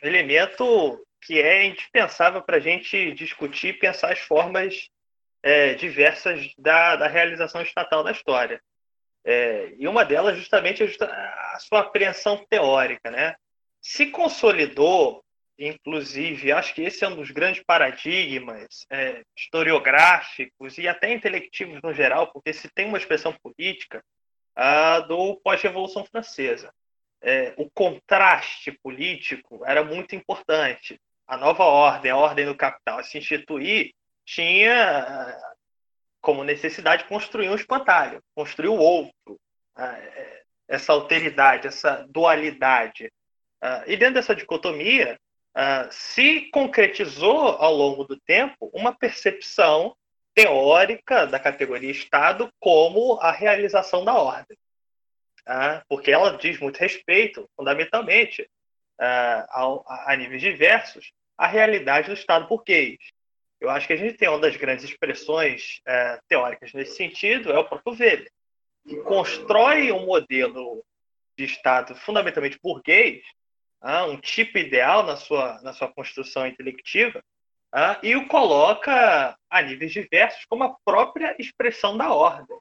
elemento 0.02 1.04
que 1.22 1.40
é 1.40 1.66
indispensável 1.66 2.42
para 2.42 2.56
a 2.56 2.60
gente 2.60 3.12
discutir 3.12 3.68
e 3.68 3.78
pensar 3.78 4.12
as 4.12 4.18
formas 4.18 4.88
é, 5.42 5.74
diversas 5.74 6.52
da, 6.58 6.96
da 6.96 7.06
realização 7.06 7.60
estatal 7.62 8.02
da 8.02 8.12
história. 8.12 8.60
É, 9.24 9.74
e 9.78 9.86
uma 9.86 10.04
delas 10.04 10.36
justamente 10.36 10.82
é 10.82 10.86
a 11.54 11.58
sua 11.58 11.80
apreensão 11.80 12.44
teórica. 12.48 13.10
Né? 13.10 13.34
Se 13.80 14.06
consolidou, 14.06 15.22
inclusive, 15.66 16.52
acho 16.52 16.74
que 16.74 16.82
esse 16.82 17.04
é 17.04 17.08
um 17.08 17.16
dos 17.16 17.30
grandes 17.30 17.62
paradigmas 17.62 18.86
é, 18.90 19.22
historiográficos 19.36 20.78
e 20.78 20.88
até 20.88 21.12
intelectivos 21.12 21.80
no 21.82 21.92
geral, 21.92 22.32
porque 22.32 22.52
se 22.52 22.68
tem 22.70 22.86
uma 22.86 22.98
expressão 22.98 23.32
política, 23.42 24.02
a 24.56 25.00
do 25.00 25.36
pós-revolução 25.36 26.04
francesa. 26.04 26.72
É, 27.22 27.52
o 27.58 27.70
contraste 27.70 28.72
político 28.82 29.62
era 29.64 29.84
muito 29.84 30.16
importante. 30.16 30.98
A 31.26 31.36
nova 31.36 31.64
ordem, 31.64 32.10
a 32.10 32.16
ordem 32.16 32.46
do 32.46 32.56
capital, 32.56 33.04
se 33.04 33.18
instituir 33.18 33.92
tinha 34.24 35.38
como 36.20 36.44
necessidade 36.44 37.04
construir 37.04 37.48
um 37.48 37.54
espantalho, 37.54 38.22
construir 38.34 38.68
o 38.68 38.76
outro, 38.76 39.40
ah, 39.74 39.98
é, 39.98 40.42
essa 40.68 40.92
alteridade, 40.92 41.66
essa 41.66 42.06
dualidade. 42.08 43.10
Ah, 43.60 43.84
e 43.86 43.96
dentro 43.96 44.14
dessa 44.14 44.34
dicotomia, 44.34 45.18
ah, 45.54 45.88
se 45.90 46.48
concretizou 46.50 47.48
ao 47.48 47.74
longo 47.74 48.04
do 48.04 48.18
tempo 48.20 48.70
uma 48.72 48.92
percepção 48.92 49.96
teórica 50.34 51.26
da 51.26 51.38
categoria 51.38 51.90
Estado 51.90 52.52
como 52.60 53.18
a 53.20 53.32
realização 53.32 54.04
da 54.04 54.14
ordem. 54.14 54.56
Porque 55.88 56.12
ela 56.12 56.36
diz 56.36 56.60
muito 56.60 56.76
respeito, 56.76 57.48
fundamentalmente, 57.56 58.48
a 58.98 60.14
níveis 60.16 60.40
diversos, 60.40 61.12
à 61.36 61.46
realidade 61.46 62.08
do 62.08 62.14
Estado 62.14 62.46
burguês. 62.46 62.98
Eu 63.60 63.68
acho 63.68 63.86
que 63.86 63.92
a 63.92 63.96
gente 63.96 64.16
tem 64.16 64.28
uma 64.28 64.38
das 64.38 64.56
grandes 64.56 64.84
expressões 64.84 65.80
é, 65.86 66.18
teóricas 66.28 66.72
nesse 66.72 66.96
sentido, 66.96 67.52
é 67.52 67.58
o 67.58 67.64
próprio 67.64 67.94
Weber, 67.94 68.30
que 68.88 68.96
constrói 69.02 69.92
um 69.92 70.06
modelo 70.06 70.82
de 71.36 71.44
Estado 71.44 71.94
fundamentalmente 71.94 72.58
burguês, 72.62 73.22
ah, 73.80 74.04
um 74.06 74.16
tipo 74.16 74.58
ideal 74.58 75.02
na 75.04 75.16
sua, 75.16 75.60
na 75.62 75.72
sua 75.72 75.88
construção 75.88 76.46
intelectiva, 76.46 77.22
ah, 77.72 77.98
e 78.02 78.16
o 78.16 78.26
coloca 78.26 79.36
a 79.48 79.62
níveis 79.62 79.92
diversos 79.92 80.44
como 80.46 80.64
a 80.64 80.76
própria 80.84 81.34
expressão 81.38 81.96
da 81.96 82.12
ordem. 82.12 82.56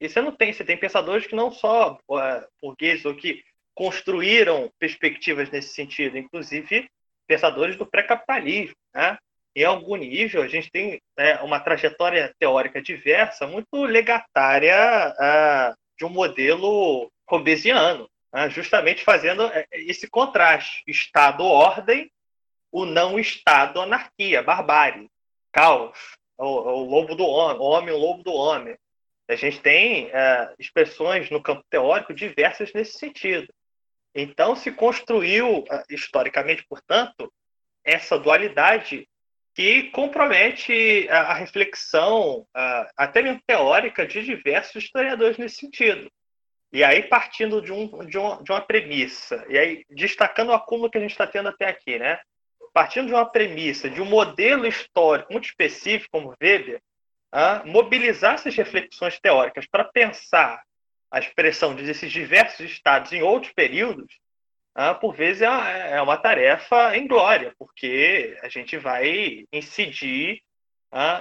E 0.00 0.08
você 0.08 0.20
não 0.20 0.32
tem, 0.32 0.52
você 0.52 0.64
tem 0.64 0.76
pensadores 0.76 1.26
que 1.26 1.34
não 1.34 1.50
só 1.50 1.98
uh, 2.08 2.46
burgueses 2.60 3.04
ou 3.04 3.14
que 3.14 3.42
construíram 3.74 4.70
perspectivas 4.78 5.50
nesse 5.50 5.74
sentido, 5.74 6.18
inclusive 6.18 6.88
pensadores 7.26 7.76
do 7.76 7.86
pré-capitalismo, 7.86 8.76
né? 8.94 9.16
em 9.56 9.64
algum 9.64 9.96
nível, 9.96 10.42
a 10.42 10.48
gente 10.48 10.70
tem 10.70 11.00
né, 11.16 11.40
uma 11.40 11.60
trajetória 11.60 12.34
teórica 12.38 12.82
diversa, 12.82 13.46
muito 13.46 13.84
legatária 13.84 15.14
uh, 15.14 15.74
de 15.96 16.04
um 16.04 16.08
modelo 16.08 17.10
hobbesiano, 17.28 18.08
uh, 18.34 18.50
justamente 18.50 19.04
fazendo 19.04 19.44
é, 19.44 19.66
esse 19.72 20.08
contraste: 20.08 20.82
Estado-ordem, 20.86 22.10
o 22.72 22.84
não 22.84 23.18
Estado-anarquia, 23.18 24.42
barbárie, 24.42 25.08
caos, 25.52 25.96
o, 26.36 26.44
o, 26.44 26.84
lobo 26.84 27.14
do 27.14 27.24
homem, 27.24 27.58
o 27.60 27.64
homem, 27.64 27.94
o 27.94 27.98
lobo 27.98 28.22
do 28.24 28.32
homem. 28.32 28.76
A 29.28 29.36
gente 29.36 29.60
tem 29.60 30.06
uh, 30.06 30.54
expressões 30.58 31.30
no 31.30 31.42
campo 31.42 31.64
teórico 31.70 32.12
diversas 32.12 32.72
nesse 32.74 32.98
sentido. 32.98 33.48
Então, 34.14 34.54
se 34.54 34.70
construiu, 34.70 35.64
historicamente, 35.88 36.64
portanto, 36.68 37.32
essa 37.82 38.18
dualidade 38.18 39.08
que 39.54 39.84
compromete 39.90 41.08
a, 41.08 41.20
a 41.20 41.34
reflexão, 41.34 42.46
até 42.96 43.22
mesmo 43.22 43.40
teórica, 43.46 44.06
de 44.06 44.22
diversos 44.22 44.84
historiadores 44.84 45.38
nesse 45.38 45.56
sentido. 45.56 46.08
E 46.74 46.84
aí, 46.84 47.04
partindo 47.04 47.62
de, 47.62 47.72
um, 47.72 48.04
de, 48.04 48.18
uma, 48.18 48.42
de 48.42 48.50
uma 48.50 48.60
premissa, 48.60 49.46
e 49.48 49.56
aí 49.56 49.84
destacando 49.88 50.48
o 50.48 50.54
acúmulo 50.54 50.90
que 50.90 50.98
a 50.98 51.00
gente 51.00 51.12
está 51.12 51.26
tendo 51.26 51.48
até 51.48 51.68
aqui, 51.68 51.98
né? 51.98 52.18
partindo 52.74 53.06
de 53.06 53.14
uma 53.14 53.24
premissa, 53.24 53.88
de 53.88 54.02
um 54.02 54.04
modelo 54.04 54.66
histórico 54.66 55.32
muito 55.32 55.44
específico, 55.44 56.10
como 56.10 56.34
Weber, 56.42 56.82
mobilizar 57.64 58.34
essas 58.34 58.54
reflexões 58.56 59.18
teóricas 59.20 59.66
para 59.66 59.84
pensar 59.84 60.60
a 61.08 61.20
expressão 61.20 61.76
desses 61.76 62.10
diversos 62.10 62.68
estados 62.68 63.12
em 63.12 63.22
outros 63.22 63.52
períodos, 63.52 64.18
por 65.00 65.14
vezes 65.14 65.42
é, 65.42 65.92
é 65.92 66.02
uma 66.02 66.16
tarefa 66.16 66.96
em 66.96 67.06
glória, 67.06 67.54
porque 67.56 68.36
a 68.42 68.48
gente 68.48 68.76
vai 68.76 69.46
incidir 69.52 70.42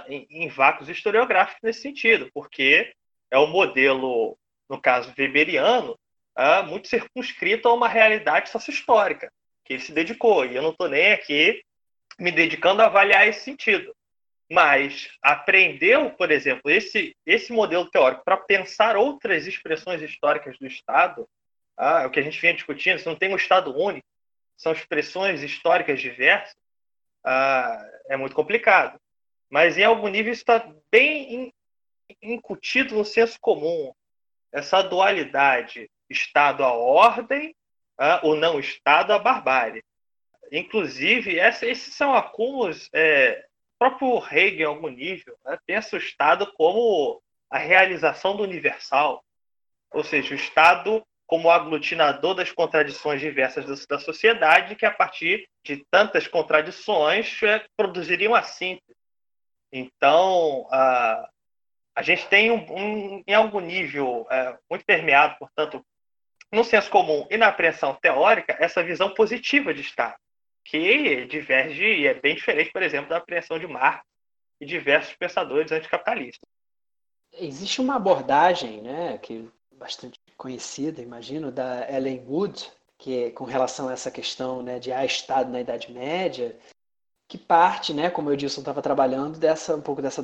em, 0.09 0.25
em 0.31 0.47
vácuos 0.47 0.89
historiográficos 0.89 1.61
nesse 1.61 1.81
sentido, 1.81 2.31
porque 2.33 2.91
é 3.29 3.37
o 3.37 3.43
um 3.43 3.51
modelo, 3.51 4.35
no 4.69 4.81
caso 4.81 5.13
weberiano, 5.17 5.97
ah, 6.35 6.63
muito 6.63 6.87
circunscrito 6.87 7.67
a 7.67 7.73
uma 7.73 7.87
realidade 7.87 8.49
sócio-histórica 8.49 9.31
que 9.63 9.73
ele 9.73 9.81
se 9.81 9.91
dedicou. 9.91 10.45
E 10.45 10.55
eu 10.55 10.61
não 10.61 10.71
estou 10.71 10.89
nem 10.89 11.13
aqui 11.13 11.63
me 12.19 12.31
dedicando 12.31 12.81
a 12.81 12.85
avaliar 12.85 13.27
esse 13.27 13.41
sentido. 13.41 13.95
Mas 14.51 15.09
aprendeu, 15.21 16.11
por 16.11 16.29
exemplo, 16.31 16.69
esse, 16.69 17.15
esse 17.25 17.51
modelo 17.51 17.89
teórico 17.89 18.23
para 18.23 18.37
pensar 18.37 18.97
outras 18.97 19.47
expressões 19.47 20.01
históricas 20.01 20.57
do 20.59 20.67
Estado, 20.67 21.27
ah, 21.77 22.03
é 22.03 22.05
o 22.05 22.11
que 22.11 22.19
a 22.19 22.23
gente 22.23 22.39
vinha 22.39 22.53
discutindo, 22.53 22.99
se 22.99 23.05
não 23.05 23.15
tem 23.15 23.33
um 23.33 23.37
Estado 23.37 23.75
único, 23.75 24.05
são 24.57 24.71
expressões 24.71 25.41
históricas 25.41 25.99
diversas, 25.99 26.55
ah, 27.23 27.83
é 28.09 28.17
muito 28.17 28.35
complicado. 28.35 28.99
Mas 29.49 29.77
em 29.77 29.83
algum 29.83 30.07
nível 30.07 30.33
está 30.33 30.71
bem 30.91 31.53
incutido 32.21 32.95
no 32.95 33.05
senso 33.05 33.37
comum 33.39 33.93
essa 34.53 34.81
dualidade 34.83 35.89
Estado 36.09 36.63
à 36.63 36.71
ordem, 36.71 37.55
o 38.21 38.35
não 38.35 38.59
Estado 38.59 39.11
à 39.11 39.19
barbárie. 39.19 39.83
Inclusive, 40.51 41.39
essa, 41.39 41.65
esses 41.65 41.95
são 41.95 42.13
acúmulos. 42.13 42.87
É, 42.93 43.45
o 43.75 43.79
próprio 43.79 44.23
Hegel, 44.31 44.59
em 44.59 44.75
algum 44.75 44.89
nível, 44.89 45.35
né, 45.43 45.57
pensa 45.65 45.95
o 45.95 45.99
Estado 45.99 46.51
como 46.53 47.21
a 47.49 47.57
realização 47.57 48.35
do 48.35 48.43
universal, 48.43 49.23
ou 49.91 50.03
seja, 50.03 50.33
o 50.33 50.37
Estado 50.37 51.03
como 51.25 51.49
aglutinador 51.49 52.35
das 52.35 52.51
contradições 52.51 53.19
diversas 53.19 53.87
da 53.87 53.97
sociedade, 53.97 54.75
que 54.75 54.85
a 54.85 54.91
partir 54.91 55.47
de 55.63 55.83
tantas 55.89 56.27
contradições 56.27 57.41
é, 57.41 57.65
produziriam 57.75 58.35
a 58.35 58.43
síntese. 58.43 58.95
Então, 59.71 60.67
a, 60.71 61.27
a 61.95 62.01
gente 62.01 62.27
tem, 62.27 62.51
um, 62.51 62.65
um, 62.71 63.23
em 63.25 63.33
algum 63.33 63.59
nível, 63.59 64.25
é, 64.29 64.57
muito 64.69 64.85
permeado, 64.85 65.35
portanto, 65.37 65.85
no 66.51 66.63
senso 66.63 66.89
comum 66.89 67.27
e 67.29 67.37
na 67.37 67.47
apreensão 67.47 67.95
teórica, 67.95 68.55
essa 68.59 68.83
visão 68.83 69.13
positiva 69.13 69.73
de 69.73 69.81
Estado, 69.81 70.15
que 70.63 71.25
diverge 71.25 71.83
e 71.83 72.07
é 72.07 72.13
bem 72.13 72.35
diferente, 72.35 72.71
por 72.71 72.81
exemplo, 72.81 73.09
da 73.09 73.17
apreensão 73.17 73.59
de 73.59 73.67
Marx 73.67 74.03
e 74.59 74.65
diversos 74.65 75.15
pensadores 75.15 75.71
anticapitalistas. 75.71 76.47
Existe 77.33 77.81
uma 77.81 77.95
abordagem, 77.95 78.81
né, 78.81 79.17
que 79.17 79.49
é 79.71 79.75
bastante 79.75 80.19
conhecida, 80.37 81.01
imagino, 81.01 81.51
da 81.51 81.89
Ellen 81.91 82.23
Wood, 82.27 82.71
que 82.97 83.25
é 83.25 83.31
com 83.31 83.43
relação 83.43 83.89
a 83.89 83.93
essa 83.93 84.11
questão 84.11 84.61
né, 84.61 84.79
de 84.79 84.91
há 84.91 85.03
Estado 85.03 85.51
na 85.51 85.59
Idade 85.59 85.91
Média, 85.91 86.55
que 87.27 87.37
parte, 87.37 87.93
né, 87.93 88.09
como 88.09 88.29
eu 88.29 88.35
disse, 88.35 88.59
estava 88.59 88.81
trabalhando 88.81 89.39
dessa 89.39 89.75
um 89.75 89.81
pouco 89.81 90.01
dessa 90.01 90.21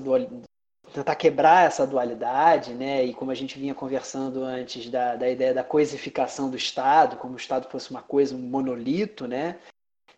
tentar 0.94 1.16
quebrar 1.16 1.68
essa 1.68 1.86
dualidade, 1.86 2.74
né, 2.74 3.04
e 3.06 3.14
como 3.14 3.32
a 3.32 3.36
gente 3.36 3.60
vinha 3.60 3.74
conversando 3.74 4.44
antes 4.44 4.90
da, 4.90 5.16
da 5.16 5.30
ideia 5.30 5.54
da 5.54 5.64
coisificação 5.64 6.50
do 6.50 6.58
Estado, 6.58 7.18
como 7.18 7.34
o 7.34 7.38
Estado 7.38 7.70
fosse 7.70 7.92
uma 7.92 8.02
coisa, 8.02 8.36
um 8.36 8.40
monolito, 8.40 9.28
né, 9.28 9.58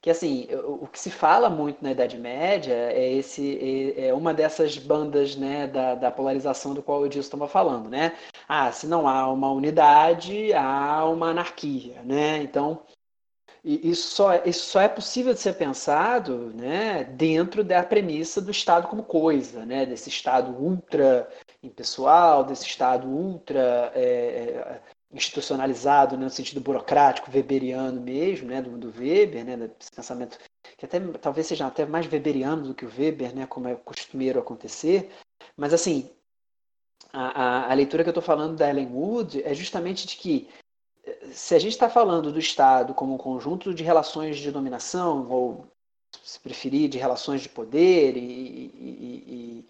que 0.01 0.09
assim 0.09 0.47
o, 0.65 0.87
que 0.87 0.99
se 0.99 1.11
fala 1.11 1.49
muito 1.49 1.83
na 1.83 1.91
Idade 1.91 2.17
Média 2.17 2.73
é 2.73 3.13
esse 3.13 3.93
é, 3.95 4.07
é 4.07 4.13
uma 4.13 4.33
dessas 4.33 4.77
bandas 4.77 5.35
né 5.35 5.67
da, 5.67 5.93
da 5.95 6.11
polarização 6.11 6.73
do 6.73 6.81
qual 6.81 7.01
o 7.01 7.05
Edilson 7.05 7.27
estava 7.27 7.47
falando 7.47 7.87
né? 7.89 8.17
Ah 8.47 8.71
se 8.71 8.87
não 8.87 9.07
há 9.07 9.31
uma 9.31 9.51
unidade 9.51 10.51
há 10.53 11.05
uma 11.05 11.29
anarquia 11.29 12.01
né? 12.03 12.41
Então 12.41 12.81
isso 13.63 14.15
só, 14.15 14.35
isso 14.43 14.65
só 14.65 14.81
é 14.81 14.89
possível 14.89 15.33
de 15.33 15.39
ser 15.39 15.53
pensado 15.53 16.51
né, 16.55 17.03
dentro 17.03 17.63
da 17.63 17.83
premissa 17.83 18.41
do 18.41 18.49
Estado 18.49 18.87
como 18.87 19.03
coisa, 19.03 19.65
né, 19.65 19.85
desse 19.85 20.09
Estado 20.09 20.51
ultra 20.51 21.29
impessoal, 21.61 22.43
desse 22.43 22.65
Estado 22.65 23.07
ultra 23.07 23.91
é, 23.93 24.01
é 24.01 24.81
institucionalizado 25.13 26.17
né, 26.17 26.23
no 26.23 26.29
sentido 26.29 26.59
burocrático, 26.59 27.29
weberiano 27.31 28.01
mesmo, 28.01 28.47
né, 28.47 28.61
do, 28.61 28.77
do 28.77 28.93
Weber, 28.97 29.45
né, 29.45 29.57
desse 29.57 29.91
pensamento 29.95 30.39
que 30.77 30.85
até 30.85 30.99
talvez 31.19 31.45
seja 31.45 31.67
até 31.67 31.85
mais 31.85 32.11
weberiano 32.11 32.63
do 32.63 32.73
que 32.73 32.85
o 32.85 32.91
Weber, 32.97 33.35
né, 33.35 33.45
como 33.45 33.67
é 33.67 33.75
costumeiro 33.75 34.39
acontecer, 34.39 35.11
mas 35.55 35.71
assim, 35.71 36.09
a, 37.13 37.43
a, 37.43 37.71
a 37.71 37.73
leitura 37.75 38.03
que 38.03 38.09
eu 38.09 38.11
estou 38.11 38.23
falando 38.23 38.55
da 38.55 38.67
Ellen 38.67 38.87
Wood 38.91 39.43
é 39.43 39.53
justamente 39.53 40.07
de 40.07 40.15
que 40.15 40.49
se 41.31 41.55
a 41.55 41.59
gente 41.59 41.73
está 41.73 41.89
falando 41.89 42.31
do 42.31 42.39
Estado 42.39 42.93
como 42.93 43.13
um 43.13 43.17
conjunto 43.17 43.73
de 43.73 43.83
relações 43.83 44.37
de 44.37 44.51
dominação, 44.51 45.27
ou 45.29 45.65
se 46.23 46.39
preferir, 46.39 46.89
de 46.89 46.97
relações 46.97 47.41
de 47.41 47.49
poder 47.49 48.17
e, 48.17 48.19
e, 48.19 49.67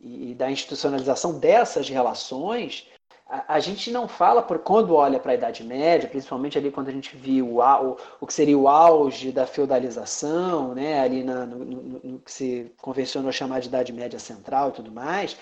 e, 0.00 0.30
e 0.30 0.34
da 0.34 0.50
institucionalização 0.50 1.38
dessas 1.38 1.88
relações, 1.88 2.86
a, 3.28 3.60
gente 3.60 3.90
não 3.90 4.08
fala 4.08 4.42
por 4.42 4.58
quando 4.60 4.94
olha 4.94 5.20
para 5.20 5.32
a 5.32 5.34
Idade 5.34 5.62
Média, 5.62 6.08
principalmente 6.08 6.56
ali 6.56 6.70
quando 6.70 6.88
a 6.88 6.92
gente 6.92 7.14
viu 7.14 7.56
o, 7.56 7.60
o, 7.60 7.96
o 8.20 8.26
que 8.26 8.32
seria 8.32 8.56
o 8.56 8.68
auge 8.68 9.30
da 9.30 9.46
feudalização, 9.46 10.74
né, 10.74 11.00
ali 11.00 11.22
na, 11.22 11.44
no, 11.44 11.58
no, 11.58 11.82
no, 12.02 12.18
que 12.20 12.32
se 12.32 12.72
convencionou 12.80 13.30
chamar 13.30 13.60
de 13.60 13.68
Idade 13.68 13.92
Média 13.92 14.18
Central 14.18 14.70
e 14.70 14.72
tudo 14.72 14.90
mais, 14.90 15.36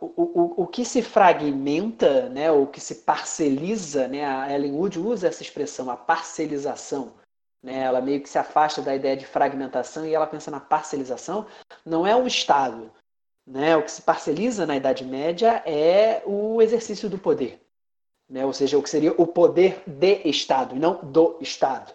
o, 0.00 0.22
o, 0.22 0.62
o 0.62 0.66
que 0.66 0.84
se 0.84 1.02
fragmenta, 1.02 2.28
né, 2.28 2.50
o 2.50 2.66
que 2.66 2.80
se 2.80 2.96
parceliza, 2.96 4.06
né, 4.06 4.24
a 4.24 4.52
Ellen 4.52 4.72
Wood 4.72 4.98
usa 4.98 5.28
essa 5.28 5.42
expressão, 5.42 5.90
a 5.90 5.96
parcelização, 5.96 7.14
né, 7.62 7.80
ela 7.80 8.00
meio 8.00 8.20
que 8.20 8.28
se 8.28 8.38
afasta 8.38 8.80
da 8.80 8.94
ideia 8.94 9.16
de 9.16 9.26
fragmentação 9.26 10.06
e 10.06 10.14
ela 10.14 10.26
pensa 10.26 10.50
na 10.50 10.60
parcelização, 10.60 11.46
não 11.84 12.06
é 12.06 12.14
o 12.14 12.26
Estado, 12.26 12.92
né? 13.46 13.76
O 13.76 13.82
que 13.82 13.90
se 13.90 14.02
parceliza 14.02 14.66
na 14.66 14.76
Idade 14.76 15.04
Média 15.04 15.62
é 15.64 16.22
o 16.26 16.60
exercício 16.60 17.08
do 17.08 17.18
poder, 17.18 17.60
né? 18.28 18.44
ou 18.44 18.52
seja, 18.52 18.76
o 18.76 18.82
que 18.82 18.90
seria 18.90 19.12
o 19.16 19.26
poder 19.26 19.82
de 19.86 20.22
Estado, 20.24 20.74
e 20.74 20.78
não 20.78 20.96
do 21.04 21.38
Estado. 21.40 21.94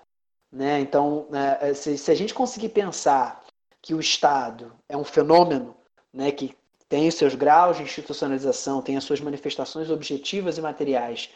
Né? 0.51 0.80
Então, 0.80 1.28
né, 1.30 1.74
se 1.74 2.09
a 2.09 2.15
gente 2.15 2.34
conseguir 2.34 2.69
pensar 2.69 3.43
que 3.82 3.93
o 3.93 3.99
Estado 3.99 4.74
é 4.88 4.95
um 4.95 5.03
fenômeno 5.03 5.76
né, 6.13 6.32
que 6.32 6.55
tem 6.92 7.08
os 7.08 7.16
seus 7.16 7.36
graus 7.36 7.78
de 7.78 7.84
institucionalização, 7.84 8.82
tem 8.82 8.98
as 8.98 9.06
suas 9.06 9.22
manifestações 9.22 9.89
objetivas 9.89 10.58
e 10.58 10.62
materiais 10.62 11.30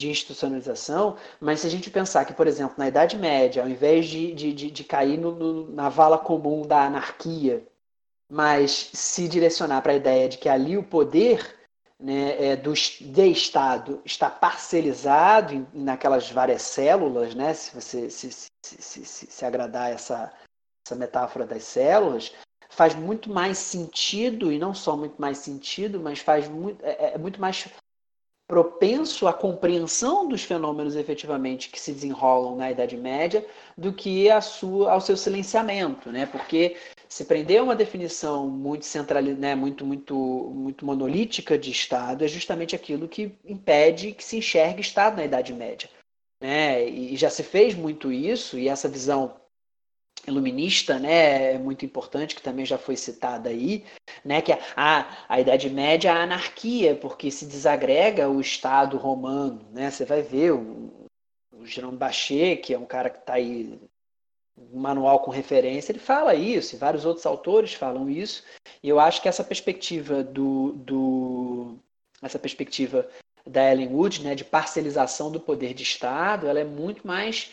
de 0.00 0.08
institucionalização, 0.08 1.18
mas 1.38 1.60
se 1.60 1.66
a 1.66 1.70
gente 1.70 1.90
pensar 1.90 2.24
que, 2.24 2.32
por 2.32 2.46
exemplo, 2.46 2.76
na 2.78 2.88
Idade 2.88 3.18
Média, 3.18 3.62
ao 3.62 3.68
invés 3.68 4.06
de, 4.06 4.32
de, 4.32 4.54
de, 4.54 4.70
de 4.70 4.84
cair 4.84 5.18
no, 5.18 5.32
no, 5.32 5.70
na 5.70 5.90
vala 5.90 6.16
comum 6.16 6.62
da 6.62 6.86
anarquia, 6.86 7.62
mas 8.26 8.88
se 8.94 9.28
direcionar 9.28 9.82
para 9.82 9.92
a 9.92 9.96
ideia 9.96 10.30
de 10.30 10.38
que 10.38 10.48
ali 10.48 10.78
o 10.78 10.82
poder 10.82 11.58
né, 12.00 12.52
é, 12.52 12.56
do, 12.56 12.72
de 12.72 13.26
Estado 13.30 14.00
está 14.06 14.30
parcelizado 14.30 15.52
em, 15.52 15.66
naquelas 15.74 16.30
várias 16.30 16.62
células, 16.62 17.34
né, 17.34 17.52
se 17.52 17.74
você 17.74 18.08
se, 18.08 18.30
se, 18.32 18.48
se, 18.62 19.04
se 19.04 19.44
agradar 19.44 19.92
essa, 19.92 20.32
essa 20.86 20.96
metáfora 20.96 21.44
das 21.44 21.64
células, 21.64 22.32
faz 22.72 22.94
muito 22.94 23.30
mais 23.30 23.58
sentido, 23.58 24.50
e 24.50 24.58
não 24.58 24.74
só 24.74 24.96
muito 24.96 25.20
mais 25.20 25.38
sentido, 25.38 26.00
mas 26.00 26.20
faz 26.20 26.48
muito, 26.48 26.82
é, 26.84 27.12
é 27.14 27.18
muito 27.18 27.40
mais 27.40 27.68
propenso 28.48 29.26
à 29.26 29.32
compreensão 29.32 30.28
dos 30.28 30.42
fenômenos 30.42 30.96
efetivamente 30.96 31.70
que 31.70 31.80
se 31.80 31.92
desenrolam 31.92 32.56
na 32.56 32.70
Idade 32.70 32.96
Média 32.96 33.46
do 33.76 33.92
que 33.92 34.30
a 34.30 34.40
sua, 34.40 34.92
ao 34.92 35.00
seu 35.00 35.16
silenciamento, 35.16 36.10
né? 36.10 36.26
Porque 36.26 36.76
se 37.08 37.24
prender 37.24 37.62
uma 37.62 37.76
definição 37.76 38.48
muito 38.48 38.86
central, 38.86 39.22
né, 39.22 39.54
muito, 39.54 39.84
muito, 39.84 40.14
muito 40.14 40.84
monolítica 40.84 41.58
de 41.58 41.70
Estado, 41.70 42.24
é 42.24 42.28
justamente 42.28 42.74
aquilo 42.74 43.06
que 43.06 43.32
impede 43.44 44.12
que 44.12 44.24
se 44.24 44.38
enxergue 44.38 44.80
Estado 44.80 45.16
na 45.16 45.24
Idade 45.24 45.52
Média. 45.52 45.90
Né? 46.40 46.88
E 46.88 47.16
já 47.16 47.28
se 47.28 47.42
fez 47.42 47.74
muito 47.74 48.10
isso, 48.10 48.58
e 48.58 48.68
essa 48.68 48.88
visão 48.88 49.41
iluminista, 50.26 50.98
né, 50.98 51.54
é 51.54 51.58
muito 51.58 51.84
importante, 51.84 52.34
que 52.34 52.42
também 52.42 52.64
já 52.64 52.78
foi 52.78 52.96
citada 52.96 53.50
aí, 53.50 53.84
né, 54.24 54.40
que 54.40 54.52
a, 54.52 54.58
a, 54.76 55.06
a 55.28 55.40
Idade 55.40 55.68
Média 55.68 56.10
é 56.10 56.12
a 56.12 56.22
anarquia, 56.22 56.94
porque 56.94 57.30
se 57.30 57.46
desagrega 57.46 58.28
o 58.28 58.40
Estado 58.40 58.96
romano, 58.96 59.66
né, 59.72 59.90
você 59.90 60.04
vai 60.04 60.22
ver 60.22 60.52
o, 60.52 61.08
o 61.52 61.66
Jerome 61.66 61.96
Bachet, 61.96 62.58
que 62.58 62.74
é 62.74 62.78
um 62.78 62.86
cara 62.86 63.10
que 63.10 63.18
está 63.18 63.34
aí 63.34 63.80
manual 64.72 65.20
com 65.20 65.30
referência, 65.30 65.92
ele 65.92 65.98
fala 65.98 66.34
isso, 66.34 66.74
e 66.74 66.78
vários 66.78 67.04
outros 67.04 67.26
autores 67.26 67.74
falam 67.74 68.08
isso, 68.08 68.44
e 68.82 68.88
eu 68.88 69.00
acho 69.00 69.20
que 69.20 69.28
essa 69.28 69.42
perspectiva 69.42 70.22
do, 70.22 70.72
do 70.72 71.78
essa 72.20 72.38
perspectiva 72.38 73.08
da 73.44 73.72
Ellen 73.72 73.88
Wood, 73.88 74.22
né, 74.22 74.34
de 74.36 74.44
parcelização 74.44 75.32
do 75.32 75.40
poder 75.40 75.74
de 75.74 75.82
Estado, 75.82 76.46
ela 76.46 76.60
é 76.60 76.64
muito 76.64 77.04
mais 77.04 77.50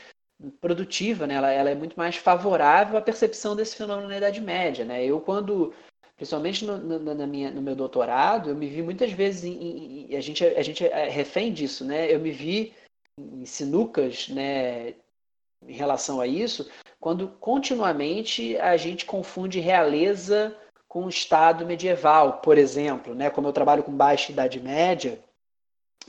produtiva, 0.61 1.27
né? 1.27 1.35
ela, 1.35 1.51
ela 1.51 1.69
é 1.69 1.75
muito 1.75 1.97
mais 1.97 2.15
favorável 2.15 2.97
à 2.97 3.01
percepção 3.01 3.55
desse 3.55 3.75
fenômeno 3.75 4.07
na 4.07 4.17
Idade 4.17 4.39
Média. 4.41 4.85
Né? 4.85 5.05
Eu, 5.05 5.19
quando, 5.19 5.73
principalmente 6.15 6.65
no, 6.65 6.77
no, 6.77 7.15
na 7.15 7.27
minha, 7.27 7.51
no 7.51 7.61
meu 7.61 7.75
doutorado, 7.75 8.49
eu 8.49 8.55
me 8.55 8.67
vi 8.67 8.81
muitas 8.81 9.11
vezes, 9.11 9.43
em, 9.43 10.07
em, 10.09 10.15
a, 10.15 10.21
gente, 10.21 10.45
a 10.45 10.61
gente 10.61 10.85
é 10.85 11.09
refém 11.09 11.51
disso, 11.51 11.83
né? 11.83 12.13
eu 12.13 12.19
me 12.19 12.31
vi 12.31 12.73
em 13.17 13.45
sinucas 13.45 14.29
né, 14.29 14.93
em 15.67 15.73
relação 15.73 16.21
a 16.21 16.27
isso, 16.27 16.69
quando 16.99 17.27
continuamente 17.27 18.57
a 18.57 18.77
gente 18.77 19.05
confunde 19.05 19.59
realeza 19.59 20.55
com 20.87 21.07
Estado 21.07 21.65
medieval, 21.65 22.39
por 22.41 22.57
exemplo, 22.57 23.13
né? 23.13 23.29
Como 23.29 23.47
eu 23.47 23.53
trabalho 23.53 23.83
com 23.83 23.91
baixa 23.91 24.31
Idade 24.31 24.59
Média, 24.59 25.19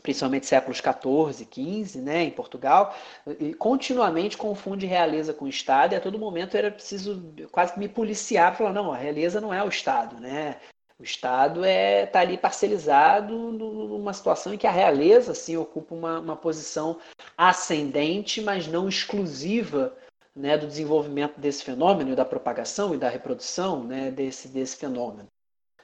principalmente 0.02 0.46
séculos 0.46 0.78
XIV, 0.78 1.46
XV, 1.50 2.00
né, 2.00 2.24
em 2.24 2.30
Portugal, 2.30 2.94
e 3.38 3.54
continuamente 3.54 4.36
confunde 4.36 4.86
realeza 4.86 5.32
com 5.32 5.46
Estado, 5.46 5.92
e 5.92 5.96
a 5.96 6.00
todo 6.00 6.18
momento 6.18 6.56
era 6.56 6.70
preciso 6.70 7.32
quase 7.50 7.78
me 7.78 7.88
policiar 7.88 8.56
falar, 8.56 8.72
não, 8.72 8.92
a 8.92 8.96
realeza 8.96 9.40
não 9.40 9.52
é 9.52 9.62
o 9.62 9.68
Estado, 9.68 10.20
né? 10.20 10.56
O 10.98 11.02
Estado 11.02 11.64
é, 11.64 12.04
tá 12.04 12.20
ali 12.20 12.36
parcelizado 12.36 13.34
numa 13.34 14.12
situação 14.12 14.52
em 14.52 14.58
que 14.58 14.66
a 14.66 14.70
realeza 14.70 15.34
sim, 15.34 15.56
ocupa 15.56 15.94
uma, 15.94 16.20
uma 16.20 16.36
posição 16.36 16.98
ascendente, 17.38 18.42
mas 18.42 18.66
não 18.66 18.86
exclusiva 18.86 19.96
né, 20.36 20.58
do 20.58 20.66
desenvolvimento 20.66 21.40
desse 21.40 21.64
fenômeno, 21.64 22.14
da 22.14 22.24
propagação 22.24 22.94
e 22.94 22.98
da 22.98 23.08
reprodução 23.08 23.82
né, 23.82 24.10
desse, 24.10 24.48
desse 24.48 24.76
fenômeno. 24.76 25.26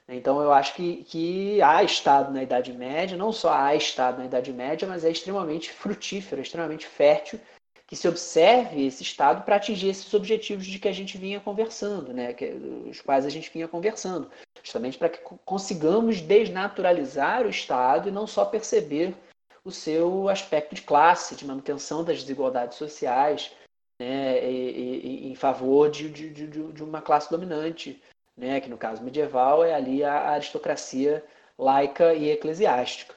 Então, 0.09 0.41
eu 0.41 0.53
acho 0.53 0.73
que, 0.73 1.03
que 1.03 1.61
há 1.61 1.83
Estado 1.83 2.31
na 2.31 2.41
Idade 2.41 2.71
Média, 2.71 3.17
não 3.17 3.33
só 3.33 3.51
há 3.51 3.75
Estado 3.75 4.19
na 4.19 4.25
Idade 4.25 4.53
Média, 4.53 4.87
mas 4.87 5.03
é 5.03 5.11
extremamente 5.11 5.71
frutífero, 5.71 6.41
extremamente 6.41 6.87
fértil 6.87 7.39
que 7.87 7.95
se 7.95 8.07
observe 8.07 8.85
esse 8.85 9.01
Estado 9.01 9.43
para 9.43 9.55
atingir 9.55 9.87
esses 9.87 10.13
objetivos 10.13 10.65
de 10.65 10.77
que 10.77 10.89
a 10.89 10.93
gente 10.93 11.17
vinha 11.17 11.39
conversando, 11.39 12.13
né? 12.13 12.33
que, 12.33 12.45
os 12.89 12.99
quais 12.99 13.25
a 13.25 13.29
gente 13.29 13.49
vinha 13.51 13.67
conversando, 13.67 14.29
justamente 14.61 14.97
para 14.97 15.07
que 15.07 15.19
consigamos 15.45 16.19
desnaturalizar 16.19 17.45
o 17.45 17.49
Estado 17.49 18.09
e 18.09 18.11
não 18.11 18.27
só 18.27 18.43
perceber 18.43 19.15
o 19.63 19.71
seu 19.71 20.27
aspecto 20.27 20.75
de 20.75 20.81
classe, 20.81 21.35
de 21.35 21.45
manutenção 21.45 22.03
das 22.03 22.21
desigualdades 22.21 22.77
sociais, 22.77 23.53
né? 23.99 24.45
e, 24.45 25.27
e, 25.27 25.31
em 25.31 25.35
favor 25.35 25.89
de, 25.89 26.09
de, 26.09 26.29
de, 26.29 26.47
de 26.47 26.83
uma 26.83 27.01
classe 27.01 27.29
dominante, 27.29 28.01
né, 28.37 28.61
que 28.61 28.69
no 28.69 28.77
caso 28.77 29.03
medieval 29.03 29.63
é 29.63 29.73
ali 29.73 30.03
a 30.03 30.29
aristocracia 30.31 31.23
laica 31.57 32.13
e 32.13 32.29
eclesiástica. 32.29 33.15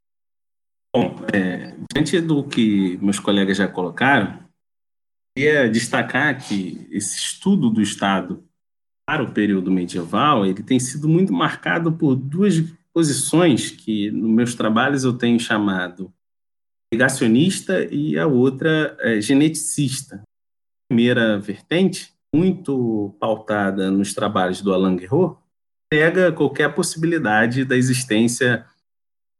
Bom, 0.96 1.14
é, 1.32 1.76
diante 1.92 2.20
do 2.20 2.42
que 2.42 2.98
meus 2.98 3.20
colegas 3.20 3.58
já 3.58 3.68
colocaram, 3.68 4.42
queria 5.36 5.68
destacar 5.68 6.36
que 6.44 6.88
esse 6.90 7.16
estudo 7.16 7.70
do 7.70 7.82
Estado 7.82 8.44
para 9.06 9.22
o 9.22 9.32
período 9.32 9.70
medieval 9.70 10.46
ele 10.46 10.62
tem 10.62 10.80
sido 10.80 11.08
muito 11.08 11.32
marcado 11.32 11.92
por 11.92 12.16
duas 12.16 12.54
posições 12.92 13.70
que 13.70 14.10
nos 14.10 14.30
meus 14.30 14.54
trabalhos 14.54 15.04
eu 15.04 15.16
tenho 15.16 15.38
chamado 15.38 16.12
negacionista 16.92 17.84
e 17.84 18.18
a 18.18 18.26
outra 18.26 18.96
é, 19.00 19.20
geneticista. 19.20 20.16
A 20.16 20.88
primeira 20.88 21.38
vertente 21.38 22.12
muito 22.34 23.14
pautada 23.18 23.90
nos 23.90 24.14
trabalhos 24.14 24.60
do 24.60 24.72
Alain 24.72 24.96
Guerreau, 24.96 25.40
nega 25.92 26.32
qualquer 26.32 26.74
possibilidade 26.74 27.64
da 27.64 27.76
existência 27.76 28.64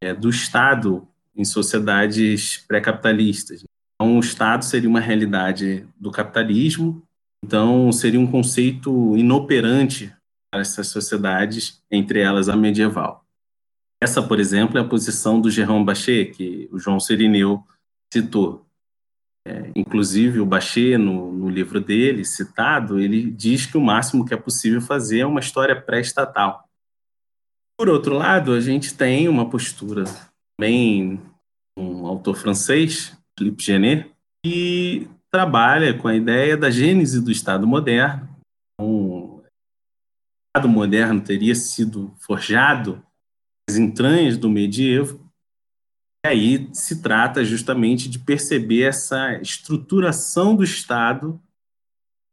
é, 0.03 0.13
do 0.13 0.29
Estado 0.29 1.07
em 1.37 1.45
sociedades 1.45 2.59
pré-capitalistas. 2.67 3.65
Então, 3.95 4.17
o 4.17 4.21
Estado 4.21 4.65
seria 4.65 4.89
uma 4.89 5.01
realidade 5.01 5.87
do 5.99 6.11
capitalismo, 6.11 7.03
então 7.45 7.93
seria 7.93 8.19
um 8.19 8.27
conceito 8.27 9.17
inoperante 9.17 10.15
para 10.51 10.61
essas 10.61 10.89
sociedades, 10.89 11.81
entre 11.91 12.21
elas 12.21 12.49
a 12.49 12.57
medieval. 12.57 13.25
Essa, 14.03 14.23
por 14.23 14.41
exemplo, 14.41 14.79
é 14.79 14.81
a 14.81 14.89
posição 14.89 15.41
do 15.41 15.51
Jérôme 15.51 15.85
Bachet, 15.85 16.33
que 16.33 16.69
o 16.73 16.79
João 16.79 16.99
Serineu 16.99 17.63
citou. 18.13 18.67
É, 19.47 19.71
inclusive, 19.75 20.41
o 20.41 20.47
Bachet, 20.47 20.99
no, 20.99 21.33
no, 21.33 21.49
livro 21.49 21.81
dele, 21.81 22.25
citado, 22.25 22.99
ele 22.99 23.31
diz 23.31 23.67
que 23.67 23.79
o 23.79 23.81
máximo 23.81 24.25
que 24.25 24.35
é 24.35 24.37
possível 24.37 24.81
fazer 24.81 25.21
é 25.21 25.27
uma 25.27 25.41
história 25.41 25.81
pré-estatal. 25.81 26.69
Por 27.79 27.89
outro 27.89 28.15
lado, 28.15 28.53
a 28.53 28.61
gente 28.61 28.95
tem 28.95 29.29
uma 29.29 29.49
postura 29.49 30.05
bem 30.61 31.19
um 31.81 32.07
autor 32.07 32.37
francês, 32.37 33.17
Philippe 33.39 33.63
Genet, 33.63 34.11
que 34.45 35.09
trabalha 35.31 35.97
com 35.97 36.09
a 36.09 36.15
ideia 36.15 36.57
da 36.57 36.71
gênese 36.71 37.23
do 37.23 37.31
Estado 37.31 37.67
moderno. 37.67 38.29
o 38.79 39.43
Estado 40.49 40.69
moderno 40.69 41.21
teria 41.21 41.55
sido 41.55 42.13
forjado 42.19 43.03
nas 43.69 43.79
entranhas 43.79 44.37
do 44.37 44.51
medievo, 44.51 45.30
e 46.25 46.29
aí 46.29 46.69
se 46.75 47.01
trata 47.01 47.43
justamente 47.45 48.09
de 48.09 48.19
perceber 48.19 48.83
essa 48.83 49.41
estruturação 49.41 50.55
do 50.55 50.63
Estado 50.63 51.41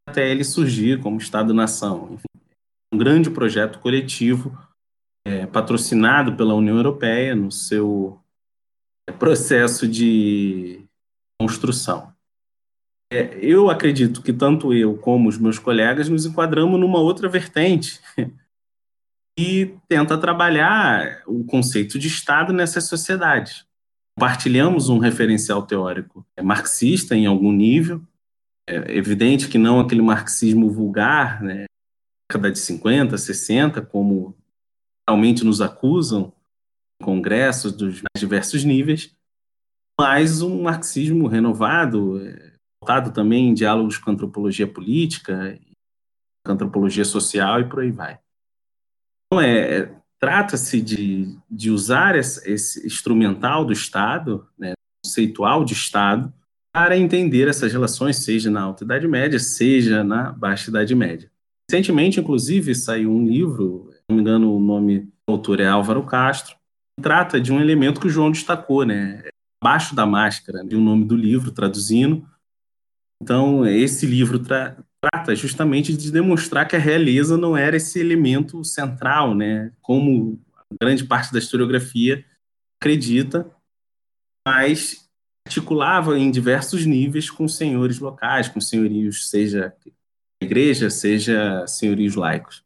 até 0.07 0.29
ele 0.29 0.43
surgir 0.43 1.01
como 1.01 1.17
Estado-nação. 1.17 2.17
Um 2.93 2.97
grande 2.97 3.29
projeto 3.29 3.79
coletivo 3.79 4.57
é, 5.25 5.45
patrocinado 5.45 6.35
pela 6.35 6.53
União 6.53 6.75
Europeia 6.77 7.35
no 7.35 7.51
seu 7.51 8.19
é, 9.07 9.11
processo 9.11 9.88
de 9.88 10.85
construção. 11.39 12.13
É, 13.11 13.38
eu 13.41 13.69
acredito 13.69 14.21
que 14.21 14.33
tanto 14.33 14.73
eu 14.73 14.97
como 14.97 15.29
os 15.29 15.38
meus 15.38 15.59
colegas 15.59 16.09
nos 16.09 16.25
enquadramos 16.25 16.79
numa 16.79 16.99
outra 16.99 17.29
vertente 17.29 18.01
e 19.39 19.77
tenta 19.88 20.17
trabalhar 20.17 21.23
o 21.25 21.45
conceito 21.45 21.97
de 21.97 22.07
Estado 22.07 22.51
nessas 22.51 22.85
sociedades 22.85 23.66
compartilhamos 24.18 24.89
um 24.89 24.97
referencial 24.97 25.61
teórico 25.61 26.26
marxista 26.41 27.15
em 27.15 27.28
algum 27.28 27.51
nível. 27.51 28.01
É 28.68 28.97
evidente 28.97 29.47
que 29.47 29.59
não 29.59 29.80
aquele 29.80 30.01
marxismo 30.01 30.72
vulgar, 30.72 31.41
né, 31.43 31.65
década 32.28 32.51
de 32.51 32.57
50, 32.57 33.15
60, 33.15 33.80
como 33.84 34.36
realmente 35.07 35.43
nos 35.43 35.61
acusam 35.61 36.34
em 36.99 37.05
congressos 37.05 37.72
dos 37.72 38.01
mais 38.01 38.20
diversos 38.20 38.63
níveis, 38.63 39.15
mas 39.99 40.41
um 40.41 40.63
marxismo 40.63 41.28
renovado, 41.28 42.20
voltado 42.82 43.13
também 43.13 43.49
em 43.49 43.53
diálogos 43.53 43.99
com 43.99 44.09
antropologia 44.09 44.68
política, 44.68 45.57
com 46.43 46.53
antropologia 46.53 47.05
social 47.05 47.61
e 47.61 47.70
por 47.70 47.82
aí 47.82 47.91
vai. 47.91 48.20
Então, 49.28 49.41
é, 49.41 49.96
trata-se 50.20 50.82
de, 50.82 51.38
de 51.49 51.72
usar 51.72 52.15
esse, 52.15 52.86
instrumental 52.86 53.63
do 53.63 53.74
Estado, 53.74 54.47
né, 54.57 54.74
conceitual 55.03 55.63
de 55.63 55.74
Estado, 55.74 56.34
para 56.74 56.97
entender 56.97 57.47
essas 57.47 57.72
relações, 57.72 58.18
seja 58.18 58.51
na 58.51 58.61
Alta 58.61 58.84
Idade 58.84 59.07
Média, 59.07 59.39
seja 59.39 60.03
na 60.03 60.32
Baixa 60.32 60.70
Idade 60.70 60.93
Média. 60.93 61.32
Recentemente, 61.70 62.20
inclusive, 62.20 62.74
saiu 62.76 63.11
um 63.11 63.26
livro, 63.26 63.91
não 64.07 64.15
me 64.15 64.22
engano, 64.22 64.55
o 64.55 64.59
nome 64.59 65.01
do 65.28 65.34
autor 65.34 65.59
é 65.59 65.68
Álvaro 65.68 66.03
Castro, 66.03 66.55
que 66.95 67.01
trata 67.01 67.41
de 67.41 67.51
um 67.51 67.59
elemento 67.59 67.99
que 67.99 68.07
o 68.07 68.09
João 68.09 68.32
destacou, 68.32 68.86
né? 68.86 69.24
Abaixo 69.61 69.95
da 69.95 70.05
máscara, 70.05 70.63
de 70.63 70.76
o 70.76 70.80
nome 70.80 71.05
do 71.05 71.15
livro, 71.15 71.51
traduzindo. 71.51 72.26
Então, 73.22 73.65
esse 73.65 74.05
livro 74.05 74.39
tra 74.39 74.78
trata 75.01 75.35
justamente 75.35 75.95
de 75.95 76.11
demonstrar 76.11 76.67
que 76.67 76.75
a 76.75 76.79
realeza 76.79 77.37
não 77.37 77.55
era 77.55 77.77
esse 77.77 77.99
elemento 77.99 78.63
central, 78.63 79.35
né, 79.35 79.71
como 79.81 80.39
grande 80.81 81.05
parte 81.05 81.31
da 81.31 81.39
historiografia 81.39 82.25
acredita, 82.79 83.49
mas 84.47 85.07
articulava 85.47 86.17
em 86.17 86.29
diversos 86.29 86.85
níveis 86.85 87.29
com 87.29 87.47
senhores 87.47 87.99
locais, 87.99 88.49
com 88.49 88.59
senhorios, 88.59 89.29
seja 89.29 89.73
igreja, 90.41 90.89
seja 90.89 91.65
senhorios 91.65 92.15
laicos. 92.15 92.63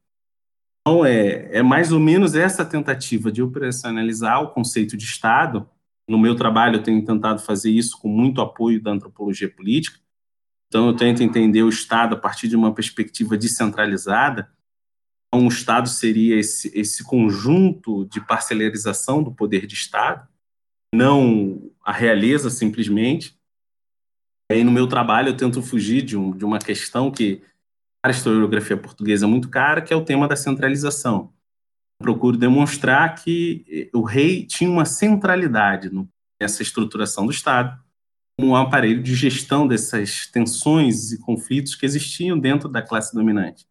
Então, 0.82 1.06
é, 1.06 1.58
é 1.58 1.62
mais 1.62 1.92
ou 1.92 2.00
menos 2.00 2.34
essa 2.34 2.66
tentativa 2.66 3.32
de 3.32 3.42
operacionalizar 3.42 4.42
o 4.42 4.50
conceito 4.50 4.98
de 4.98 5.06
Estado. 5.06 5.70
No 6.10 6.18
meu 6.18 6.36
trabalho, 6.36 6.78
eu 6.78 6.84
tenho 6.84 7.06
tentado 7.06 7.40
fazer 7.40 7.70
isso 7.70 8.00
com 8.00 8.10
muito 8.10 8.42
apoio 8.42 8.82
da 8.82 8.92
antropologia 8.92 9.50
política, 9.50 10.01
então, 10.72 10.88
eu 10.88 10.96
tento 10.96 11.22
entender 11.22 11.64
o 11.64 11.68
Estado 11.68 12.16
a 12.16 12.18
partir 12.18 12.48
de 12.48 12.56
uma 12.56 12.74
perspectiva 12.74 13.38
descentralizada. 13.38 14.50
Um 15.34 15.50
Estado 15.50 15.90
seria 15.90 16.40
esse, 16.40 16.72
esse 16.74 17.04
conjunto 17.04 18.06
de 18.06 18.22
parcelarização 18.22 19.22
do 19.22 19.34
poder 19.34 19.68
de 19.68 19.74
Estado, 19.74 20.26
não 20.96 21.70
a 21.84 21.92
realeza 21.92 22.50
simplesmente. 22.50 23.38
E 24.50 24.56
aí, 24.56 24.64
no 24.64 24.72
meu 24.72 24.88
trabalho, 24.88 25.28
eu 25.28 25.36
tento 25.36 25.62
fugir 25.62 26.04
de, 26.04 26.16
um, 26.16 26.32
de 26.32 26.46
uma 26.46 26.58
questão 26.58 27.12
que 27.12 27.42
a 28.02 28.10
historiografia 28.10 28.78
portuguesa 28.78 29.26
é 29.26 29.28
muito 29.28 29.50
cara, 29.50 29.82
que 29.82 29.92
é 29.92 29.96
o 29.98 30.06
tema 30.06 30.26
da 30.26 30.38
centralização. 30.38 31.34
Eu 32.00 32.06
procuro 32.06 32.38
demonstrar 32.38 33.16
que 33.16 33.90
o 33.94 34.04
rei 34.04 34.46
tinha 34.46 34.70
uma 34.70 34.86
centralidade 34.86 35.92
nessa 36.40 36.64
estruturação 36.64 37.26
do 37.26 37.32
Estado, 37.34 37.78
um 38.46 38.56
aparelho 38.56 39.02
de 39.02 39.16
gestão 39.16 39.68
dessas 39.68 40.28
tensões 40.28 41.12
e 41.12 41.20
conflitos 41.20 41.76
que 41.76 41.86
existiam 41.86 42.38
dentro 42.38 42.70
da 42.70 42.82
classe 42.82 43.14
dominante. 43.14 43.66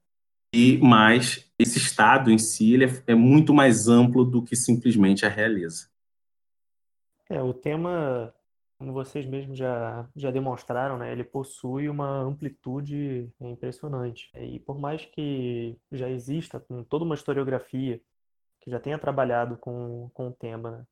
E 0.53 0.79
mais, 0.79 1.49
esse 1.59 1.79
Estado 1.79 2.31
em 2.31 2.39
si 2.39 2.75
ele 2.75 2.85
é, 2.87 3.03
é 3.09 3.15
muito 3.15 3.55
mais 3.55 3.89
amplo 3.89 4.25
do 4.25 4.43
que 4.43 4.57
simplesmente 4.57 5.25
a 5.25 5.29
realeza. 5.29 5.89
É, 7.29 7.41
o 7.41 7.55
tema, 7.55 8.35
como 8.77 8.93
vocês 8.93 9.25
mesmos 9.25 9.57
já, 9.57 10.09
já 10.17 10.33
demonstraram, 10.33 10.99
né, 10.99 11.13
ele 11.13 11.23
possui 11.23 11.89
uma 11.89 12.21
amplitude 12.21 13.33
impressionante. 13.41 14.29
E 14.35 14.59
por 14.59 14.79
mais 14.79 15.05
que 15.05 15.79
já 15.93 16.09
exista 16.09 16.59
toda 16.89 17.05
uma 17.05 17.15
historiografia 17.15 18.01
que 18.61 18.71
já 18.71 18.81
tenha 18.81 18.99
trabalhado 18.99 19.57
com, 19.57 20.11
com 20.13 20.29
o 20.29 20.33
tema 20.33 20.71
né, 20.73 20.87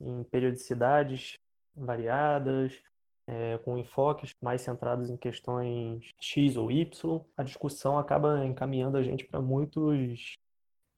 em 0.00 0.24
periodicidades 0.24 1.38
variadas, 1.76 2.80
é, 3.26 3.58
com 3.58 3.78
enfoques 3.78 4.36
mais 4.40 4.60
centrados 4.62 5.10
em 5.10 5.16
questões 5.16 6.12
X 6.20 6.56
ou 6.56 6.70
Y, 6.70 7.24
a 7.36 7.42
discussão 7.42 7.98
acaba 7.98 8.44
encaminhando 8.46 8.96
a 8.98 9.02
gente 9.02 9.24
para 9.26 9.40
muitos, 9.40 10.36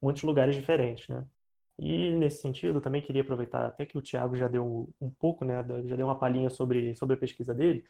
muitos 0.01 0.23
lugares 0.23 0.57
diferentes, 0.57 1.09
né? 1.09 1.27
E 1.79 2.11
nesse 2.13 2.41
sentido, 2.43 2.81
também 2.81 3.03
queria 3.03 3.23
aproveitar 3.23 3.67
até 3.67 3.85
que 3.87 3.99
o 3.99 4.03
Tiago 4.03 4.37
já 4.37 4.49
deu 4.49 4.93
um 5.01 5.11
pouco, 5.11 5.45
né, 5.45 5.57
já 5.87 5.97
deu 5.97 6.07
uma 6.07 6.19
palhinha 6.19 6.49
sobre, 6.51 6.95
sobre 6.97 7.17
a 7.17 7.19
pesquisa 7.19 7.55
dele, 7.55 7.85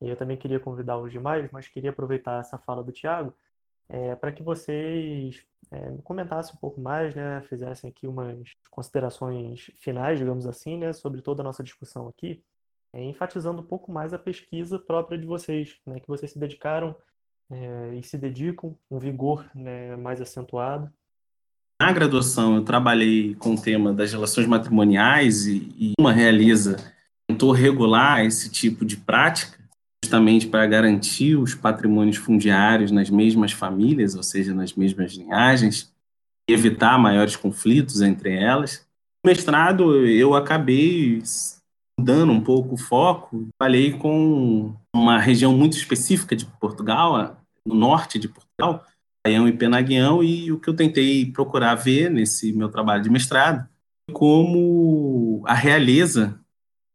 E 0.00 0.08
eu 0.08 0.16
também 0.16 0.36
queria 0.38 0.60
convidar 0.60 0.98
os 0.98 1.12
demais, 1.12 1.50
mas 1.52 1.68
queria 1.68 1.90
aproveitar 1.90 2.40
essa 2.40 2.58
fala 2.58 2.82
do 2.84 2.92
Tiago 2.92 3.34
é, 3.88 4.16
para 4.16 4.32
que 4.32 4.42
vocês 4.42 5.44
é, 5.70 5.96
comentassem 6.04 6.54
um 6.56 6.58
pouco 6.58 6.80
mais, 6.80 7.14
né, 7.14 7.42
fizessem 7.42 7.90
aqui 7.90 8.06
umas 8.06 8.54
considerações 8.70 9.70
finais, 9.80 10.18
digamos 10.18 10.46
assim, 10.46 10.78
né, 10.78 10.92
sobre 10.92 11.22
toda 11.22 11.42
a 11.42 11.44
nossa 11.44 11.62
discussão 11.62 12.08
aqui, 12.08 12.42
é, 12.92 13.02
enfatizando 13.04 13.60
um 13.60 13.64
pouco 13.64 13.92
mais 13.92 14.12
a 14.12 14.18
pesquisa 14.18 14.78
própria 14.78 15.18
de 15.18 15.26
vocês, 15.26 15.76
né, 15.86 16.00
que 16.00 16.08
vocês 16.08 16.32
se 16.32 16.38
dedicaram 16.38 16.94
é, 17.50 17.94
e 17.94 18.02
se 18.02 18.16
dedicam, 18.16 18.76
um 18.90 18.98
vigor 18.98 19.44
né, 19.54 19.96
mais 19.96 20.20
acentuado. 20.20 20.90
Na 21.80 21.92
graduação, 21.92 22.56
eu 22.56 22.64
trabalhei 22.64 23.34
com 23.36 23.54
o 23.54 23.60
tema 23.60 23.92
das 23.92 24.12
relações 24.12 24.46
matrimoniais 24.46 25.46
e, 25.46 25.72
e 25.78 25.92
uma 25.98 26.12
realiza 26.12 26.76
tentou 27.26 27.52
regular 27.52 28.24
esse 28.24 28.50
tipo 28.50 28.84
de 28.84 28.96
prática 28.96 29.58
justamente 30.04 30.46
para 30.46 30.66
garantir 30.66 31.36
os 31.36 31.54
patrimônios 31.54 32.16
fundiários 32.16 32.90
nas 32.90 33.08
mesmas 33.08 33.52
famílias, 33.52 34.14
ou 34.14 34.22
seja, 34.22 34.52
nas 34.52 34.74
mesmas 34.74 35.12
linhagens, 35.12 35.92
e 36.48 36.52
evitar 36.52 36.98
maiores 36.98 37.36
conflitos 37.36 38.00
entre 38.00 38.34
elas. 38.34 38.84
No 39.24 39.30
mestrado, 39.30 40.06
eu 40.06 40.34
acabei 40.34 41.22
mudando 42.00 42.32
um 42.32 42.40
pouco 42.40 42.74
o 42.74 42.78
foco, 42.78 43.48
falei 43.58 43.92
com 43.92 44.74
uma 44.94 45.18
região 45.18 45.54
muito 45.54 45.76
específica 45.76 46.34
de 46.34 46.46
Portugal, 46.46 47.36
no 47.66 47.74
norte 47.74 48.18
de 48.18 48.26
Portugal, 48.26 48.82
Baião 49.22 49.46
e 49.46 49.52
Penaguião, 49.52 50.24
e 50.24 50.50
o 50.50 50.58
que 50.58 50.68
eu 50.68 50.74
tentei 50.74 51.30
procurar 51.30 51.74
ver 51.74 52.10
nesse 52.10 52.52
meu 52.54 52.70
trabalho 52.70 53.02
de 53.02 53.10
mestrado, 53.10 53.68
como 54.12 55.42
a 55.46 55.52
realeza 55.52 56.40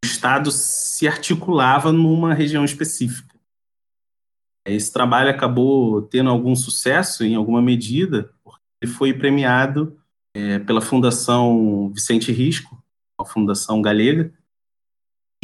Estado 0.03 0.51
se 0.51 1.07
articulava 1.07 1.91
numa 1.91 2.33
região 2.33 2.65
específica. 2.65 3.35
Esse 4.65 4.91
trabalho 4.91 5.29
acabou 5.29 6.01
tendo 6.01 6.31
algum 6.31 6.55
sucesso, 6.55 7.23
em 7.23 7.35
alguma 7.35 7.61
medida, 7.61 8.31
porque 8.43 8.61
ele 8.81 8.91
foi 8.91 9.13
premiado 9.13 9.99
é, 10.35 10.57
pela 10.59 10.81
Fundação 10.81 11.91
Vicente 11.93 12.31
Risco, 12.31 12.83
a 13.19 13.25
fundação 13.25 13.81
galega, 13.81 14.33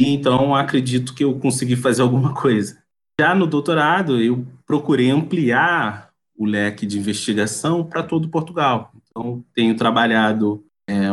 e 0.02 0.14
então 0.14 0.54
acredito 0.54 1.14
que 1.14 1.22
eu 1.22 1.38
consegui 1.38 1.76
fazer 1.76 2.02
alguma 2.02 2.34
coisa. 2.34 2.82
Já 3.20 3.34
no 3.34 3.46
doutorado, 3.46 4.20
eu 4.20 4.46
procurei 4.66 5.10
ampliar 5.10 6.10
o 6.36 6.44
leque 6.44 6.84
de 6.86 6.98
investigação 6.98 7.84
para 7.84 8.02
todo 8.02 8.28
Portugal. 8.28 8.92
Então, 9.08 9.44
tenho 9.54 9.76
trabalhado 9.76 10.64
é, 10.88 11.08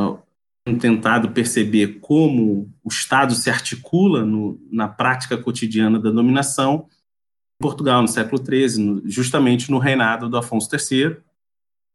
tentado 0.80 1.30
perceber 1.32 2.00
como 2.00 2.72
o 2.84 2.90
Estado 2.90 3.36
se 3.36 3.50
articula 3.50 4.26
no, 4.26 4.60
na 4.72 4.88
prática 4.88 5.38
cotidiana 5.38 6.00
da 6.00 6.10
dominação 6.10 6.88
em 7.60 7.64
Portugal, 7.64 8.02
no 8.02 8.08
século 8.08 8.44
XIII, 8.44 8.84
no, 8.84 9.04
justamente 9.06 9.70
no 9.70 9.78
reinado 9.78 10.28
do 10.30 10.38
Afonso 10.38 10.68
III, 10.74 11.18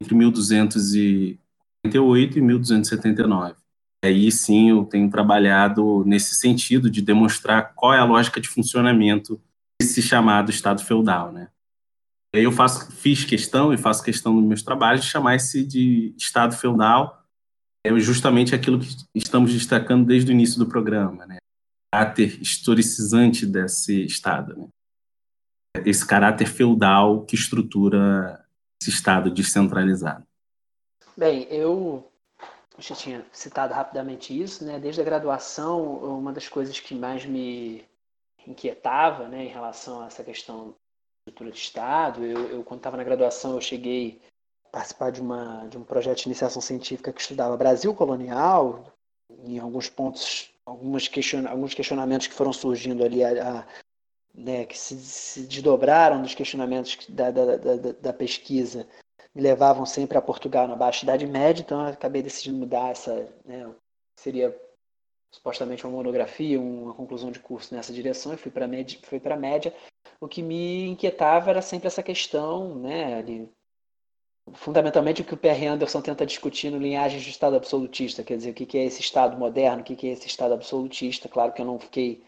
entre 0.00 0.14
1248 0.14 2.38
e 2.38 2.42
1279. 2.42 3.63
Aí 4.04 4.30
sim 4.30 4.68
eu 4.68 4.84
tenho 4.84 5.08
trabalhado 5.08 6.04
nesse 6.04 6.34
sentido 6.34 6.90
de 6.90 7.00
demonstrar 7.00 7.72
qual 7.74 7.94
é 7.94 7.98
a 7.98 8.04
lógica 8.04 8.38
de 8.38 8.50
funcionamento 8.50 9.40
desse 9.80 10.02
chamado 10.02 10.50
Estado 10.50 10.84
feudal, 10.84 11.32
né? 11.32 11.48
Eu 12.30 12.52
faço, 12.52 12.92
fiz 12.92 13.24
questão 13.24 13.72
e 13.72 13.78
faço 13.78 14.04
questão 14.04 14.34
nos 14.34 14.44
meus 14.44 14.62
trabalhos 14.62 15.02
de 15.04 15.10
chamar 15.10 15.36
esse 15.36 15.64
de 15.64 16.14
Estado 16.18 16.54
feudal 16.54 17.24
é 17.82 17.98
justamente 17.98 18.54
aquilo 18.54 18.78
que 18.78 18.94
estamos 19.14 19.52
destacando 19.52 20.04
desde 20.04 20.30
o 20.30 20.34
início 20.34 20.58
do 20.58 20.66
programa, 20.66 21.24
né? 21.24 21.36
O 21.36 21.96
caráter 21.96 22.42
historicizante 22.42 23.46
desse 23.46 24.04
Estado, 24.04 24.54
né? 24.56 24.68
esse 25.86 26.04
caráter 26.06 26.46
feudal 26.46 27.24
que 27.24 27.34
estrutura 27.34 28.44
esse 28.80 28.90
Estado 28.90 29.30
descentralizado. 29.30 30.26
Bem, 31.16 31.46
eu 31.50 32.10
já 32.78 32.94
tinha 32.94 33.24
citado 33.32 33.72
rapidamente 33.72 34.38
isso, 34.38 34.64
né? 34.64 34.78
Desde 34.78 35.00
a 35.00 35.04
graduação, 35.04 35.82
uma 36.18 36.32
das 36.32 36.48
coisas 36.48 36.78
que 36.80 36.94
mais 36.94 37.24
me 37.24 37.84
inquietava, 38.46 39.28
né, 39.28 39.44
em 39.44 39.48
relação 39.48 40.02
a 40.02 40.06
essa 40.06 40.22
questão 40.22 40.68
de 40.68 40.74
estrutura 41.30 41.50
de 41.50 41.58
Estado, 41.58 42.24
eu, 42.24 42.50
eu 42.50 42.64
quando 42.64 42.80
estava 42.80 42.96
na 42.96 43.04
graduação, 43.04 43.54
eu 43.54 43.60
cheguei 43.60 44.20
participar 44.70 45.10
de, 45.10 45.20
uma, 45.20 45.66
de 45.68 45.78
um 45.78 45.84
projeto 45.84 46.18
de 46.18 46.28
iniciação 46.28 46.60
científica 46.60 47.12
que 47.12 47.20
estudava 47.20 47.56
Brasil 47.56 47.94
colonial, 47.94 48.92
em 49.44 49.58
alguns 49.58 49.88
pontos, 49.88 50.50
algumas 50.66 51.06
question, 51.08 51.46
alguns 51.46 51.74
questionamentos 51.74 52.26
que 52.26 52.34
foram 52.34 52.52
surgindo 52.52 53.04
ali, 53.04 53.22
a, 53.22 53.60
a, 53.60 53.66
né, 54.34 54.66
que 54.66 54.76
se, 54.76 54.96
se, 54.96 55.46
desdobraram 55.46 56.20
dos 56.20 56.34
questionamentos 56.34 56.98
da, 57.08 57.30
da, 57.30 57.56
da, 57.56 57.92
da, 57.92 58.12
pesquisa, 58.12 58.86
me 59.34 59.42
levavam 59.42 59.84
sempre 59.84 60.16
a 60.16 60.22
Portugal 60.22 60.68
na 60.68 60.76
Baixa 60.76 61.04
Idade 61.04 61.26
Média, 61.26 61.62
então 61.62 61.80
eu 61.80 61.88
acabei 61.88 62.22
decidindo 62.22 62.58
mudar 62.58 62.90
essa, 62.90 63.28
né, 63.44 63.68
seria 64.16 64.56
supostamente 65.30 65.84
uma 65.84 65.96
monografia, 65.96 66.60
uma 66.60 66.94
conclusão 66.94 67.32
de 67.32 67.40
curso 67.40 67.74
nessa 67.74 67.92
direção, 67.92 68.32
e 68.32 68.36
fui 68.36 68.52
para 68.52 68.68
para 69.20 69.36
média. 69.36 69.74
O 70.20 70.28
que 70.28 70.42
me 70.42 70.86
inquietava 70.86 71.50
era 71.50 71.60
sempre 71.60 71.88
essa 71.88 72.02
questão, 72.02 72.76
né, 72.76 73.16
ali, 73.16 73.50
fundamentalmente 74.52 75.22
o 75.22 75.24
que 75.24 75.34
o 75.34 75.38
Perry 75.38 75.66
Anderson 75.66 76.00
tenta 76.00 76.26
discutir 76.26 76.70
no 76.70 76.78
Linhagens 76.78 77.22
de 77.22 77.30
Estado 77.30 77.56
Absolutista, 77.56 78.22
quer 78.22 78.36
dizer, 78.36 78.50
o 78.50 78.54
que 78.54 78.78
é 78.78 78.84
esse 78.84 79.00
Estado 79.00 79.36
moderno, 79.36 79.80
o 79.80 79.84
que 79.84 80.06
é 80.06 80.12
esse 80.12 80.26
Estado 80.26 80.54
absolutista. 80.54 81.28
Claro 81.28 81.52
que 81.52 81.62
eu 81.62 81.66
não 81.66 81.78
fiquei, 81.78 82.22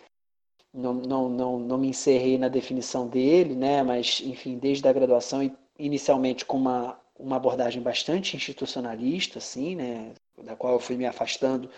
não, 0.73 0.95
não, 0.95 1.29
não, 1.29 1.59
não 1.59 1.79
me 1.79 1.89
encerrei 1.89 2.39
na 2.39 2.49
definição 2.49 3.07
dele, 3.07 3.55
né? 3.55 3.83
mas, 3.83 4.21
enfim, 4.25 4.59
desde 4.59 4.89
a 4.89 4.93
graduação, 4.93 5.43
inicialmente 5.79 6.45
com 6.45 6.57
uma, 6.57 6.99
uma 7.19 7.37
abordagem 7.37 7.83
bastante 7.83 8.37
institucionalista, 8.37 9.39
assim, 9.39 9.75
né? 9.75 10.13
da 10.43 10.55
qual 10.55 10.75
eu 10.75 10.81
fui 10.81 10.97
me 10.97 11.07
afastando, 11.07 11.71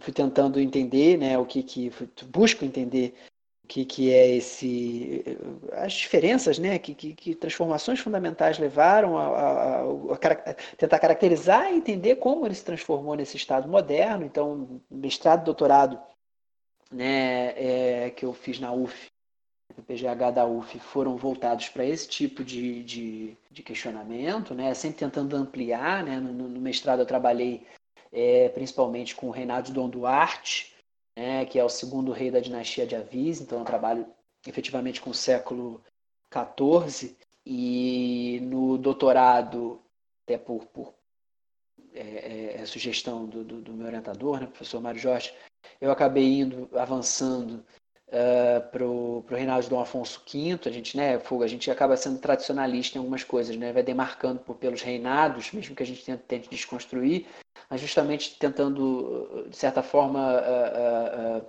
fui 0.00 0.12
tentando 0.12 0.60
entender 0.60 1.16
né? 1.16 1.38
o 1.38 1.46
que, 1.46 1.62
que 1.62 1.92
busco 2.26 2.64
entender 2.64 3.14
que, 3.70 3.84
que 3.84 4.12
é 4.12 4.28
esse 4.34 5.24
as 5.74 5.92
diferenças, 5.92 6.58
né, 6.58 6.76
que, 6.76 6.92
que, 6.92 7.14
que 7.14 7.34
transformações 7.36 8.00
fundamentais 8.00 8.58
levaram 8.58 9.16
a, 9.16 9.26
a, 9.26 9.80
a, 9.82 10.14
a, 10.14 10.54
tentar 10.76 10.98
caracterizar 10.98 11.72
e 11.72 11.76
entender 11.76 12.16
como 12.16 12.44
ele 12.44 12.54
se 12.56 12.64
transformou 12.64 13.14
nesse 13.14 13.36
estado 13.36 13.68
moderno. 13.68 14.24
Então, 14.24 14.80
mestrado, 14.90 15.44
doutorado, 15.44 16.00
né, 16.90 17.54
é, 18.06 18.10
que 18.10 18.24
eu 18.24 18.32
fiz 18.32 18.58
na 18.58 18.72
UF, 18.72 19.08
no 19.80 19.82
PGH 19.82 20.30
da 20.30 20.46
UF, 20.46 20.78
foram 20.78 21.16
voltados 21.16 21.68
para 21.70 21.84
esse 21.84 22.06
tipo 22.06 22.44
de, 22.44 22.84
de, 22.84 23.36
de, 23.50 23.62
questionamento, 23.62 24.54
né, 24.54 24.74
sempre 24.74 24.98
tentando 24.98 25.34
ampliar. 25.36 26.04
Né, 26.04 26.20
no, 26.20 26.32
no 26.32 26.60
mestrado 26.60 27.00
eu 27.00 27.06
trabalhei 27.06 27.66
é, 28.12 28.50
principalmente 28.50 29.16
com 29.16 29.28
o 29.28 29.30
Reinaldo 29.30 29.72
Dom 29.72 29.88
Duarte, 29.88 30.74
né, 31.16 31.46
que 31.46 31.58
é 31.58 31.64
o 31.64 31.68
segundo 31.68 32.12
rei 32.12 32.30
da 32.30 32.40
dinastia 32.40 32.86
de 32.86 32.94
Avis, 32.94 33.40
então 33.40 33.58
eu 33.58 33.64
trabalho 33.64 34.06
efetivamente 34.46 35.00
com 35.00 35.10
o 35.10 35.14
século 35.14 35.82
XIV, 36.32 37.16
e 37.44 38.38
no 38.42 38.76
doutorado, 38.76 39.80
até 40.24 40.36
por, 40.36 40.66
por 40.66 40.94
é, 41.94 42.00
é, 42.00 42.60
é, 42.60 42.66
sugestão 42.66 43.26
do, 43.26 43.42
do, 43.42 43.60
do, 43.62 43.72
meu 43.72 43.86
orientador, 43.86 44.40
né, 44.40 44.46
professor 44.46 44.80
Mário 44.80 45.00
Jorge, 45.00 45.34
eu 45.80 45.90
acabei 45.90 46.40
indo, 46.40 46.68
avançando 46.78 47.64
uh, 48.10 48.68
para 48.70 48.84
o 48.84 49.24
Reinaldo 49.28 49.68
Dom 49.68 49.80
Afonso 49.80 50.22
V, 50.26 50.58
a 50.66 50.70
gente, 50.70 50.96
né, 50.96 51.16
a 51.16 51.46
gente 51.46 51.70
acaba 51.70 51.96
sendo 51.96 52.18
tradicionalista 52.18 52.98
em 52.98 53.00
algumas 53.00 53.24
coisas, 53.24 53.56
né, 53.56 53.72
vai 53.72 53.82
demarcando 53.82 54.40
por, 54.40 54.56
pelos 54.56 54.82
reinados, 54.82 55.52
mesmo 55.52 55.74
que 55.74 55.82
a 55.82 55.86
gente 55.86 56.04
tente, 56.04 56.22
tente 56.26 56.50
desconstruir, 56.50 57.26
mas 57.68 57.80
justamente 57.80 58.36
tentando, 58.38 59.46
de 59.48 59.56
certa 59.56 59.82
forma, 59.82 60.34
uh, 60.34 61.38
uh, 61.38 61.46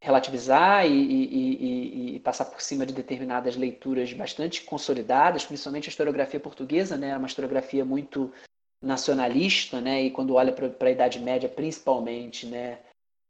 relativizar 0.00 0.86
e, 0.86 0.90
e, 0.90 1.24
e, 1.32 2.16
e, 2.16 2.20
passar 2.20 2.44
por 2.44 2.60
cima 2.60 2.84
de 2.84 2.92
determinadas 2.92 3.56
leituras 3.56 4.12
bastante 4.12 4.62
consolidadas, 4.62 5.44
principalmente 5.44 5.88
a 5.88 5.90
historiografia 5.90 6.38
portuguesa, 6.38 6.96
né, 6.96 7.16
uma 7.16 7.26
historiografia 7.26 7.84
muito 7.84 8.30
nacionalista, 8.82 9.80
né, 9.80 10.02
e 10.02 10.10
quando 10.10 10.34
olha 10.34 10.52
para 10.52 10.88
a 10.88 10.90
Idade 10.90 11.18
Média, 11.18 11.48
principalmente, 11.48 12.46
né, 12.46 12.78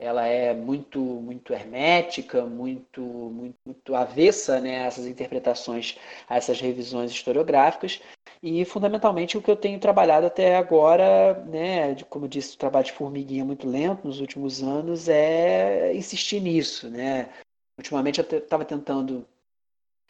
ela 0.04 0.26
é 0.26 0.54
muito 0.54 1.00
muito 1.00 1.52
hermética, 1.52 2.44
muito 2.44 3.00
muito, 3.02 3.56
muito 3.64 3.94
avessa 3.94 4.60
né, 4.60 4.84
a 4.84 4.86
essas 4.86 5.06
interpretações, 5.06 5.96
a 6.28 6.36
essas 6.36 6.60
revisões 6.60 7.10
historiográficas. 7.10 8.00
E 8.42 8.64
fundamentalmente 8.66 9.38
o 9.38 9.42
que 9.42 9.50
eu 9.50 9.56
tenho 9.56 9.80
trabalhado 9.80 10.26
até 10.26 10.56
agora, 10.56 11.32
né, 11.46 11.94
de, 11.94 12.04
como 12.04 12.26
eu 12.26 12.28
disse, 12.28 12.54
o 12.54 12.58
trabalho 12.58 12.84
de 12.84 12.92
formiguinha 12.92 13.44
muito 13.44 13.66
lento 13.66 14.06
nos 14.06 14.20
últimos 14.20 14.62
anos, 14.62 15.08
é 15.08 15.94
insistir 15.94 16.40
nisso. 16.40 16.90
Né? 16.90 17.30
Ultimamente 17.78 18.20
eu 18.20 18.38
estava 18.38 18.64
tentando, 18.64 19.26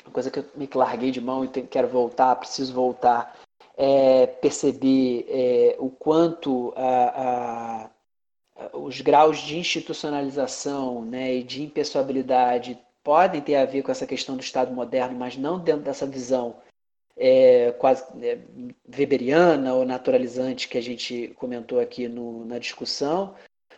uma 0.05 0.13
coisa 0.13 0.31
que 0.33 0.41
eu 0.41 0.45
me 0.57 0.69
larguei 0.75 1.13
de 1.13 1.21
mão 1.21 1.45
e 1.45 1.49
quero 1.49 1.87
voltar, 1.87 2.35
preciso 2.37 2.75
voltar, 2.75 3.39
é 3.77 4.27
perceber 4.27 5.27
é, 5.29 5.77
o 5.79 5.89
quanto 5.89 6.73
a, 6.77 7.85
a 7.85 7.91
os 8.73 9.01
graus 9.01 9.39
de 9.39 9.59
institucionalização 9.59 11.05
né, 11.05 11.35
e 11.35 11.43
de 11.43 11.63
impessoabilidade 11.63 12.79
podem 13.03 13.41
ter 13.41 13.57
a 13.57 13.65
ver 13.65 13.83
com 13.83 13.91
essa 13.91 14.07
questão 14.07 14.37
do 14.37 14.43
Estado 14.43 14.73
moderno, 14.73 15.19
mas 15.19 15.37
não 15.37 15.59
dentro 15.59 15.83
dessa 15.83 16.07
visão 16.07 16.57
é, 17.17 17.73
quase 17.73 18.05
é, 18.25 18.39
weberiana 18.97 19.75
ou 19.75 19.85
naturalizante 19.85 20.69
que 20.69 20.79
a 20.79 20.83
gente 20.83 21.29
comentou 21.37 21.81
aqui 21.81 22.09
no, 22.09 22.45
na 22.45 22.59
discussão, 22.59 23.35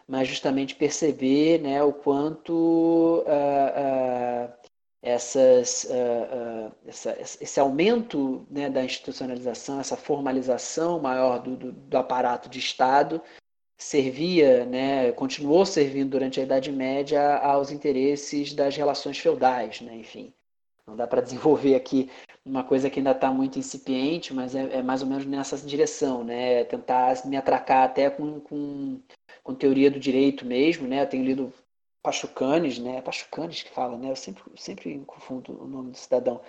mas 0.06 0.28
justamente 0.28 0.74
perceber 0.74 1.60
né, 1.60 1.82
o 1.82 1.92
quanto 1.92 3.24
uh, 3.26 4.48
uh, 4.48 4.52
essas, 5.02 5.84
uh, 5.84 6.72
essa, 6.86 7.16
esse 7.20 7.58
aumento 7.58 8.46
né, 8.48 8.70
da 8.70 8.84
institucionalização, 8.84 9.80
essa 9.80 9.96
formalização 9.96 11.00
maior 11.00 11.40
do, 11.40 11.56
do, 11.56 11.72
do 11.72 11.98
aparato 11.98 12.48
de 12.48 12.60
Estado 12.60 13.20
servia, 13.78 14.64
né, 14.64 15.12
continuou 15.12 15.66
servindo 15.66 16.10
durante 16.10 16.40
a 16.40 16.42
Idade 16.42 16.72
Média 16.72 17.36
aos 17.38 17.70
interesses 17.70 18.52
das 18.54 18.76
relações 18.76 19.18
feudais, 19.18 19.80
né, 19.80 19.96
enfim. 19.96 20.32
Não 20.86 20.96
dá 20.96 21.06
para 21.06 21.20
desenvolver 21.20 21.74
aqui 21.74 22.08
uma 22.44 22.62
coisa 22.62 22.88
que 22.88 23.00
ainda 23.00 23.10
está 23.10 23.30
muito 23.32 23.58
incipiente, 23.58 24.32
mas 24.32 24.54
é, 24.54 24.78
é, 24.78 24.82
mais 24.82 25.02
ou 25.02 25.08
menos 25.08 25.26
nessa 25.26 25.56
direção, 25.58 26.22
né? 26.22 26.62
Tentar 26.64 27.26
me 27.26 27.36
atracar 27.36 27.84
até 27.84 28.08
com, 28.08 28.38
com, 28.40 29.00
com 29.42 29.54
teoria 29.54 29.90
do 29.90 29.98
direito 29.98 30.46
mesmo, 30.46 30.86
né? 30.86 31.02
Eu 31.02 31.08
tenho 31.08 31.24
lido 31.24 31.52
Pachucanes, 32.02 32.78
né? 32.78 33.02
Pachucanes 33.02 33.64
que 33.64 33.70
fala, 33.70 33.98
né? 33.98 34.12
Eu 34.12 34.16
sempre, 34.16 34.44
sempre 34.56 35.02
confundo 35.04 35.60
o 35.60 35.66
nome 35.66 35.90
do 35.90 35.96
cidadão, 35.96 36.40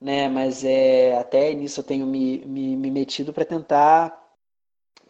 né? 0.00 0.28
Mas 0.28 0.64
é, 0.64 1.18
até 1.18 1.52
nisso 1.52 1.80
eu 1.80 1.84
tenho 1.84 2.06
me, 2.06 2.38
me, 2.46 2.76
me 2.76 2.90
metido 2.90 3.32
para 3.32 3.44
tentar 3.44 4.19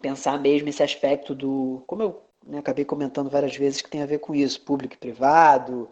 pensar 0.01 0.39
mesmo 0.39 0.69
esse 0.69 0.83
aspecto 0.83 1.35
do, 1.35 1.83
como 1.87 2.03
eu 2.03 2.23
né, 2.47 2.59
acabei 2.59 2.85
comentando 2.85 3.31
várias 3.31 3.57
vezes, 3.57 3.83
que 3.83 3.91
tem 3.91 4.03
a 4.03 4.07
ver 4.07 4.19
com 4.19 4.35
isso, 4.35 4.61
público 4.63 4.95
e 4.95 4.99
privado, 4.99 5.89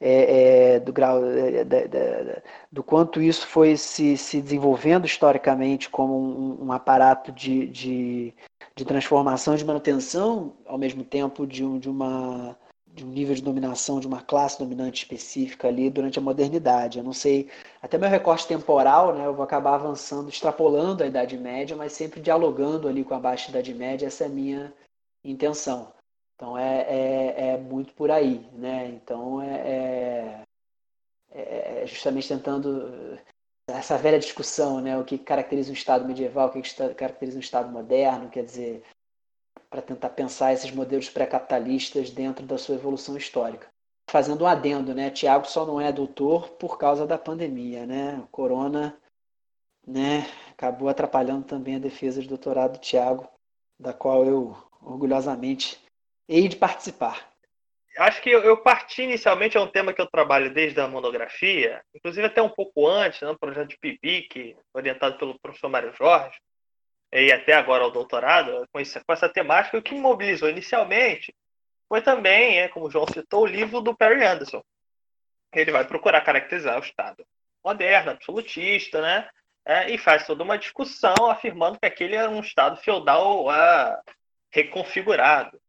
é, 0.00 0.74
é, 0.74 0.80
do 0.80 0.92
grau 0.92 1.22
é, 1.24 2.42
do 2.70 2.82
quanto 2.82 3.22
isso 3.22 3.46
foi 3.46 3.76
se, 3.76 4.16
se 4.16 4.42
desenvolvendo 4.42 5.06
historicamente 5.06 5.88
como 5.88 6.18
um, 6.18 6.66
um 6.66 6.72
aparato 6.72 7.30
de, 7.30 7.68
de, 7.68 8.34
de, 8.74 8.84
transformação, 8.84 9.54
de 9.54 9.64
manutenção, 9.64 10.54
ao 10.66 10.76
mesmo 10.76 11.04
tempo 11.04 11.46
de, 11.46 11.64
um, 11.64 11.78
de 11.78 11.88
uma 11.88 12.56
de 12.94 13.04
um 13.04 13.08
nível 13.08 13.34
de 13.34 13.42
dominação 13.42 13.98
de 13.98 14.06
uma 14.06 14.20
classe 14.20 14.58
dominante 14.58 15.02
específica 15.02 15.68
ali 15.68 15.88
durante 15.88 16.18
a 16.18 16.22
modernidade. 16.22 16.98
Eu 16.98 17.04
não 17.04 17.12
sei, 17.12 17.50
até 17.80 17.96
meu 17.96 18.08
recorte 18.08 18.46
temporal, 18.46 19.14
né, 19.14 19.26
eu 19.26 19.34
vou 19.34 19.44
acabar 19.44 19.74
avançando, 19.74 20.28
extrapolando 20.28 21.02
a 21.02 21.06
Idade 21.06 21.38
Média, 21.38 21.74
mas 21.76 21.92
sempre 21.92 22.20
dialogando 22.20 22.88
ali 22.88 23.02
com 23.04 23.14
a 23.14 23.20
Baixa 23.20 23.50
Idade 23.50 23.72
Média, 23.74 24.06
essa 24.06 24.24
é 24.24 24.26
a 24.26 24.30
minha 24.30 24.72
intenção. 25.24 25.92
Então 26.36 26.58
é, 26.58 26.80
é, 26.82 27.48
é 27.54 27.58
muito 27.58 27.94
por 27.94 28.10
aí, 28.10 28.46
né? 28.52 28.88
Então 28.88 29.40
é, 29.40 30.44
é, 31.30 31.82
é 31.82 31.86
justamente 31.86 32.28
tentando 32.28 33.18
essa 33.66 33.96
velha 33.96 34.18
discussão, 34.18 34.80
né? 34.80 34.98
O 34.98 35.04
que 35.04 35.16
caracteriza 35.16 35.70
um 35.70 35.74
Estado 35.74 36.04
medieval, 36.04 36.48
o 36.48 36.50
que 36.50 36.62
caracteriza 36.94 37.36
um 37.36 37.40
Estado 37.40 37.70
moderno, 37.70 38.28
quer 38.28 38.44
dizer, 38.44 38.82
para 39.72 39.80
tentar 39.80 40.10
pensar 40.10 40.52
esses 40.52 40.70
modelos 40.70 41.08
pré-capitalistas 41.08 42.10
dentro 42.10 42.44
da 42.44 42.58
sua 42.58 42.74
evolução 42.74 43.16
histórica. 43.16 43.66
Fazendo 44.06 44.44
um 44.44 44.46
adendo, 44.46 44.94
né? 44.94 45.08
Tiago 45.08 45.46
só 45.46 45.64
não 45.64 45.80
é 45.80 45.90
doutor 45.90 46.50
por 46.50 46.76
causa 46.76 47.06
da 47.06 47.16
pandemia, 47.16 47.86
né? 47.86 48.20
O 48.22 48.26
corona, 48.26 48.94
né? 49.86 50.26
Acabou 50.50 50.90
atrapalhando 50.90 51.46
também 51.46 51.76
a 51.76 51.78
defesa 51.78 52.20
de 52.20 52.28
doutorado 52.28 52.72
do 52.74 52.80
Tiago, 52.80 53.26
da 53.80 53.94
qual 53.94 54.26
eu 54.26 54.54
orgulhosamente 54.82 55.80
hei 56.28 56.48
de 56.48 56.56
participar. 56.56 57.32
Acho 57.96 58.20
que 58.20 58.28
eu, 58.28 58.56
parti 58.58 59.02
inicialmente 59.02 59.56
é 59.56 59.60
um 59.60 59.70
tema 59.70 59.94
que 59.94 60.02
eu 60.02 60.06
trabalho 60.06 60.52
desde 60.52 60.80
a 60.80 60.88
monografia, 60.88 61.82
inclusive 61.94 62.26
até 62.26 62.42
um 62.42 62.48
pouco 62.48 62.86
antes, 62.86 63.22
no 63.22 63.28
né? 63.28 63.36
projeto 63.40 63.68
de 63.68 63.78
PIBIC, 63.78 64.54
orientado 64.74 65.16
pelo 65.16 65.38
professor 65.40 65.68
Mário 65.70 65.94
Jorge, 65.94 66.38
e 67.12 67.30
até 67.30 67.52
agora 67.52 67.84
ao 67.84 67.90
doutorado, 67.90 68.66
com, 68.72 68.80
com 68.82 69.12
essa 69.12 69.28
temática, 69.28 69.76
o 69.76 69.82
que 69.82 69.94
me 69.94 70.00
mobilizou 70.00 70.48
inicialmente 70.48 71.34
foi 71.88 72.00
também, 72.00 72.58
é, 72.58 72.68
como 72.68 72.86
o 72.86 72.90
João 72.90 73.06
citou, 73.06 73.42
o 73.42 73.46
livro 73.46 73.82
do 73.82 73.94
Perry 73.94 74.24
Anderson. 74.24 74.62
Ele 75.52 75.70
vai 75.70 75.86
procurar 75.86 76.22
caracterizar 76.22 76.78
o 76.78 76.82
Estado 76.82 77.22
moderno, 77.62 78.12
absolutista, 78.12 79.02
né? 79.02 79.28
É, 79.64 79.90
e 79.90 79.98
faz 79.98 80.26
toda 80.26 80.42
uma 80.42 80.58
discussão 80.58 81.30
afirmando 81.30 81.78
que 81.78 81.86
aquele 81.86 82.16
era 82.16 82.30
um 82.30 82.40
Estado 82.40 82.76
feudal 82.78 83.46
uh, 83.46 84.12
reconfigurado. 84.50 85.60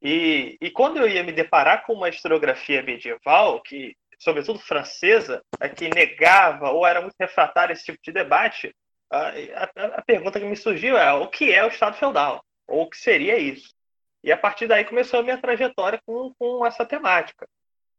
E, 0.00 0.56
e 0.60 0.70
quando 0.70 0.96
eu 0.96 1.08
ia 1.08 1.22
me 1.22 1.32
deparar 1.32 1.84
com 1.84 1.92
uma 1.92 2.08
historiografia 2.08 2.82
medieval, 2.82 3.60
que, 3.62 3.96
sobretudo 4.18 4.58
francesa, 4.58 5.42
é, 5.60 5.68
que 5.68 5.88
negava 5.88 6.70
ou 6.70 6.86
era 6.86 7.00
muito 7.00 7.14
refratária 7.20 7.74
esse 7.74 7.84
tipo 7.84 7.98
de 8.02 8.10
debate, 8.10 8.74
a, 9.10 9.28
a, 9.28 9.86
a, 9.98 10.02
pergunta 10.02 10.38
que 10.38 10.46
me 10.46 10.56
surgiu 10.56 10.96
é 10.96 11.12
o 11.12 11.28
que 11.28 11.52
é 11.52 11.64
o 11.64 11.68
Estado 11.68 11.96
feudal? 11.96 12.44
Ou 12.66 12.82
o 12.82 12.90
que 12.90 12.96
seria 12.96 13.38
isso? 13.38 13.74
E 14.22 14.32
a 14.32 14.36
partir 14.36 14.66
daí 14.66 14.84
começou 14.84 15.20
a 15.20 15.22
minha 15.22 15.38
trajetória 15.38 16.00
com, 16.04 16.34
com 16.38 16.66
essa 16.66 16.84
temática. 16.84 17.48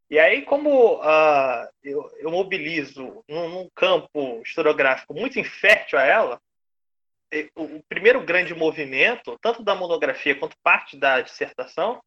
E 0.09 0.17
aí, 0.17 0.41
como 0.43 0.95
uh, 0.95 1.67
eu, 1.83 2.09
eu, 2.17 2.31
mobilizo 2.31 3.23
num, 3.27 3.49
num, 3.49 3.69
campo 3.75 4.41
historiográfico 4.43 5.13
muito 5.13 5.39
infértil 5.39 5.99
a 5.99 6.03
ela, 6.03 6.41
o 7.55 7.81
primeiro 7.87 8.23
grande 8.25 8.55
movimento, 8.55 9.37
tanto 9.39 9.63
da 9.63 9.75
monografia 9.75 10.35
quanto 10.35 10.57
parte 10.63 10.97
da 10.97 11.21
dissertação, 11.21 12.01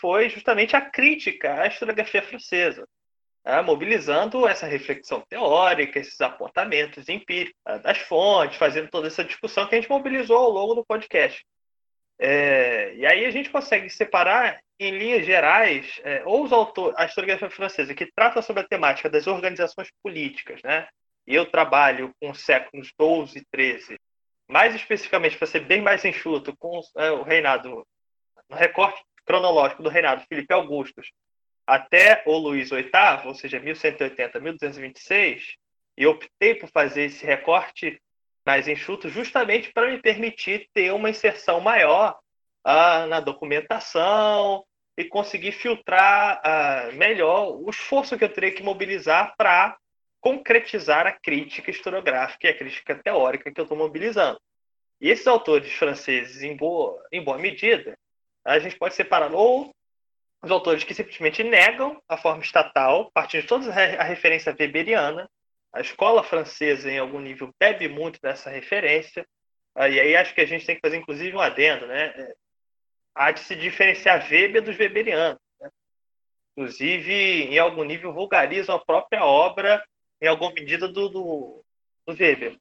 foi 0.00 0.30
justamente 0.30 0.74
a 0.74 0.80
crítica 0.80 1.60
à 1.60 1.66
historiografia 1.66 2.22
francesa 2.22 2.88
né, 3.44 3.60
mobilizando 3.62 4.46
essa 4.46 4.66
reflexão 4.66 5.20
teórica, 5.28 5.98
esses 5.98 6.20
apontamentos 6.20 7.08
empíricos 7.08 7.54
das 7.82 7.98
fontes, 7.98 8.56
fazendo 8.56 8.88
toda 8.88 9.08
essa 9.08 9.24
discussão 9.24 9.66
que 9.66 9.74
a 9.74 9.80
gente 9.80 9.90
mobilizou 9.90 10.36
ao 10.36 10.50
longo 10.50 10.74
do 10.74 10.84
podcast. 10.84 11.44
É, 12.18 12.94
e 12.94 13.04
aí 13.04 13.24
a 13.24 13.30
gente 13.30 13.50
consegue 13.50 13.90
separar, 13.90 14.60
em 14.78 14.96
linhas 14.96 15.24
gerais, 15.26 16.00
é, 16.04 16.22
ou 16.24 16.44
os 16.44 16.52
autores, 16.52 16.96
a 16.98 17.04
historiografia 17.04 17.50
francesa, 17.50 17.94
que 17.94 18.10
trata 18.12 18.42
sobre 18.42 18.62
a 18.62 18.68
temática 18.68 19.08
das 19.08 19.26
organizações 19.26 19.88
políticas, 20.02 20.60
né? 20.62 20.88
Eu 21.26 21.46
trabalho 21.46 22.12
com 22.20 22.30
os 22.30 22.40
séculos 22.40 22.92
12 22.98 23.38
e 23.38 23.44
13, 23.50 23.98
mais 24.48 24.74
especificamente, 24.74 25.36
para 25.36 25.46
ser 25.46 25.60
bem 25.60 25.80
mais 25.80 26.04
enxuto, 26.04 26.56
com 26.56 26.80
é, 26.96 27.10
o 27.10 27.22
reinado, 27.22 27.86
no 28.48 28.56
recorte 28.56 29.00
cronológico 29.24 29.82
do 29.82 29.88
reinado 29.88 30.24
Filipe 30.28 30.52
Augustus, 30.52 31.10
até 31.66 32.22
o 32.26 32.36
Luís 32.36 32.70
VIII, 32.70 32.90
ou 33.26 33.34
seja, 33.34 33.60
1180 33.60 34.40
1226, 34.40 35.56
e 35.96 36.06
optei 36.06 36.54
por 36.54 36.68
fazer 36.70 37.04
esse 37.04 37.24
recorte 37.24 38.00
mais 38.44 38.66
enxuto 38.66 39.08
justamente 39.08 39.72
para 39.72 39.90
me 39.90 40.00
permitir 40.00 40.68
ter 40.72 40.92
uma 40.92 41.10
inserção 41.10 41.60
maior 41.60 42.18
ah, 42.64 43.06
na 43.06 43.20
documentação 43.20 44.64
e 44.96 45.04
conseguir 45.04 45.52
filtrar 45.52 46.40
ah, 46.44 46.90
melhor 46.94 47.56
o 47.56 47.70
esforço 47.70 48.18
que 48.18 48.24
eu 48.24 48.32
teria 48.32 48.52
que 48.52 48.62
mobilizar 48.62 49.34
para 49.36 49.76
concretizar 50.20 51.06
a 51.06 51.12
crítica 51.12 51.70
historiográfica 51.70 52.46
e 52.46 52.50
a 52.50 52.56
crítica 52.56 52.94
teórica 52.94 53.50
que 53.52 53.60
eu 53.60 53.64
estou 53.64 53.76
mobilizando. 53.76 54.40
E 55.00 55.10
esses 55.10 55.26
autores 55.26 55.72
franceses, 55.72 56.42
em 56.42 56.56
boa, 56.56 57.02
em 57.10 57.22
boa 57.22 57.38
medida, 57.38 57.98
a 58.44 58.58
gente 58.58 58.76
pode 58.76 58.94
separar 58.94 59.32
ou 59.32 59.74
os 60.42 60.50
autores 60.50 60.82
que 60.82 60.92
simplesmente 60.92 61.44
negam 61.44 62.02
a 62.08 62.16
forma 62.16 62.42
estatal, 62.42 63.10
partindo 63.12 63.42
de 63.42 63.46
toda 63.46 63.70
a 63.70 64.02
referência 64.02 64.54
weberiana. 64.58 65.30
A 65.72 65.80
escola 65.80 66.22
francesa, 66.22 66.90
em 66.90 66.98
algum 66.98 67.20
nível, 67.20 67.54
bebe 67.58 67.88
muito 67.88 68.20
dessa 68.20 68.50
referência. 68.50 69.26
Ah, 69.74 69.88
e 69.88 69.98
aí 69.98 70.16
acho 70.16 70.34
que 70.34 70.40
a 70.40 70.46
gente 70.46 70.66
tem 70.66 70.74
que 70.74 70.82
fazer, 70.82 70.96
inclusive, 70.96 71.34
um 71.34 71.40
adendo. 71.40 71.86
Né? 71.86 72.06
É, 72.06 72.34
há 73.14 73.30
de 73.30 73.40
se 73.40 73.54
diferenciar 73.54 74.28
Weber 74.28 74.62
dos 74.62 74.76
weberianos. 74.76 75.40
Né? 75.60 75.70
Inclusive, 76.56 77.14
em 77.44 77.58
algum 77.58 77.84
nível, 77.84 78.12
vulgarizam 78.12 78.74
a 78.74 78.84
própria 78.84 79.24
obra, 79.24 79.82
em 80.20 80.26
alguma 80.26 80.52
medida, 80.52 80.88
do, 80.88 81.08
do, 81.08 81.64
do 82.06 82.12
Weber. 82.14 82.58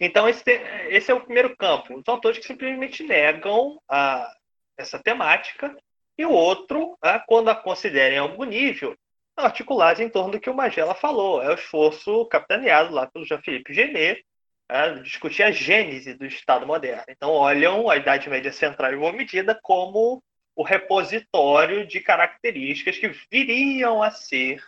Então, 0.00 0.28
esse, 0.28 0.42
esse, 0.90 1.12
é 1.12 1.14
o 1.14 1.20
primeiro 1.20 1.56
campo. 1.56 1.94
Os 1.94 2.08
autores 2.08 2.38
que 2.38 2.46
simplesmente 2.46 3.04
negam 3.04 3.80
a, 3.88 4.34
essa 4.76 4.98
temática 4.98 5.74
e 6.16 6.24
o 6.24 6.30
outro, 6.30 6.96
né, 7.02 7.22
quando 7.26 7.48
a 7.48 7.54
considerem 7.54 8.18
algum 8.18 8.44
nível, 8.44 8.96
articulados 9.36 10.00
em 10.00 10.08
torno 10.08 10.32
do 10.32 10.40
que 10.40 10.50
o 10.50 10.54
Magela 10.54 10.94
falou. 10.94 11.42
É 11.42 11.48
o 11.48 11.54
esforço 11.54 12.26
capitaneado 12.26 12.92
lá 12.92 13.06
pelo 13.06 13.24
Jean-Philippe 13.24 13.72
Genet, 13.72 14.24
né, 14.70 14.94
discutir 15.02 15.42
a 15.42 15.50
gênese 15.50 16.14
do 16.14 16.26
Estado 16.26 16.66
moderno. 16.66 17.04
Então, 17.08 17.30
olham 17.30 17.88
a 17.88 17.96
Idade 17.96 18.28
Média 18.28 18.52
Central, 18.52 18.92
em 18.92 18.98
boa 18.98 19.12
medida, 19.12 19.58
como 19.62 20.22
o 20.54 20.62
repositório 20.62 21.86
de 21.86 22.00
características 22.00 22.98
que 22.98 23.08
viriam 23.30 24.02
a 24.02 24.10
ser 24.10 24.62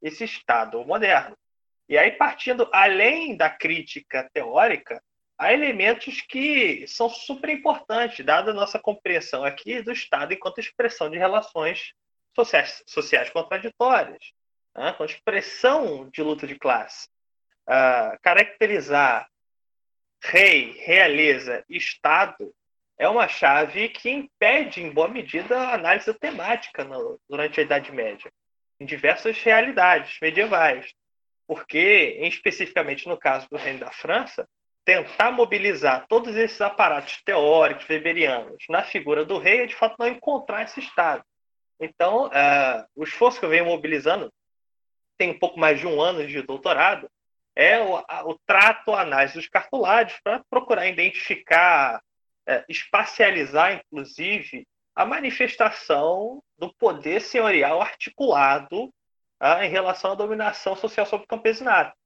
esse 0.00 0.24
Estado 0.24 0.84
moderno. 0.84 1.36
E 1.88 1.98
aí, 1.98 2.12
partindo 2.12 2.68
além 2.72 3.36
da 3.36 3.50
crítica 3.50 4.28
teórica, 4.32 5.02
há 5.44 5.52
elementos 5.52 6.22
que 6.22 6.86
são 6.86 7.08
super 7.08 7.50
importantes, 7.50 8.24
dada 8.24 8.50
a 8.50 8.54
nossa 8.54 8.78
compreensão 8.78 9.44
aqui 9.44 9.82
do 9.82 9.92
Estado 9.92 10.32
enquanto 10.32 10.58
expressão 10.58 11.10
de 11.10 11.18
relações 11.18 11.92
sociais, 12.34 12.82
sociais 12.86 13.30
contraditórias. 13.30 14.32
né, 14.74 14.96
expressão 15.00 16.08
de 16.10 16.22
luta 16.22 16.46
de 16.46 16.58
classe. 16.58 17.08
Uh, 17.68 18.18
caracterizar 18.22 19.28
rei, 20.22 20.72
realeza, 20.78 21.62
Estado 21.68 22.54
é 22.98 23.08
uma 23.08 23.28
chave 23.28 23.88
que 23.90 24.08
impede, 24.10 24.82
em 24.82 24.90
boa 24.90 25.08
medida, 25.08 25.58
a 25.58 25.74
análise 25.74 26.12
temática 26.14 26.84
no, 26.84 27.20
durante 27.28 27.60
a 27.60 27.62
Idade 27.62 27.92
Média, 27.92 28.32
em 28.80 28.86
diversas 28.86 29.40
realidades 29.42 30.18
medievais. 30.22 30.92
Porque, 31.46 32.18
especificamente 32.22 33.06
no 33.06 33.18
caso 33.18 33.46
do 33.50 33.58
Reino 33.58 33.80
da 33.80 33.90
França, 33.90 34.48
tentar 34.84 35.30
mobilizar 35.30 36.06
todos 36.08 36.36
esses 36.36 36.60
aparatos 36.60 37.22
teóricos 37.24 37.88
weberianos 37.88 38.64
na 38.68 38.82
figura 38.82 39.24
do 39.24 39.38
rei 39.38 39.62
é, 39.62 39.66
de 39.66 39.74
fato, 39.74 39.96
não 39.98 40.06
encontrar 40.06 40.64
esse 40.64 40.80
Estado. 40.80 41.24
Então, 41.80 42.26
uh, 42.26 42.86
o 42.94 43.04
esforço 43.04 43.38
que 43.38 43.46
eu 43.46 43.50
venho 43.50 43.64
mobilizando 43.64 44.32
tem 45.16 45.30
um 45.30 45.38
pouco 45.38 45.58
mais 45.58 45.80
de 45.80 45.86
um 45.86 46.00
ano 46.00 46.26
de 46.26 46.42
doutorado, 46.42 47.08
é 47.54 47.80
o, 47.80 47.96
a, 48.08 48.26
o 48.26 48.38
trato, 48.46 48.92
a 48.92 49.02
análise 49.02 49.34
dos 49.34 49.48
cartolários 49.48 50.18
para 50.22 50.42
procurar 50.50 50.88
identificar, 50.88 52.02
é, 52.46 52.64
espacializar, 52.68 53.74
inclusive, 53.74 54.66
a 54.94 55.04
manifestação 55.06 56.42
do 56.58 56.72
poder 56.74 57.20
senhorial 57.20 57.80
articulado 57.80 58.92
ah, 59.40 59.64
em 59.64 59.70
relação 59.70 60.12
à 60.12 60.14
dominação 60.14 60.76
social 60.76 61.06
sobre 61.06 61.24
o 61.24 61.28
campesinato. 61.28 61.96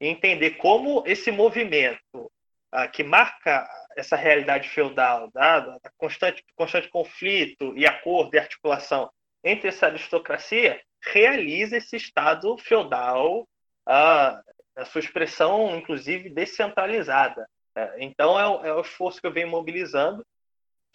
Entender 0.00 0.52
como 0.52 1.02
esse 1.06 1.30
movimento 1.30 2.30
ah, 2.72 2.88
que 2.88 3.02
marca 3.04 3.68
essa 3.96 4.16
realidade 4.16 4.68
feudal, 4.68 5.30
da, 5.32 5.60
da 5.60 5.90
constante, 5.96 6.44
constante 6.56 6.88
conflito 6.88 7.72
e 7.76 7.86
acordo 7.86 8.34
e 8.34 8.38
articulação 8.38 9.10
entre 9.44 9.68
essa 9.68 9.86
aristocracia, 9.86 10.80
realiza 11.00 11.76
esse 11.76 11.96
Estado 11.96 12.56
feudal, 12.58 13.46
a, 13.86 14.40
a 14.74 14.84
sua 14.86 15.00
expressão, 15.00 15.76
inclusive, 15.76 16.30
descentralizada. 16.30 17.46
É, 17.76 17.96
então, 17.98 18.38
é 18.40 18.46
o, 18.46 18.64
é 18.64 18.74
o 18.74 18.80
esforço 18.80 19.20
que 19.20 19.26
eu 19.26 19.32
venho 19.32 19.48
mobilizando, 19.48 20.24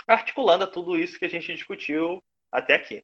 articulando 0.08 0.66
tudo 0.68 0.98
isso 0.98 1.20
que 1.20 1.26
a 1.26 1.30
gente 1.30 1.54
discutiu 1.54 2.24
até 2.52 2.74
aqui. 2.74 3.04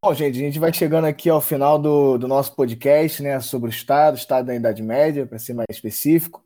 Bom, 0.00 0.14
gente, 0.14 0.38
a 0.38 0.42
gente 0.42 0.60
vai 0.60 0.72
chegando 0.72 1.06
aqui 1.06 1.28
ao 1.28 1.40
final 1.40 1.76
do, 1.76 2.18
do 2.18 2.28
nosso 2.28 2.54
podcast 2.54 3.20
né, 3.20 3.40
sobre 3.40 3.68
o 3.68 3.72
Estado, 3.72 4.14
o 4.14 4.16
Estado 4.16 4.46
da 4.46 4.54
Idade 4.54 4.80
Média, 4.80 5.26
para 5.26 5.40
ser 5.40 5.54
mais 5.54 5.66
específico. 5.72 6.44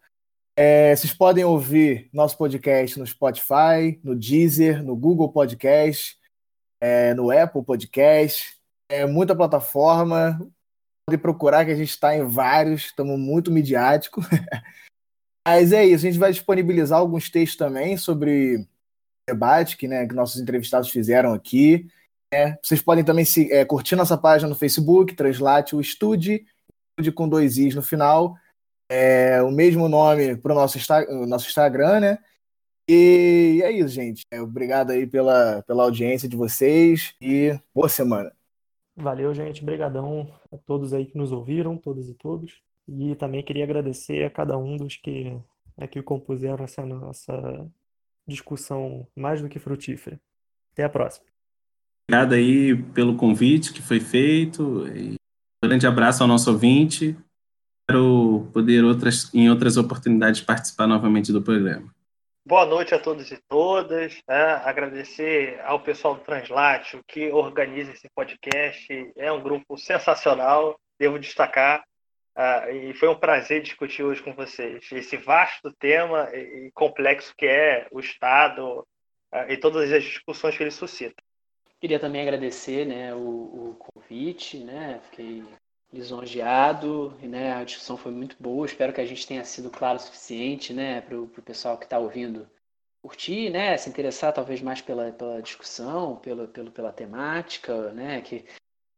É, 0.57 0.97
vocês 0.97 1.13
podem 1.13 1.45
ouvir 1.45 2.09
nosso 2.15 2.39
podcast 2.39 2.99
no 2.99 3.07
Spotify, 3.07 4.01
no 4.03 4.17
Deezer, 4.17 4.83
no 4.83 4.97
Google 4.97 5.31
Podcast, 5.31 6.19
é, 6.81 7.13
no 7.13 7.31
Apple 7.31 7.63
Podcast, 7.63 8.59
é 8.89 9.05
muita 9.05 9.37
plataforma. 9.37 10.41
Pode 11.07 11.21
procurar 11.21 11.67
que 11.67 11.73
a 11.73 11.77
gente 11.77 11.91
está 11.91 12.17
em 12.17 12.27
vários, 12.27 12.87
estamos 12.87 13.21
muito 13.21 13.51
midiático. 13.51 14.23
Mas 15.47 15.75
é 15.75 15.85
isso, 15.85 16.07
a 16.07 16.11
gente 16.11 16.19
vai 16.19 16.33
disponibilizar 16.33 16.99
alguns 16.99 17.29
textos 17.29 17.59
também 17.59 17.99
sobre 17.99 18.67
debate 19.29 19.77
que, 19.77 19.87
né, 19.87 20.07
que 20.07 20.15
nossos 20.15 20.41
entrevistados 20.41 20.89
fizeram 20.89 21.35
aqui. 21.35 21.87
É, 22.33 22.59
vocês 22.63 22.81
podem 22.81 23.05
também 23.05 23.27
se, 23.27 23.53
é, 23.53 23.63
curtir 23.63 23.95
nossa 23.95 24.17
página 24.17 24.49
no 24.49 24.55
Facebook, 24.55 25.15
Translate 25.15 25.77
o 25.77 25.81
Estude, 25.81 26.47
Estude 26.91 27.13
com 27.13 27.29
dois 27.29 27.59
Is 27.59 27.75
no 27.75 27.83
final. 27.83 28.35
É, 28.89 29.43
o 29.43 29.51
mesmo 29.51 29.89
nome 29.89 30.37
para 30.37 30.53
o 30.53 30.55
nosso, 30.55 30.79
nosso 31.27 31.47
Instagram, 31.47 32.01
né? 32.01 32.19
E 32.89 33.61
é 33.63 33.71
isso, 33.71 33.89
gente. 33.89 34.25
É, 34.31 34.41
obrigado 34.41 34.91
aí 34.91 35.07
pela, 35.07 35.63
pela 35.63 35.85
audiência 35.85 36.29
de 36.29 36.37
vocês 36.37 37.15
e 37.21 37.59
boa 37.75 37.89
semana. 37.89 38.33
Valeu, 38.97 39.33
gente. 39.35 39.63
Obrigadão 39.63 40.29
a 40.51 40.57
todos 40.59 40.93
aí 40.93 41.07
que 41.07 41.17
nos 41.17 41.33
ouviram, 41.33 41.77
todas 41.77 42.09
e 42.09 42.15
todos. 42.15 42.63
E 42.89 43.15
também 43.17 43.43
queria 43.43 43.65
agradecer 43.65 44.25
a 44.25 44.31
cada 44.31 44.59
um 44.59 44.77
dos 44.77 44.97
que 44.97 45.39
aqui 45.77 46.03
compuseram 46.03 46.65
essa 46.65 46.85
nossa 46.85 47.67
discussão 48.27 49.07
mais 49.15 49.41
do 49.41 49.49
que 49.49 49.59
frutífera. 49.59 50.21
Até 50.73 50.85
a 50.85 50.89
próxima. 50.89 51.32
Obrigado 52.09 52.35
aí 52.35 52.77
pelo 52.93 53.17
convite 53.17 53.73
que 53.73 53.83
foi 53.83 54.01
feito. 54.01 54.87
E 54.89 55.15
um 55.63 55.69
grande 55.69 55.87
abraço 55.87 56.23
ao 56.23 56.29
nosso 56.29 56.51
ouvinte. 56.51 57.17
Espero 57.81 58.49
poder 58.53 58.85
outras, 58.85 59.33
em 59.35 59.51
outras 59.51 59.77
oportunidades 59.77 60.41
participar 60.41 60.87
novamente 60.87 61.33
do 61.33 61.43
programa. 61.43 61.93
Boa 62.45 62.67
noite 62.67 62.93
a 62.93 62.99
todos 62.99 63.31
e 63.31 63.39
todas. 63.49 64.21
Né? 64.29 64.43
Agradecer 64.65 65.61
ao 65.65 65.81
pessoal 65.81 66.17
do 66.17 66.23
Translatio 66.23 67.03
que 67.07 67.31
organiza 67.31 67.93
esse 67.93 68.09
podcast. 68.15 69.13
É 69.17 69.31
um 69.31 69.43
grupo 69.43 69.79
sensacional, 69.79 70.79
devo 70.99 71.19
destacar. 71.19 71.85
Uh, 72.37 72.71
e 72.75 72.95
foi 72.95 73.09
um 73.09 73.19
prazer 73.19 73.63
discutir 73.63 74.03
hoje 74.03 74.23
com 74.23 74.35
vocês 74.35 74.91
esse 74.91 75.19
vasto 75.19 75.71
tema 75.79 76.31
e, 76.35 76.71
complexo 76.73 77.35
que 77.37 77.47
é 77.47 77.87
o 77.93 78.01
Estado 78.01 78.81
uh, 78.81 79.51
e 79.51 79.57
todas 79.59 79.93
as 79.93 80.03
discussões 80.03 80.57
que 80.57 80.63
ele 80.63 80.71
suscita. 80.71 81.23
Queria 81.83 81.99
também 81.99 82.23
agradecer 82.23 82.87
né, 82.87 83.13
o, 83.13 83.19
o 83.19 83.77
convite, 83.77 84.57
né? 84.59 85.01
Fiquei 85.11 85.43
lisonjeado, 85.93 87.11
né? 87.21 87.55
A 87.55 87.65
discussão 87.65 87.97
foi 87.97 88.13
muito 88.13 88.37
boa. 88.39 88.65
Espero 88.65 88.93
que 88.93 89.01
a 89.01 89.05
gente 89.05 89.27
tenha 89.27 89.43
sido 89.45 89.69
claro 89.69 89.97
o 89.97 90.01
suficiente, 90.01 90.73
né, 90.73 91.01
para 91.01 91.21
o 91.21 91.27
pessoal 91.27 91.77
que 91.77 91.83
está 91.83 91.99
ouvindo 91.99 92.49
curtir, 93.03 93.51
né, 93.51 93.77
se 93.77 93.91
interessar 93.91 94.33
talvez 94.33 94.63
mais 94.63 94.81
pela, 94.81 95.11
pela 95.11 95.43
discussão, 95.43 96.15
pela, 96.19 96.47
pela, 96.47 96.71
pela 96.71 96.93
temática, 96.93 97.91
né, 97.91 98.21
que 98.21 98.45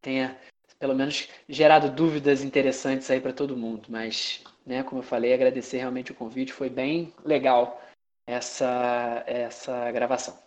tenha 0.02 0.38
pelo 0.78 0.94
menos 0.94 1.26
gerado 1.48 1.90
dúvidas 1.90 2.44
interessantes 2.44 3.10
aí 3.10 3.18
para 3.18 3.32
todo 3.32 3.56
mundo. 3.56 3.86
Mas, 3.88 4.44
né, 4.66 4.82
como 4.82 4.98
eu 5.00 5.04
falei, 5.06 5.32
agradecer 5.32 5.78
realmente 5.78 6.12
o 6.12 6.14
convite, 6.14 6.52
foi 6.52 6.68
bem 6.68 7.14
legal 7.24 7.80
essa 8.26 9.24
essa 9.26 9.90
gravação. 9.90 10.38